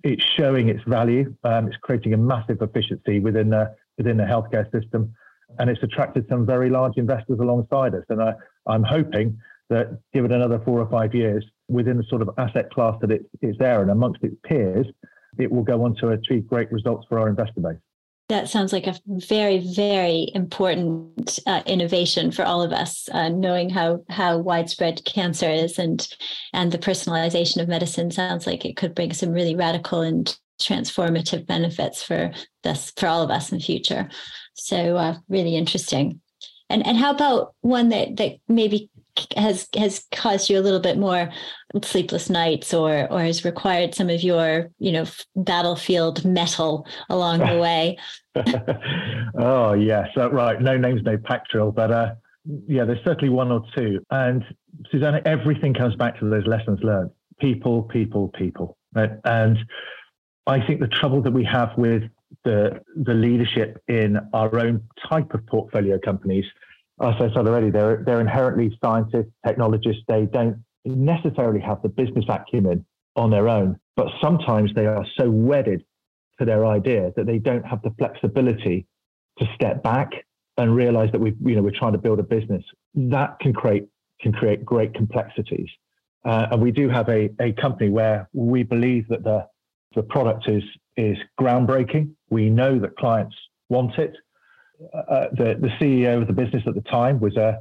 it's 0.03 0.23
showing 0.23 0.69
its 0.69 0.83
value. 0.85 1.35
Um, 1.43 1.67
it's 1.67 1.77
creating 1.77 2.13
a 2.13 2.17
massive 2.17 2.61
efficiency 2.61 3.19
within 3.19 3.49
the 3.49 3.75
within 3.97 4.17
the 4.17 4.23
healthcare 4.23 4.71
system, 4.71 5.13
and 5.57 5.69
it's 5.69 5.81
attracted 5.81 6.27
some 6.29 6.45
very 6.45 6.69
large 6.69 6.97
investors 6.97 7.39
alongside 7.39 7.95
us. 7.95 8.03
And 8.09 8.21
I, 8.21 8.33
I'm 8.67 8.83
hoping 8.83 9.39
that, 9.69 9.99
given 10.13 10.31
another 10.31 10.59
four 10.63 10.79
or 10.79 10.89
five 10.89 11.15
years, 11.15 11.43
within 11.67 11.97
the 11.97 12.03
sort 12.03 12.21
of 12.21 12.29
asset 12.37 12.69
class 12.69 12.95
that 13.01 13.09
it, 13.09 13.25
it's 13.41 13.57
there 13.57 13.81
and 13.81 13.89
amongst 13.89 14.23
its 14.23 14.35
peers, 14.45 14.85
it 15.39 15.51
will 15.51 15.63
go 15.63 15.83
on 15.83 15.95
to 15.95 16.09
achieve 16.09 16.45
great 16.45 16.71
results 16.71 17.07
for 17.09 17.19
our 17.19 17.27
investor 17.27 17.59
base 17.59 17.77
that 18.29 18.49
sounds 18.49 18.73
like 18.73 18.87
a 18.87 18.95
very 19.07 19.59
very 19.59 20.31
important 20.33 21.39
uh, 21.47 21.61
innovation 21.65 22.31
for 22.31 22.43
all 22.43 22.61
of 22.61 22.71
us 22.71 23.07
uh, 23.13 23.29
knowing 23.29 23.69
how 23.69 24.03
how 24.09 24.37
widespread 24.37 25.03
cancer 25.05 25.49
is 25.49 25.79
and 25.79 26.07
and 26.53 26.71
the 26.71 26.77
personalization 26.77 27.61
of 27.61 27.67
medicine 27.67 28.11
sounds 28.11 28.45
like 28.45 28.65
it 28.65 28.75
could 28.75 28.93
bring 28.93 29.13
some 29.13 29.31
really 29.31 29.55
radical 29.55 30.01
and 30.01 30.37
transformative 30.59 31.45
benefits 31.45 32.03
for 32.03 32.31
this 32.63 32.91
for 32.97 33.07
all 33.07 33.21
of 33.21 33.31
us 33.31 33.51
in 33.51 33.57
the 33.57 33.63
future. 33.63 34.09
So 34.55 34.97
uh, 34.97 35.17
really 35.29 35.55
interesting. 35.55 36.21
And 36.69 36.85
and 36.85 36.97
how 36.97 37.11
about 37.11 37.53
one 37.61 37.89
that 37.89 38.17
that 38.17 38.37
maybe 38.47 38.89
has 39.35 39.67
has 39.75 40.05
caused 40.11 40.49
you 40.49 40.59
a 40.59 40.61
little 40.61 40.79
bit 40.79 40.97
more 40.97 41.29
sleepless 41.83 42.29
nights 42.29 42.73
or 42.73 43.11
or 43.11 43.21
has 43.21 43.45
required 43.45 43.93
some 43.93 44.09
of 44.09 44.21
your 44.21 44.69
you 44.79 44.91
know 44.91 45.05
battlefield 45.35 46.23
mettle 46.25 46.85
along 47.09 47.39
the 47.39 47.57
way? 47.61 47.97
Oh 49.39 49.73
yes. 49.73 50.07
Uh, 50.17 50.31
right. 50.31 50.59
No 50.59 50.77
names 50.77 51.01
no 51.03 51.17
pack 51.17 51.47
drill 51.49 51.71
but 51.71 51.91
uh 51.91 52.15
yeah 52.67 52.85
there's 52.85 53.03
certainly 53.03 53.29
one 53.29 53.51
or 53.51 53.63
two. 53.75 54.01
And 54.11 54.43
susanna 54.91 55.21
everything 55.25 55.73
comes 55.73 55.95
back 55.95 56.19
to 56.19 56.29
those 56.29 56.45
lessons 56.45 56.79
learned. 56.81 57.11
People 57.39 57.83
people 57.83 58.29
people. 58.29 58.77
Right? 58.95 59.11
and 59.25 59.57
i 60.47 60.65
think 60.65 60.79
the 60.79 60.87
trouble 60.87 61.21
that 61.21 61.31
we 61.31 61.43
have 61.43 61.71
with 61.77 62.03
the 62.43 62.81
the 62.95 63.13
leadership 63.13 63.81
in 63.87 64.17
our 64.33 64.57
own 64.59 64.81
type 65.09 65.33
of 65.33 65.45
portfolio 65.45 65.99
companies 65.99 66.45
I 66.99 67.17
said 67.17 67.35
already, 67.37 67.69
they're 67.69 68.03
they're 68.05 68.21
inherently 68.21 68.77
scientists, 68.83 69.31
technologists. 69.45 70.03
They 70.07 70.25
don't 70.25 70.63
necessarily 70.85 71.59
have 71.59 71.81
the 71.81 71.89
business 71.89 72.25
acumen 72.27 72.85
on 73.15 73.29
their 73.29 73.49
own, 73.49 73.79
but 73.95 74.07
sometimes 74.21 74.71
they 74.73 74.85
are 74.85 75.05
so 75.17 75.29
wedded 75.29 75.83
to 76.39 76.45
their 76.45 76.65
idea 76.65 77.11
that 77.15 77.25
they 77.25 77.37
don't 77.37 77.65
have 77.65 77.81
the 77.81 77.91
flexibility 77.97 78.87
to 79.39 79.45
step 79.55 79.83
back 79.83 80.11
and 80.57 80.75
realize 80.75 81.11
that 81.11 81.19
we 81.19 81.35
you 81.45 81.55
know 81.55 81.61
we're 81.61 81.71
trying 81.71 81.93
to 81.93 81.99
build 81.99 82.19
a 82.19 82.23
business. 82.23 82.63
That 82.95 83.39
can 83.39 83.53
create 83.53 83.87
can 84.19 84.33
create 84.33 84.65
great 84.65 84.93
complexities. 84.93 85.69
Uh, 86.25 86.47
and 86.51 86.61
we 86.61 86.71
do 86.71 86.89
have 86.89 87.07
a, 87.09 87.29
a 87.39 87.53
company 87.53 87.89
where 87.89 88.27
we 88.33 88.63
believe 88.63 89.07
that 89.09 89.23
the 89.23 89.45
the 89.95 90.03
product 90.03 90.47
is 90.47 90.63
is 90.95 91.17
groundbreaking. 91.39 92.11
We 92.29 92.49
know 92.49 92.79
that 92.79 92.97
clients 92.97 93.35
want 93.69 93.97
it 93.99 94.15
uh, 94.93 95.27
the 95.31 95.57
the 95.59 95.69
CEO 95.79 96.21
of 96.21 96.27
the 96.27 96.33
business 96.33 96.63
at 96.67 96.75
the 96.75 96.81
time 96.81 97.19
was 97.19 97.35
uh, 97.37 97.53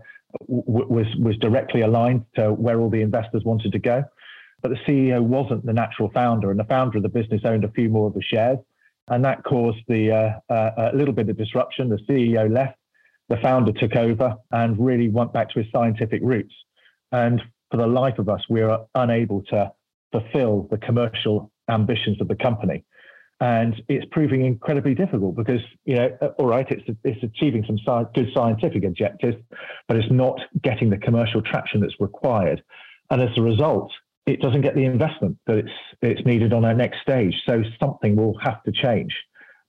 was 0.48 1.06
was 1.18 1.36
directly 1.38 1.82
aligned 1.82 2.24
to 2.34 2.52
where 2.52 2.80
all 2.80 2.90
the 2.90 3.00
investors 3.00 3.42
wanted 3.44 3.72
to 3.72 3.78
go, 3.78 4.04
but 4.62 4.70
the 4.70 4.76
CEO 4.86 5.22
wasn't 5.22 5.64
the 5.64 5.72
natural 5.72 6.10
founder, 6.10 6.50
and 6.50 6.60
the 6.60 6.64
founder 6.64 6.98
of 6.98 7.02
the 7.02 7.08
business 7.08 7.42
owned 7.44 7.64
a 7.64 7.70
few 7.70 7.88
more 7.88 8.06
of 8.08 8.14
the 8.14 8.22
shares, 8.22 8.58
and 9.08 9.24
that 9.24 9.44
caused 9.44 9.78
the 9.88 10.10
uh, 10.12 10.52
uh, 10.52 10.90
a 10.92 10.96
little 10.96 11.14
bit 11.14 11.28
of 11.28 11.36
disruption. 11.36 11.88
The 11.88 11.98
CEO 12.08 12.52
left, 12.52 12.78
the 13.28 13.36
founder 13.38 13.72
took 13.72 13.96
over, 13.96 14.36
and 14.50 14.78
really 14.78 15.08
went 15.08 15.32
back 15.32 15.50
to 15.50 15.60
his 15.60 15.70
scientific 15.72 16.20
roots. 16.22 16.54
And 17.12 17.40
for 17.70 17.78
the 17.78 17.86
life 17.86 18.18
of 18.18 18.28
us, 18.28 18.42
we 18.48 18.60
are 18.62 18.86
unable 18.94 19.42
to 19.44 19.72
fulfill 20.12 20.68
the 20.70 20.78
commercial 20.78 21.50
ambitions 21.68 22.20
of 22.20 22.28
the 22.28 22.36
company 22.36 22.84
and 23.40 23.82
it's 23.88 24.06
proving 24.12 24.44
incredibly 24.44 24.94
difficult 24.94 25.36
because 25.36 25.60
you 25.84 25.94
know 25.94 26.08
uh, 26.22 26.28
all 26.38 26.46
right 26.46 26.66
it's 26.70 26.82
it's 27.04 27.22
achieving 27.22 27.64
some 27.66 27.78
sci- 27.78 28.10
good 28.14 28.32
scientific 28.34 28.84
objectives 28.84 29.36
but 29.88 29.96
it's 29.96 30.10
not 30.10 30.40
getting 30.62 30.88
the 30.88 30.96
commercial 30.96 31.42
traction 31.42 31.80
that's 31.80 32.00
required. 32.00 32.62
And 33.10 33.22
as 33.22 33.36
a 33.36 33.42
result 33.42 33.92
it 34.26 34.40
doesn't 34.40 34.62
get 34.62 34.74
the 34.74 34.84
investment 34.84 35.38
that 35.46 35.58
it's 35.58 35.70
it's 36.02 36.24
needed 36.26 36.52
on 36.52 36.64
our 36.64 36.74
next 36.74 37.00
stage. 37.00 37.34
So 37.46 37.62
something 37.80 38.16
will 38.16 38.38
have 38.38 38.62
to 38.64 38.72
change. 38.72 39.14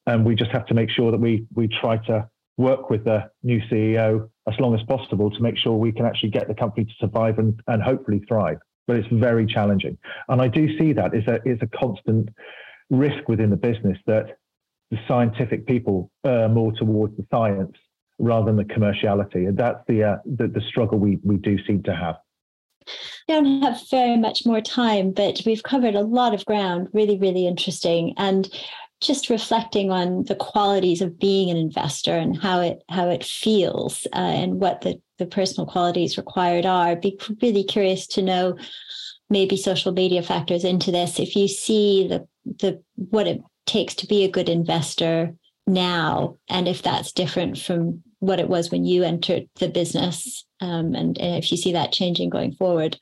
And 0.06 0.26
we 0.26 0.36
just 0.36 0.52
have 0.52 0.66
to 0.68 0.74
make 0.74 0.90
sure 0.90 1.12
that 1.12 1.20
we 1.20 1.46
we 1.54 1.68
try 1.68 1.98
to 2.08 2.30
work 2.58 2.90
with 2.90 3.04
the 3.04 3.30
new 3.44 3.62
CEO 3.70 4.30
as 4.48 4.60
long 4.60 4.74
as 4.74 4.82
possible 4.84 5.30
to 5.30 5.42
make 5.42 5.58
sure 5.58 5.74
we 5.74 5.92
can 5.92 6.06
actually 6.06 6.30
get 6.30 6.48
the 6.48 6.56
company 6.56 6.86
to 6.86 6.94
survive 7.00 7.38
and, 7.38 7.62
and 7.68 7.84
hopefully 7.84 8.24
thrive. 8.28 8.58
But 8.88 8.96
it's 8.96 9.08
very 9.12 9.46
challenging. 9.46 9.98
And 10.30 10.42
I 10.42 10.48
do 10.48 10.76
see 10.80 10.94
that 10.94 11.14
a, 11.14 11.48
as 11.48 11.60
a 11.62 11.68
constant 11.68 12.30
risk 12.90 13.28
within 13.28 13.50
the 13.50 13.58
business 13.58 13.98
that 14.08 14.38
the 14.92 14.98
scientific 15.08 15.66
people 15.66 16.12
err 16.26 16.48
more 16.48 16.72
towards 16.74 17.16
the 17.18 17.26
science 17.32 17.76
rather 18.20 18.46
than 18.48 18.56
the 18.56 18.64
commerciality. 18.64 19.48
And 19.48 19.58
that's 19.58 19.80
the, 19.88 20.04
uh, 20.04 20.16
the, 20.26 20.48
the 20.48 20.62
struggle 20.70 20.98
we, 20.98 21.20
we 21.24 21.38
do 21.38 21.58
seem 21.66 21.84
to 21.84 21.96
have. 21.96 22.16
We 23.28 23.36
don't 23.36 23.62
have 23.64 23.82
very 23.92 24.18
much 24.18 24.46
more 24.46 24.62
time, 24.62 25.12
but 25.12 25.42
we've 25.46 25.64
covered 25.64 25.96
a 25.96 26.02
lot 26.02 26.34
of 26.34 26.46
ground. 26.46 26.88
Really, 26.94 27.18
really 27.20 27.46
interesting. 27.46 28.14
And 28.18 28.50
just 29.02 29.30
reflecting 29.30 29.92
on 29.92 30.24
the 30.24 30.36
qualities 30.36 31.02
of 31.02 31.20
being 31.20 31.52
an 31.52 31.58
investor 31.58 32.14
and 32.14 32.36
how 32.36 32.62
it 32.62 32.82
how 32.90 33.10
it 33.10 33.24
feels 33.24 34.08
uh, 34.14 34.18
and 34.18 34.60
what 34.60 34.82
the 34.82 35.00
the 35.20 35.26
personal 35.26 35.68
qualities 35.68 36.18
required 36.18 36.66
are. 36.66 36.88
I'd 36.88 37.02
be 37.02 37.20
really 37.42 37.64
curious 37.64 38.08
to 38.08 38.22
know 38.22 38.58
maybe 39.30 39.58
social 39.58 39.92
media 39.92 40.22
factors 40.22 40.64
into 40.64 40.92
this. 40.92 41.20
If 41.20 41.36
you 41.36 41.48
see 41.48 42.08
the 42.08 42.28
the 42.46 42.82
what 42.96 43.28
it 43.28 43.42
takes 43.66 43.94
to 43.96 44.08
be 44.08 44.24
a 44.24 44.32
good 44.32 44.50
investor 44.50 45.36
now, 45.66 46.38
and 46.50 46.68
if 46.68 46.82
that's 46.82 47.12
different 47.12 47.58
from 47.58 48.04
what 48.20 48.40
it 48.40 48.50
was 48.50 48.72
when 48.72 48.86
you 48.86 49.04
entered 49.04 49.48
the 49.60 49.68
business, 49.68 50.46
um, 50.62 50.96
and, 50.96 51.18
and, 51.18 51.36
if 51.36 51.52
you 51.52 51.58
see 51.58 51.74
that 51.74 51.92
changing 51.92 52.30
going 52.30 52.54
forward. 52.54 52.98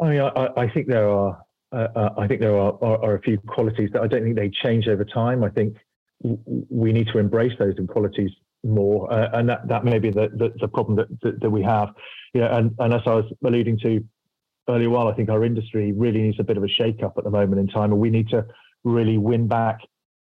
I 0.00 0.08
mean, 0.08 0.20
I, 0.20 0.48
I 0.56 0.68
think 0.68 0.88
there 0.88 1.08
are. 1.08 1.42
Uh, 1.70 1.88
uh 1.96 2.14
I 2.18 2.26
think 2.26 2.40
there 2.40 2.56
are, 2.56 2.76
are, 2.82 3.04
are 3.04 3.14
a 3.16 3.20
few 3.22 3.38
qualities 3.38 3.90
that 3.92 4.02
I 4.02 4.06
don't 4.06 4.22
think 4.22 4.36
they 4.36 4.50
change 4.50 4.88
over 4.88 5.04
time. 5.04 5.44
I 5.44 5.50
think 5.50 5.76
we 6.22 6.92
need 6.92 7.08
to 7.08 7.18
embrace 7.18 7.52
those 7.58 7.74
qualities 7.88 8.30
more, 8.64 9.12
uh, 9.12 9.30
and 9.32 9.48
that, 9.48 9.66
that 9.68 9.84
may 9.84 9.98
be 9.98 10.10
the, 10.10 10.28
the, 10.34 10.52
the 10.60 10.68
problem 10.68 10.96
that, 10.96 11.08
that, 11.22 11.40
that 11.40 11.50
we 11.50 11.62
have. 11.62 11.94
Yeah, 12.32 12.56
and, 12.56 12.74
and 12.78 12.94
as 12.94 13.02
I 13.06 13.14
was 13.14 13.24
alluding 13.44 13.78
to 13.80 14.04
earlier 14.68 14.90
while, 14.90 15.08
I 15.08 15.14
think 15.14 15.28
our 15.28 15.44
industry 15.44 15.92
really 15.92 16.22
needs 16.22 16.38
a 16.40 16.44
bit 16.44 16.56
of 16.56 16.64
a 16.64 16.68
shake 16.68 17.02
up 17.02 17.14
at 17.18 17.24
the 17.24 17.30
moment 17.30 17.60
in 17.60 17.68
time, 17.68 17.92
and 17.92 18.00
we 18.00 18.10
need 18.10 18.28
to 18.30 18.46
really 18.84 19.18
win 19.18 19.48
back 19.48 19.80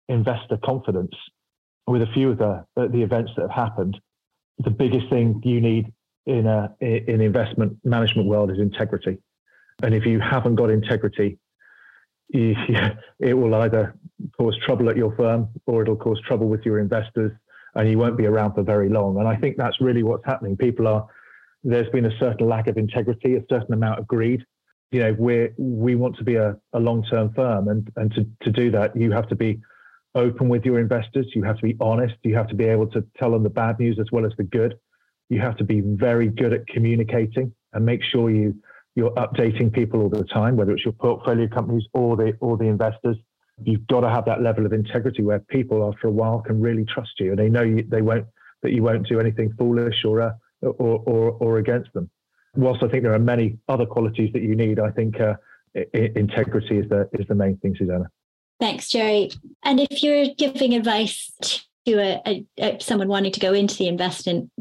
investor 0.07 0.57
confidence 0.63 1.13
with 1.87 2.01
a 2.01 2.07
few 2.13 2.31
of 2.31 2.37
the 2.37 2.65
the 2.75 3.01
events 3.01 3.31
that 3.35 3.43
have 3.43 3.51
happened. 3.51 3.99
The 4.59 4.69
biggest 4.69 5.09
thing 5.09 5.41
you 5.43 5.61
need 5.61 5.93
in 6.25 6.47
a 6.47 6.73
in 6.79 7.21
investment 7.21 7.77
management 7.83 8.27
world 8.27 8.51
is 8.51 8.59
integrity, 8.59 9.17
and 9.83 9.93
if 9.93 10.05
you 10.05 10.19
haven't 10.19 10.55
got 10.55 10.69
integrity, 10.69 11.37
you, 12.29 12.55
it 13.19 13.33
will 13.33 13.55
either 13.55 13.95
cause 14.37 14.57
trouble 14.65 14.89
at 14.89 14.97
your 14.97 15.15
firm 15.15 15.49
or 15.65 15.81
it'll 15.81 15.95
cause 15.95 16.21
trouble 16.21 16.47
with 16.47 16.65
your 16.65 16.79
investors, 16.79 17.31
and 17.75 17.89
you 17.89 17.97
won't 17.97 18.17
be 18.17 18.25
around 18.25 18.53
for 18.53 18.63
very 18.63 18.89
long. 18.89 19.17
And 19.17 19.27
I 19.27 19.35
think 19.35 19.57
that's 19.57 19.81
really 19.81 20.03
what's 20.03 20.25
happening. 20.25 20.55
People 20.55 20.87
are 20.87 21.07
there's 21.63 21.89
been 21.89 22.05
a 22.05 22.17
certain 22.17 22.47
lack 22.47 22.67
of 22.67 22.77
integrity, 22.77 23.35
a 23.35 23.43
certain 23.49 23.73
amount 23.73 23.99
of 23.99 24.07
greed. 24.07 24.45
You 24.91 25.01
know, 25.01 25.15
we 25.17 25.49
we 25.57 25.95
want 25.95 26.17
to 26.17 26.23
be 26.23 26.35
a, 26.35 26.57
a 26.73 26.79
long 26.79 27.03
term 27.03 27.33
firm, 27.33 27.67
and 27.67 27.89
and 27.95 28.13
to 28.13 28.25
to 28.43 28.51
do 28.51 28.71
that, 28.71 28.95
you 28.95 29.11
have 29.11 29.27
to 29.29 29.35
be 29.35 29.59
open 30.15 30.49
with 30.49 30.65
your 30.65 30.79
investors. 30.79 31.27
You 31.33 31.43
have 31.43 31.57
to 31.57 31.63
be 31.63 31.77
honest. 31.79 32.15
You 32.23 32.35
have 32.35 32.47
to 32.49 32.55
be 32.55 32.65
able 32.65 32.87
to 32.87 33.05
tell 33.17 33.31
them 33.31 33.43
the 33.43 33.49
bad 33.49 33.79
news 33.79 33.97
as 33.99 34.07
well 34.11 34.25
as 34.25 34.33
the 34.37 34.43
good. 34.43 34.77
You 35.29 35.39
have 35.39 35.55
to 35.57 35.63
be 35.63 35.81
very 35.81 36.27
good 36.27 36.51
at 36.53 36.67
communicating 36.67 37.53
and 37.73 37.85
make 37.85 38.03
sure 38.03 38.29
you 38.29 38.55
you're 38.95 39.11
updating 39.11 39.71
people 39.71 40.01
all 40.01 40.09
the 40.09 40.25
time, 40.25 40.57
whether 40.57 40.73
it's 40.73 40.83
your 40.83 40.93
portfolio 40.93 41.47
companies 41.47 41.83
or 41.93 42.17
the 42.17 42.33
or 42.41 42.57
the 42.57 42.65
investors. 42.65 43.17
You've 43.63 43.87
got 43.87 44.01
to 44.01 44.09
have 44.09 44.25
that 44.25 44.41
level 44.41 44.65
of 44.65 44.73
integrity 44.73 45.21
where 45.21 45.39
people, 45.39 45.87
after 45.87 46.07
a 46.07 46.11
while, 46.11 46.41
can 46.41 46.59
really 46.59 46.83
trust 46.85 47.11
you 47.19 47.29
and 47.29 47.39
they 47.39 47.47
know 47.47 47.61
you, 47.61 47.85
they 47.87 48.01
won't 48.01 48.25
that 48.63 48.71
you 48.71 48.83
won't 48.83 49.07
do 49.07 49.19
anything 49.19 49.53
foolish 49.57 50.03
or 50.03 50.21
uh, 50.21 50.31
or, 50.61 50.99
or, 51.05 51.31
or 51.31 51.57
against 51.57 51.93
them. 51.93 52.09
Whilst 52.55 52.83
I 52.83 52.87
think 52.87 53.03
there 53.03 53.13
are 53.13 53.19
many 53.19 53.57
other 53.69 53.85
qualities 53.85 54.31
that 54.33 54.41
you 54.41 54.55
need, 54.55 54.79
I 54.79 54.91
think 54.91 55.19
uh, 55.19 55.35
integrity 55.93 56.79
is 56.79 56.89
the 56.89 57.09
is 57.13 57.25
the 57.27 57.35
main 57.35 57.57
thing, 57.57 57.75
Susanna. 57.77 58.09
Thanks, 58.59 58.89
Jerry. 58.89 59.31
And 59.63 59.79
if 59.79 60.03
you're 60.03 60.27
giving 60.37 60.75
advice 60.75 61.31
to 61.85 61.93
a, 61.93 62.21
a, 62.27 62.45
a, 62.59 62.79
someone 62.79 63.07
wanting 63.07 63.31
to 63.31 63.39
go 63.39 63.53
into 63.53 63.75
the 63.77 63.87
investment 63.87 64.51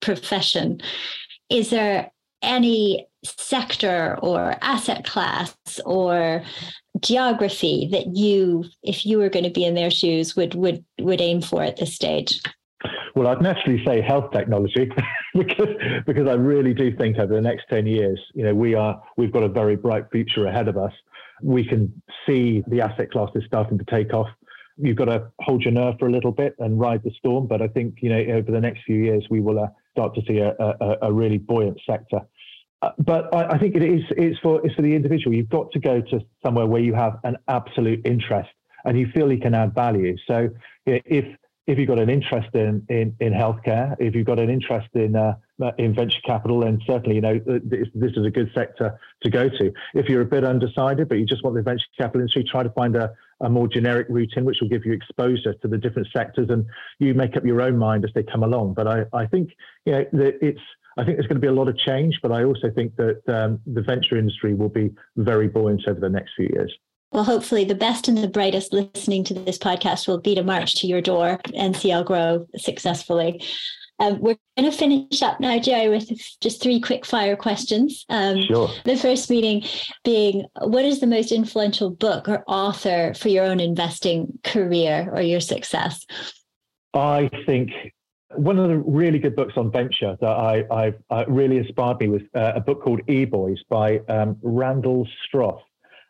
profession, 0.00 0.80
is 1.50 1.70
there 1.70 2.10
any 2.40 3.06
sector 3.24 4.18
or 4.22 4.56
asset 4.62 5.04
class 5.04 5.54
or 5.84 6.42
geography 7.00 7.88
that 7.92 8.16
you, 8.16 8.64
if 8.82 9.04
you 9.04 9.18
were 9.18 9.28
going 9.28 9.44
to 9.44 9.50
be 9.50 9.64
in 9.64 9.74
their 9.74 9.90
shoes, 9.90 10.34
would 10.36 10.54
would 10.54 10.84
would 11.00 11.20
aim 11.20 11.40
for 11.40 11.62
at 11.62 11.76
this 11.76 11.94
stage? 11.94 12.40
Well, 13.14 13.28
I'd 13.28 13.42
naturally 13.42 13.84
say 13.84 14.00
health 14.00 14.32
technology 14.32 14.90
because 15.34 15.68
because 16.06 16.28
I 16.28 16.34
really 16.34 16.74
do 16.74 16.96
think 16.96 17.18
over 17.18 17.34
the 17.34 17.40
next 17.40 17.66
ten 17.68 17.86
years, 17.86 18.20
you 18.34 18.44
know, 18.44 18.54
we 18.54 18.74
are 18.74 19.02
we've 19.16 19.32
got 19.32 19.42
a 19.42 19.48
very 19.48 19.76
bright 19.76 20.04
future 20.10 20.46
ahead 20.46 20.68
of 20.68 20.76
us. 20.76 20.92
We 21.42 21.64
can 21.64 22.02
see 22.26 22.62
the 22.68 22.80
asset 22.80 23.10
classes 23.10 23.42
starting 23.46 23.78
to 23.78 23.84
take 23.84 24.14
off. 24.14 24.28
You've 24.78 24.96
got 24.96 25.06
to 25.06 25.30
hold 25.40 25.62
your 25.62 25.72
nerve 25.72 25.96
for 25.98 26.08
a 26.08 26.10
little 26.10 26.32
bit 26.32 26.54
and 26.58 26.80
ride 26.80 27.02
the 27.02 27.10
storm, 27.18 27.46
but 27.46 27.60
I 27.60 27.68
think 27.68 27.96
you 28.00 28.08
know 28.08 28.34
over 28.36 28.50
the 28.50 28.60
next 28.60 28.82
few 28.84 28.96
years 28.96 29.26
we 29.30 29.40
will 29.40 29.58
uh, 29.58 29.68
start 29.90 30.14
to 30.14 30.22
see 30.26 30.38
a, 30.38 30.54
a, 30.58 30.96
a, 31.02 31.12
really 31.12 31.38
buoyant 31.38 31.78
sector. 31.88 32.20
Uh, 32.80 32.90
but 32.98 33.32
I, 33.34 33.54
I, 33.54 33.58
think 33.58 33.76
it 33.76 33.82
is 33.82 34.00
it's 34.16 34.38
for 34.40 34.64
it's 34.64 34.74
for 34.74 34.82
the 34.82 34.94
individual. 34.94 35.36
You've 35.36 35.50
got 35.50 35.70
to 35.72 35.78
go 35.78 36.00
to 36.00 36.20
somewhere 36.42 36.66
where 36.66 36.80
you 36.80 36.94
have 36.94 37.18
an 37.24 37.36
absolute 37.48 38.00
interest 38.06 38.48
and 38.84 38.98
you 38.98 39.06
feel 39.14 39.30
you 39.30 39.38
can 39.38 39.54
add 39.54 39.74
value. 39.74 40.16
So 40.26 40.48
if 40.86 41.24
if 41.66 41.78
you've 41.78 41.88
got 41.88 41.98
an 41.98 42.10
interest 42.10 42.48
in 42.54 42.84
in, 42.88 43.14
in 43.20 43.32
healthcare, 43.32 43.94
if 43.98 44.14
you've 44.14 44.26
got 44.26 44.38
an 44.38 44.50
interest 44.50 44.88
in 44.94 45.14
uh, 45.14 45.34
in 45.78 45.94
venture 45.94 46.18
capital, 46.26 46.60
then 46.60 46.80
certainly 46.86 47.14
you 47.16 47.20
know 47.20 47.40
this, 47.46 47.88
this, 47.94 48.12
is 48.16 48.26
a 48.26 48.30
good 48.30 48.50
sector 48.54 48.98
to 49.22 49.30
go 49.30 49.48
to. 49.48 49.72
If 49.94 50.08
you're 50.08 50.22
a 50.22 50.26
bit 50.26 50.44
undecided, 50.44 51.08
but 51.08 51.18
you 51.18 51.26
just 51.26 51.44
want 51.44 51.54
the 51.56 51.62
venture 51.62 51.84
capital 51.96 52.22
industry, 52.22 52.44
try 52.44 52.62
to 52.64 52.70
find 52.70 52.96
a, 52.96 53.12
a 53.40 53.48
more 53.48 53.68
generic 53.68 54.08
route 54.10 54.32
in 54.36 54.44
which 54.44 54.58
will 54.60 54.68
give 54.68 54.84
you 54.84 54.92
exposure 54.92 55.54
to 55.54 55.68
the 55.68 55.78
different 55.78 56.08
sectors, 56.12 56.48
and 56.50 56.66
you 56.98 57.14
make 57.14 57.36
up 57.36 57.44
your 57.44 57.60
own 57.60 57.78
mind 57.78 58.04
as 58.04 58.10
they 58.14 58.24
come 58.24 58.42
along. 58.42 58.74
But 58.74 58.88
I, 58.88 59.04
I 59.12 59.26
think 59.26 59.50
you 59.86 59.92
know 59.92 60.04
it's 60.12 60.60
I 60.96 61.04
think 61.04 61.16
there's 61.16 61.28
going 61.28 61.40
to 61.40 61.40
be 61.40 61.46
a 61.46 61.52
lot 61.52 61.68
of 61.68 61.78
change, 61.78 62.18
but 62.22 62.32
I 62.32 62.44
also 62.44 62.70
think 62.70 62.96
that 62.96 63.22
um, 63.28 63.60
the 63.66 63.82
venture 63.82 64.18
industry 64.18 64.54
will 64.54 64.68
be 64.68 64.90
very 65.16 65.48
buoyant 65.48 65.82
over 65.88 66.00
the 66.00 66.10
next 66.10 66.32
few 66.36 66.48
years. 66.52 66.74
Well, 67.12 67.24
hopefully, 67.24 67.64
the 67.64 67.74
best 67.74 68.08
and 68.08 68.16
the 68.16 68.28
brightest 68.28 68.72
listening 68.72 69.22
to 69.24 69.34
this 69.34 69.58
podcast 69.58 70.08
will 70.08 70.18
be 70.18 70.34
to 70.34 70.42
march 70.42 70.76
to 70.80 70.86
your 70.86 71.02
door 71.02 71.38
and 71.54 71.76
see 71.76 71.92
I'll 71.92 72.04
grow 72.04 72.46
successfully. 72.56 73.42
Um, 73.98 74.18
we're 74.18 74.36
going 74.56 74.70
to 74.70 74.76
finish 74.76 75.22
up 75.22 75.38
now, 75.38 75.58
Jerry, 75.58 75.90
with 75.90 76.10
just 76.40 76.62
three 76.62 76.80
quick 76.80 77.04
fire 77.04 77.36
questions. 77.36 78.06
Um, 78.08 78.42
sure. 78.42 78.70
The 78.84 78.96
first 78.96 79.28
meeting 79.28 79.62
being 80.04 80.46
what 80.62 80.84
is 80.84 81.00
the 81.00 81.06
most 81.06 81.30
influential 81.30 81.90
book 81.90 82.28
or 82.28 82.42
author 82.48 83.12
for 83.14 83.28
your 83.28 83.44
own 83.44 83.60
investing 83.60 84.38
career 84.42 85.08
or 85.14 85.20
your 85.20 85.40
success? 85.40 86.04
I 86.94 87.30
think 87.46 87.70
one 88.34 88.58
of 88.58 88.70
the 88.70 88.78
really 88.78 89.18
good 89.18 89.36
books 89.36 89.54
on 89.56 89.70
venture 89.70 90.16
that 90.20 90.26
I, 90.30 90.64
I, 90.70 90.94
I 91.10 91.24
really 91.24 91.58
inspired 91.58 92.00
me 92.00 92.08
was 92.08 92.22
uh, 92.34 92.52
a 92.54 92.60
book 92.60 92.82
called 92.82 93.02
E 93.08 93.26
Boys 93.26 93.58
by 93.68 93.98
um, 94.08 94.38
Randall 94.42 95.06
Stross 95.28 95.60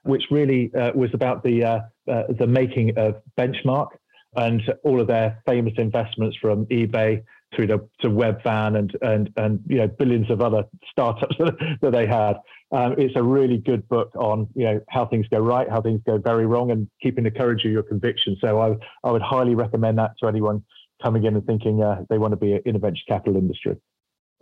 which 0.03 0.25
really 0.31 0.75
uh, 0.75 0.93
was 0.95 1.11
about 1.15 1.43
the 1.43 1.65
uh, 1.65 1.81
uh, 2.11 2.25
the 2.39 2.47
making 2.47 2.97
of 2.99 3.17
Benchmark 3.39 3.89
and 4.37 4.63
all 4.83 5.01
of 5.01 5.07
their 5.07 5.43
famous 5.47 5.75
investments 5.77 6.37
from 6.41 6.67
eBay 6.67 7.23
through 7.55 7.67
to, 7.67 7.79
to 8.01 8.09
Webvan 8.09 8.79
and 8.79 8.97
and 9.03 9.31
and 9.37 9.61
you 9.67 9.79
know 9.79 9.89
billions 9.89 10.31
of 10.31 10.41
other 10.41 10.65
startups 10.91 11.37
that, 11.39 11.91
they 11.93 12.07
had. 12.07 12.37
Um, 12.73 12.95
it's 12.97 13.17
a 13.17 13.23
really 13.23 13.59
good 13.59 13.87
book 13.89 14.11
on 14.17 14.49
you 14.55 14.65
know 14.65 14.81
how 14.89 15.07
things 15.07 15.27
go 15.29 15.39
right, 15.39 15.69
how 15.69 15.81
things 15.81 16.01
go 16.07 16.19
very 16.19 16.47
wrong, 16.47 16.71
and 16.71 16.89
keeping 17.03 17.25
the 17.25 17.31
courage 17.31 17.65
of 17.65 17.71
your 17.71 17.83
conviction. 17.83 18.37
So 18.41 18.61
I 18.61 18.77
I 19.07 19.13
would 19.13 19.23
highly 19.23 19.55
recommend 19.55 19.99
that 19.99 20.13
to 20.21 20.27
anyone 20.27 20.65
coming 21.03 21.25
in 21.25 21.35
and 21.35 21.45
thinking 21.47 21.83
uh, 21.83 22.05
they 22.09 22.19
want 22.19 22.33
to 22.33 22.37
be 22.37 22.61
in 22.65 22.77
a 22.77 22.79
venture 22.79 23.03
capital 23.09 23.37
industry. 23.37 23.77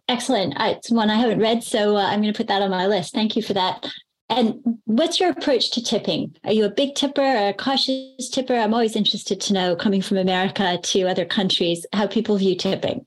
Excellent. 0.09 0.55
It's 0.59 0.91
one 0.91 1.11
I 1.11 1.17
haven't 1.17 1.41
read, 1.41 1.63
so 1.63 1.97
uh, 1.97 2.01
I'm 2.01 2.21
going 2.21 2.33
to 2.33 2.37
put 2.37 2.49
that 2.49 2.63
on 2.63 2.71
my 2.71 2.87
list. 2.87 3.15
Thank 3.15 3.37
you 3.37 3.43
for 3.43 3.55
that. 3.55 3.87
And 4.31 4.79
what's 4.85 5.19
your 5.19 5.31
approach 5.31 5.73
to 5.73 5.83
tipping? 5.83 6.37
Are 6.45 6.53
you 6.53 6.65
a 6.65 6.71
big 6.71 6.95
tipper 6.95 7.21
or 7.21 7.49
a 7.49 7.53
cautious 7.53 8.31
tipper? 8.31 8.55
I'm 8.55 8.73
always 8.73 8.95
interested 8.95 9.41
to 9.41 9.53
know, 9.53 9.75
coming 9.75 10.01
from 10.01 10.19
America 10.19 10.79
to 10.81 11.09
other 11.09 11.25
countries, 11.25 11.85
how 11.93 12.07
people 12.07 12.37
view 12.37 12.55
tipping. 12.55 13.05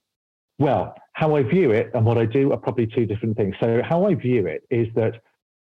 Well, 0.59 0.93
how 1.13 1.36
I 1.36 1.43
view 1.43 1.71
it 1.71 1.91
and 1.93 2.05
what 2.05 2.17
I 2.17 2.26
do 2.26 2.51
are 2.51 2.57
probably 2.57 2.88
two 2.88 3.05
different 3.05 3.38
things. 3.38 3.55
So, 3.61 3.82
how 3.84 4.05
I 4.05 4.15
view 4.15 4.47
it 4.47 4.63
is 4.69 4.88
that 4.95 5.21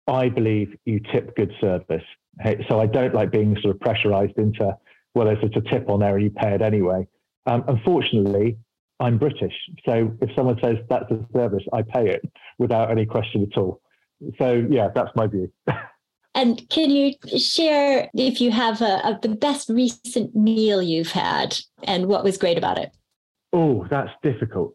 I 0.07 0.29
believe 0.29 0.77
you 0.85 1.01
tip 1.13 1.35
good 1.35 1.53
service. 1.61 2.05
So, 2.69 2.81
I 2.81 2.87
don't 2.87 3.13
like 3.13 3.33
being 3.33 3.57
sort 3.61 3.75
of 3.75 3.81
pressurized 3.81 4.39
into, 4.39 4.77
well, 5.15 5.27
there's 5.27 5.43
a 5.43 5.61
tip 5.61 5.89
on 5.89 6.01
there 6.01 6.15
and 6.15 6.25
you 6.25 6.31
pay 6.31 6.55
it 6.55 6.63
anyway. 6.63 7.09
Um, 7.47 7.65
unfortunately, 7.67 8.59
I'm 9.01 9.19
British. 9.19 9.55
So, 9.85 10.17
if 10.21 10.31
someone 10.37 10.59
says 10.63 10.77
that's 10.89 11.11
a 11.11 11.27
service, 11.35 11.65
I 11.73 11.83
pay 11.83 12.11
it 12.11 12.23
without 12.59 12.93
any 12.93 13.07
question 13.07 13.49
at 13.51 13.59
all 13.59 13.81
so 14.39 14.67
yeah, 14.71 14.89
that's 14.95 15.11
my 15.15 15.27
view. 15.27 15.53
and 16.35 16.69
can 16.69 16.91
you 16.91 17.15
share 17.39 18.09
if 18.15 18.41
you 18.41 18.51
have 18.51 18.81
a, 18.81 19.01
a, 19.05 19.19
the 19.23 19.29
best 19.29 19.69
recent 19.69 20.35
meal 20.35 20.83
you've 20.83 21.13
had 21.13 21.59
and 21.85 22.07
what 22.07 22.25
was 22.25 22.39
great 22.39 22.59
about 22.59 22.79
it? 22.79 22.91
Oh, 23.53 23.87
that's 23.91 24.11
difficult. 24.23 24.75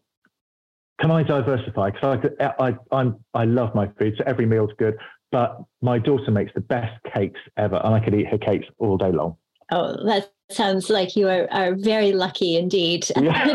Can 1.00 1.10
I 1.10 1.22
diversify? 1.22 1.90
Because 1.90 2.30
I, 2.40 2.68
I, 2.68 2.76
I'm, 2.92 3.16
I 3.34 3.44
love 3.44 3.74
my 3.74 3.88
food, 3.98 4.14
so 4.16 4.24
every 4.26 4.46
meal's 4.46 4.70
good. 4.78 4.96
But 5.32 5.58
my 5.82 5.98
daughter 5.98 6.30
makes 6.30 6.52
the 6.54 6.60
best 6.60 6.92
cakes 7.12 7.40
ever, 7.56 7.80
and 7.84 7.94
I 7.94 8.00
could 8.00 8.14
eat 8.14 8.28
her 8.28 8.38
cakes 8.38 8.66
all 8.78 8.96
day 8.96 9.10
long. 9.10 9.36
Oh, 9.72 9.96
that 10.06 10.30
sounds 10.50 10.90
like 10.90 11.16
you 11.16 11.28
are, 11.28 11.48
are 11.50 11.74
very 11.74 12.12
lucky 12.12 12.56
indeed 12.56 13.06
yeah. 13.16 13.46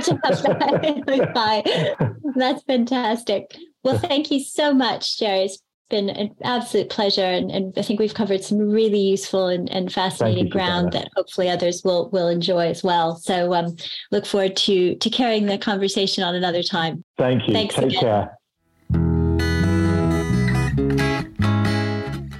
That's 2.36 2.64
fantastic. 2.64 3.56
Well, 3.84 3.98
thank 3.98 4.32
you 4.32 4.40
so 4.44 4.74
much, 4.74 5.20
Jerry. 5.20 5.42
It's 5.42 5.60
been 5.90 6.10
an 6.10 6.36
absolute 6.44 6.90
pleasure. 6.90 7.26
And, 7.26 7.52
and 7.52 7.74
I 7.78 7.82
think 7.82 8.00
we've 8.00 8.14
covered 8.14 8.44
some 8.44 8.60
really 8.60 9.00
useful 9.00 9.48
and, 9.48 9.70
and 9.72 9.92
fascinating 9.92 10.46
you, 10.46 10.52
ground 10.52 10.94
that 10.94 11.10
hopefully 11.16 11.50
others 11.50 11.84
will 11.84 12.10
will 12.10 12.28
enjoy 12.28 12.68
as 12.68 12.84
well. 12.84 13.16
So 13.18 13.54
um, 13.54 13.76
look 14.12 14.26
forward 14.26 14.56
to 14.58 14.96
to 14.96 15.10
carrying 15.10 15.46
the 15.46 15.58
conversation 15.58 16.24
on 16.24 16.36
another 16.36 16.64
time. 16.64 17.04
Thank 17.18 17.48
you. 17.48 17.54
Thanks 17.54 17.76
Take 17.76 17.86
again. 17.86 18.00
care. 18.00 18.36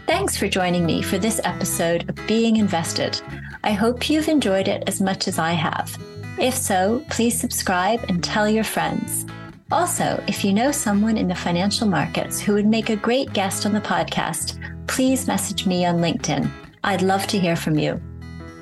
Thanks 0.06 0.38
for 0.38 0.48
joining 0.48 0.86
me 0.86 1.02
for 1.02 1.18
this 1.18 1.42
episode 1.44 2.10
of 2.10 2.28
Being 2.28 2.58
Invested. 2.58 3.22
I 3.64 3.72
hope 3.72 4.10
you've 4.10 4.28
enjoyed 4.28 4.68
it 4.68 4.84
as 4.88 5.02
much 5.02 5.28
as 5.28 5.40
I 5.40 5.54
have. 5.54 5.98
If 6.40 6.56
so, 6.56 7.04
please 7.10 7.40
subscribe 7.40 8.04
and 8.08 8.24
tell 8.24 8.48
your 8.48 8.64
friends. 8.64 9.26
Also, 9.72 10.22
if 10.28 10.44
you 10.44 10.52
know 10.52 10.72
someone 10.72 11.18
in 11.18 11.28
the 11.28 11.36
financial 11.36 11.88
markets 11.88 12.40
who 12.40 12.54
would 12.54 12.66
make 12.66 12.90
a 12.90 12.96
great 12.96 13.32
guest 13.34 13.66
on 13.66 13.74
the 13.74 13.82
podcast, 13.82 14.58
please 14.88 15.28
message 15.28 15.68
me 15.68 15.86
on 15.86 15.98
LinkedIn. 15.98 16.50
I'd 16.84 17.04
love 17.04 17.28
to 17.28 17.40
hear 17.40 17.56
from 17.56 17.78
you. 17.78 18.02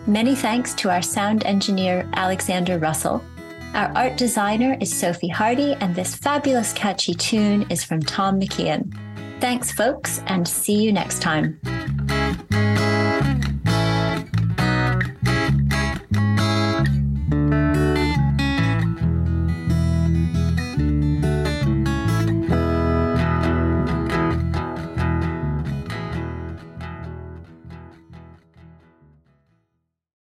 Many 0.05 0.35
thanks 0.35 0.73
to 0.75 0.89
our 0.89 1.01
sound 1.01 1.45
engineer, 1.45 2.09
Alexander 2.13 2.77
Russell. 2.77 3.23
Our 3.73 3.91
art 3.95 4.17
designer 4.17 4.77
is 4.81 4.93
Sophie 4.93 5.27
Hardy, 5.27 5.73
and 5.75 5.95
this 5.95 6.15
fabulous 6.15 6.73
catchy 6.73 7.13
tune 7.13 7.65
is 7.69 7.83
from 7.83 8.01
Tom 8.01 8.39
McKeon. 8.39 8.93
Thanks, 9.39 9.71
folks, 9.71 10.21
and 10.27 10.47
see 10.47 10.81
you 10.81 10.91
next 10.91 11.21
time. 11.21 11.59